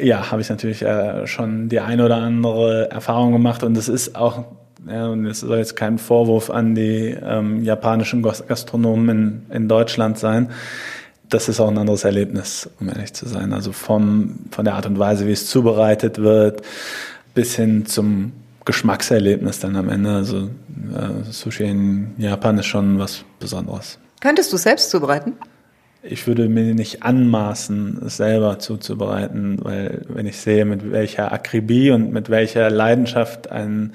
ja, 0.00 0.30
habe 0.30 0.42
ich 0.42 0.48
natürlich 0.48 0.82
äh, 0.82 1.26
schon 1.26 1.68
die 1.68 1.80
eine 1.80 2.04
oder 2.04 2.16
andere 2.16 2.90
Erfahrung 2.90 3.32
gemacht 3.32 3.62
und 3.62 3.76
es 3.76 3.88
ist 3.88 4.16
auch 4.16 4.44
ja, 4.88 5.08
und 5.08 5.26
es 5.26 5.40
soll 5.40 5.58
jetzt 5.58 5.74
kein 5.74 5.98
Vorwurf 5.98 6.50
an 6.50 6.74
die 6.74 7.16
ähm, 7.20 7.64
japanischen 7.64 8.22
Gastronomen 8.22 9.08
in, 9.08 9.56
in 9.56 9.68
Deutschland 9.68 10.18
sein 10.18 10.50
das 11.28 11.48
ist 11.48 11.60
auch 11.60 11.68
ein 11.68 11.78
anderes 11.78 12.04
Erlebnis, 12.04 12.68
um 12.80 12.88
ehrlich 12.88 13.12
zu 13.12 13.28
sein. 13.28 13.52
Also 13.52 13.72
vom, 13.72 14.40
von 14.50 14.64
der 14.64 14.74
Art 14.74 14.86
und 14.86 14.98
Weise, 14.98 15.26
wie 15.26 15.32
es 15.32 15.46
zubereitet 15.46 16.18
wird, 16.18 16.62
bis 17.34 17.56
hin 17.56 17.86
zum 17.86 18.32
Geschmackserlebnis 18.64 19.60
dann 19.60 19.76
am 19.76 19.88
Ende. 19.88 20.10
Also 20.10 20.38
äh, 20.38 21.30
Sushi 21.30 21.64
in 21.64 22.14
Japan 22.18 22.58
ist 22.58 22.66
schon 22.66 22.98
was 22.98 23.24
Besonderes. 23.40 23.98
Könntest 24.20 24.52
du 24.52 24.56
es 24.56 24.62
selbst 24.62 24.90
zubereiten? 24.90 25.34
Ich 26.02 26.26
würde 26.26 26.48
mir 26.48 26.74
nicht 26.74 27.02
anmaßen, 27.02 28.02
es 28.06 28.16
selber 28.16 28.58
zuzubereiten, 28.58 29.58
weil 29.62 30.06
wenn 30.08 30.26
ich 30.26 30.38
sehe, 30.38 30.64
mit 30.64 30.92
welcher 30.92 31.32
Akribie 31.32 31.90
und 31.90 32.12
mit 32.12 32.30
welcher 32.30 32.70
Leidenschaft 32.70 33.50
ein 33.50 33.92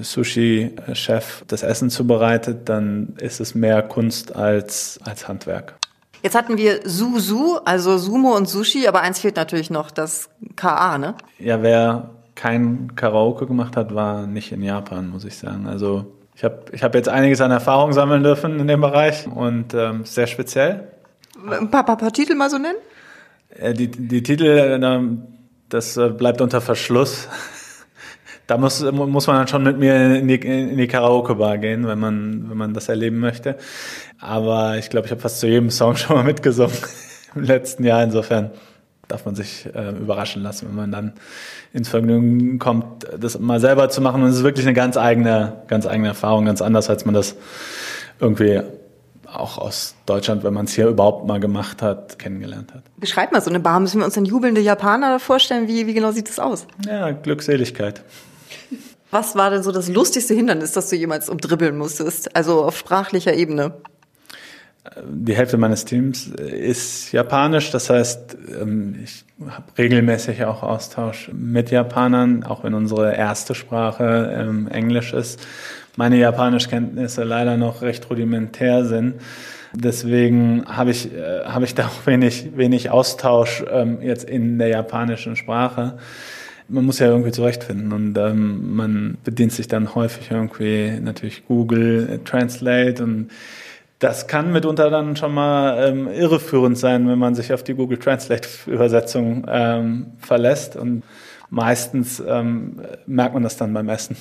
Sushi-Chef 0.00 1.44
das 1.46 1.62
Essen 1.62 1.90
zubereitet, 1.90 2.68
dann 2.68 3.14
ist 3.20 3.40
es 3.40 3.54
mehr 3.54 3.82
Kunst 3.82 4.36
als, 4.36 4.98
als 5.04 5.28
Handwerk. 5.28 5.77
Jetzt 6.22 6.34
hatten 6.34 6.56
wir 6.56 6.80
Susu, 6.84 7.58
also 7.64 7.96
Sumo 7.98 8.36
und 8.36 8.48
Sushi, 8.48 8.88
aber 8.88 9.00
eins 9.00 9.20
fehlt 9.20 9.36
natürlich 9.36 9.70
noch, 9.70 9.90
das 9.90 10.30
KA, 10.56 10.98
ne? 10.98 11.14
Ja, 11.38 11.62
wer 11.62 12.10
kein 12.34 12.94
Karaoke 12.96 13.46
gemacht 13.46 13.76
hat, 13.76 13.94
war 13.94 14.26
nicht 14.26 14.52
in 14.52 14.62
Japan, 14.62 15.10
muss 15.10 15.24
ich 15.24 15.36
sagen. 15.36 15.66
Also 15.66 16.06
ich 16.34 16.44
habe 16.44 16.64
ich 16.72 16.82
hab 16.82 16.94
jetzt 16.94 17.08
einiges 17.08 17.40
an 17.40 17.50
Erfahrung 17.50 17.92
sammeln 17.92 18.22
dürfen 18.22 18.60
in 18.60 18.68
dem 18.68 18.80
Bereich 18.80 19.26
und 19.26 19.74
ähm, 19.74 20.04
sehr 20.04 20.26
speziell. 20.26 20.88
Ein 21.50 21.70
paar, 21.70 21.84
paar, 21.84 21.96
paar 21.96 22.12
Titel 22.12 22.34
mal 22.34 22.50
so 22.50 22.58
nennen? 22.58 22.78
Äh, 23.50 23.74
die, 23.74 23.88
die 23.88 24.22
Titel, 24.22 24.46
äh, 24.46 25.18
das 25.68 25.96
äh, 25.96 26.08
bleibt 26.10 26.40
unter 26.40 26.60
Verschluss. 26.60 27.28
Da 28.48 28.56
muss, 28.56 28.80
muss 28.80 29.26
man 29.26 29.36
dann 29.36 29.46
schon 29.46 29.62
mit 29.62 29.78
mir 29.78 30.16
in 30.16 30.26
die, 30.26 30.36
in 30.36 30.78
die 30.78 30.88
Karaoke-Bar 30.88 31.58
gehen, 31.58 31.86
wenn 31.86 31.98
man, 31.98 32.48
wenn 32.48 32.56
man 32.56 32.72
das 32.72 32.88
erleben 32.88 33.18
möchte. 33.18 33.58
Aber 34.18 34.78
ich 34.78 34.88
glaube, 34.88 35.04
ich 35.04 35.10
habe 35.10 35.20
fast 35.20 35.40
zu 35.40 35.46
jedem 35.46 35.68
Song 35.68 35.96
schon 35.96 36.16
mal 36.16 36.24
mitgesungen 36.24 36.74
im 37.34 37.42
letzten 37.42 37.84
Jahr. 37.84 38.02
Insofern 38.02 38.50
darf 39.06 39.26
man 39.26 39.34
sich 39.34 39.68
äh, 39.74 39.90
überraschen 39.90 40.42
lassen, 40.42 40.66
wenn 40.68 40.76
man 40.76 40.90
dann 40.90 41.12
ins 41.74 41.90
Vergnügen 41.90 42.58
kommt, 42.58 43.06
das 43.20 43.38
mal 43.38 43.60
selber 43.60 43.90
zu 43.90 44.00
machen. 44.00 44.22
Und 44.22 44.30
es 44.30 44.36
ist 44.36 44.44
wirklich 44.44 44.64
eine 44.64 44.74
ganz 44.74 44.96
eigene, 44.96 45.60
ganz 45.66 45.86
eigene 45.86 46.08
Erfahrung, 46.08 46.46
ganz 46.46 46.62
anders, 46.62 46.88
als 46.88 47.04
man 47.04 47.14
das 47.14 47.36
irgendwie 48.18 48.62
auch 49.30 49.58
aus 49.58 49.94
Deutschland, 50.06 50.42
wenn 50.42 50.54
man 50.54 50.64
es 50.64 50.72
hier 50.72 50.88
überhaupt 50.88 51.26
mal 51.26 51.38
gemacht 51.38 51.82
hat, 51.82 52.18
kennengelernt 52.18 52.72
hat. 52.72 52.82
Beschreib 52.96 53.30
mal 53.30 53.42
so 53.42 53.50
eine 53.50 53.60
Bar. 53.60 53.78
Müssen 53.78 53.98
wir 53.98 54.06
uns 54.06 54.16
einen 54.16 54.24
jubelnde 54.24 54.62
Japaner 54.62 55.20
vorstellen? 55.20 55.68
Wie, 55.68 55.86
wie 55.86 55.92
genau 55.92 56.12
sieht 56.12 56.30
das 56.30 56.38
aus? 56.38 56.66
Ja, 56.86 57.10
Glückseligkeit. 57.10 58.02
Was 59.10 59.36
war 59.36 59.50
denn 59.50 59.62
so 59.62 59.72
das 59.72 59.88
lustigste 59.88 60.34
Hindernis, 60.34 60.72
das 60.72 60.90
du 60.90 60.96
jemals 60.96 61.28
umdribbeln 61.28 61.76
musstest? 61.78 62.34
Also 62.36 62.64
auf 62.64 62.76
sprachlicher 62.76 63.34
Ebene? 63.34 63.72
Die 65.04 65.34
Hälfte 65.34 65.58
meines 65.58 65.84
Teams 65.84 66.28
ist 66.28 67.12
japanisch, 67.12 67.70
das 67.70 67.90
heißt, 67.90 68.36
ähm, 68.60 68.98
ich 69.04 69.24
habe 69.46 69.64
regelmäßig 69.76 70.44
auch 70.44 70.62
Austausch 70.62 71.30
mit 71.32 71.70
Japanern, 71.70 72.42
auch 72.42 72.64
wenn 72.64 72.72
unsere 72.72 73.14
erste 73.14 73.54
Sprache 73.54 74.34
ähm, 74.34 74.66
Englisch 74.68 75.12
ist 75.12 75.40
meine 75.98 76.16
Japanischkenntnisse 76.16 77.24
leider 77.24 77.56
noch 77.56 77.82
recht 77.82 78.08
rudimentär 78.08 78.84
sind. 78.84 79.14
Deswegen 79.74 80.64
habe 80.68 80.92
ich, 80.92 81.12
äh, 81.12 81.44
habe 81.44 81.64
ich 81.64 81.74
da 81.74 81.86
auch 81.86 82.06
wenig, 82.06 82.56
wenig 82.56 82.90
Austausch 82.90 83.64
ähm, 83.68 84.00
jetzt 84.00 84.22
in 84.22 84.60
der 84.60 84.68
japanischen 84.68 85.34
Sprache. 85.34 85.98
Man 86.68 86.84
muss 86.84 86.98
ja 86.98 87.06
irgendwie 87.06 87.32
zurechtfinden 87.32 87.92
und 87.92 88.18
ähm, 88.18 88.76
man 88.76 89.18
bedient 89.24 89.52
sich 89.52 89.68
dann 89.68 89.94
häufig 89.94 90.30
irgendwie 90.30 91.00
natürlich 91.00 91.46
Google 91.46 92.20
Translate 92.24 93.02
und 93.02 93.30
das 93.98 94.28
kann 94.28 94.52
mitunter 94.52 94.90
dann 94.90 95.16
schon 95.16 95.34
mal 95.34 95.88
ähm, 95.88 96.08
irreführend 96.08 96.78
sein, 96.78 97.08
wenn 97.08 97.18
man 97.18 97.34
sich 97.34 97.52
auf 97.52 97.64
die 97.64 97.74
Google 97.74 97.98
Translate 97.98 98.48
Übersetzung 98.66 99.46
ähm, 99.48 100.12
verlässt 100.18 100.76
und 100.76 101.02
meistens 101.50 102.22
ähm, 102.26 102.80
merkt 103.06 103.34
man 103.34 103.42
das 103.42 103.56
dann 103.56 103.72
beim 103.72 103.88
Essen. 103.88 104.16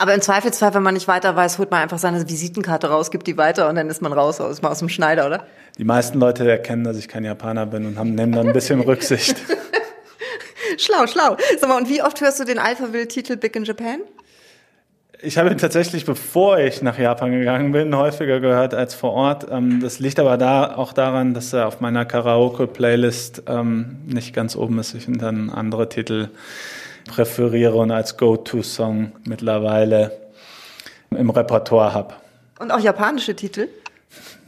Aber 0.00 0.14
im 0.14 0.20
Zweifelsfall, 0.20 0.74
wenn 0.74 0.82
man 0.84 0.94
nicht 0.94 1.08
weiter 1.08 1.34
weiß, 1.34 1.58
holt 1.58 1.72
man 1.72 1.82
einfach 1.82 1.98
seine 1.98 2.28
Visitenkarte 2.28 2.88
raus, 2.88 3.10
gibt 3.10 3.26
die 3.26 3.36
weiter 3.36 3.68
und 3.68 3.74
dann 3.74 3.90
ist 3.90 4.00
man 4.00 4.12
raus 4.12 4.40
aus, 4.40 4.62
aus 4.62 4.78
dem 4.78 4.88
Schneider, 4.88 5.26
oder? 5.26 5.44
Die 5.76 5.84
meisten 5.84 6.20
Leute 6.20 6.48
erkennen, 6.48 6.84
dass 6.84 6.96
ich 6.96 7.08
kein 7.08 7.24
Japaner 7.24 7.66
bin 7.66 7.84
und 7.84 7.98
haben, 7.98 8.14
nehmen 8.14 8.32
dann 8.32 8.46
ein 8.46 8.52
bisschen 8.52 8.80
Rücksicht. 8.80 9.36
schlau, 10.76 11.06
schlau. 11.06 11.36
Sag 11.58 11.68
mal, 11.68 11.78
und 11.78 11.88
wie 11.88 12.02
oft 12.02 12.20
hörst 12.20 12.40
du 12.40 12.44
den 12.44 12.58
Alphaville-Titel 12.58 13.36
Big 13.36 13.56
in 13.56 13.64
Japan? 13.64 14.00
Ich 15.20 15.36
habe 15.36 15.50
ihn 15.50 15.58
tatsächlich, 15.58 16.04
bevor 16.04 16.58
ich 16.58 16.80
nach 16.80 16.96
Japan 16.96 17.32
gegangen 17.32 17.72
bin, 17.72 17.96
häufiger 17.96 18.38
gehört 18.38 18.72
als 18.72 18.94
vor 18.94 19.12
Ort. 19.12 19.46
Ähm, 19.50 19.80
das 19.80 19.98
liegt 19.98 20.20
aber 20.20 20.36
da 20.36 20.76
auch 20.76 20.92
daran, 20.92 21.34
dass 21.34 21.52
er 21.52 21.66
auf 21.66 21.80
meiner 21.80 22.04
Karaoke-Playlist 22.04 23.42
ähm, 23.48 23.96
nicht 24.06 24.32
ganz 24.32 24.54
oben 24.54 24.78
ist. 24.78 24.94
Ich 24.94 25.06
dann 25.08 25.50
andere 25.50 25.88
Titel 25.88 26.28
präferiere 27.08 27.74
und 27.74 27.90
als 27.90 28.16
Go-To-Song 28.16 29.12
mittlerweile 29.24 30.12
im 31.10 31.30
Repertoire 31.30 31.94
habe. 31.94 32.14
Und 32.60 32.70
auch 32.70 32.80
japanische 32.80 33.34
Titel? 33.34 33.68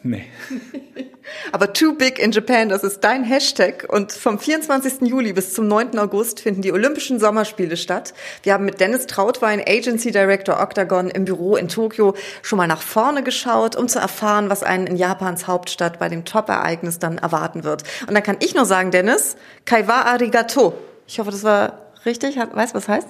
Nee. 0.03 0.27
Aber 1.53 1.73
Too 1.73 1.95
Big 1.95 2.19
in 2.19 2.33
Japan, 2.33 2.69
das 2.69 2.85
ist 2.85 3.01
dein 3.01 3.25
Hashtag. 3.25 3.87
Und 3.89 4.13
vom 4.13 4.39
24. 4.39 5.03
Juli 5.03 5.33
bis 5.33 5.55
zum 5.55 5.69
9. 5.69 5.99
August 5.99 6.41
finden 6.41 6.63
die 6.63 6.73
Olympischen 6.73 7.19
Sommerspiele 7.21 7.77
statt. 7.77 8.15
Wir 8.43 8.55
haben 8.55 8.65
mit 8.65 8.81
Dennis 8.81 9.07
Trautwein, 9.07 9.61
Agency 9.61 10.11
Director 10.11 10.61
Octagon 10.61 11.11
im 11.11 11.25
Büro 11.25 11.57
in 11.57 11.69
Tokio, 11.69 12.15
schon 12.43 12.57
mal 12.57 12.67
nach 12.67 12.83
vorne 12.83 13.23
geschaut, 13.23 13.77
um 13.77 13.89
zu 13.89 13.99
erfahren, 13.99 14.51
was 14.51 14.63
einen 14.63 14.87
in 14.87 14.97
Japans 14.97 15.47
Hauptstadt 15.47 15.99
bei 15.99 16.09
dem 16.09 16.25
Top-Ereignis 16.25 16.99
dann 16.99 17.19
erwarten 17.19 17.65
wird. 17.65 17.85
Und 18.07 18.15
dann 18.15 18.23
kann 18.23 18.37
ich 18.41 18.55
nur 18.55 18.65
sagen, 18.65 18.91
Dennis, 18.91 19.37
Kaiwa 19.65 20.03
arigato. 20.03 20.75
Ich 21.07 21.19
hoffe, 21.19 21.31
das 21.31 21.43
war 21.43 21.91
Richtig? 22.07 22.37
Weißt 22.37 22.73
du, 22.73 22.79
was 22.79 22.89
heißt? 22.89 23.09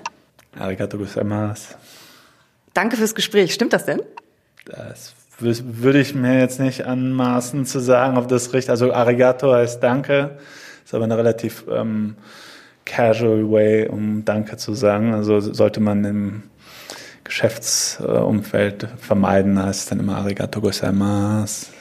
Arigato 0.58 0.98
gozaimasu. 0.98 1.74
Danke 2.74 2.96
fürs 2.96 3.14
Gespräch. 3.14 3.54
Stimmt 3.54 3.72
das 3.72 3.84
denn? 3.84 4.02
Das 4.66 5.14
würde 5.40 6.00
ich 6.00 6.14
mir 6.14 6.38
jetzt 6.38 6.60
nicht 6.60 6.86
anmaßen 6.86 7.66
zu 7.66 7.80
sagen, 7.80 8.16
ob 8.18 8.28
das 8.28 8.52
richtig, 8.52 8.70
also 8.70 8.92
Arigato 8.92 9.52
heißt 9.52 9.82
Danke, 9.82 10.38
ist 10.84 10.94
aber 10.94 11.04
eine 11.04 11.16
relativ 11.16 11.64
ähm, 11.70 12.16
casual 12.84 13.50
way, 13.50 13.88
um 13.88 14.24
Danke 14.24 14.56
zu 14.56 14.74
sagen. 14.74 15.14
Also 15.14 15.40
sollte 15.40 15.80
man 15.80 16.04
im 16.04 16.42
Geschäftsumfeld 17.24 18.88
vermeiden, 18.98 19.62
heißt 19.62 19.80
es 19.80 19.86
dann 19.86 20.00
immer 20.00 20.16
Arigato 20.16 20.60
gozaimasu. 20.60 21.79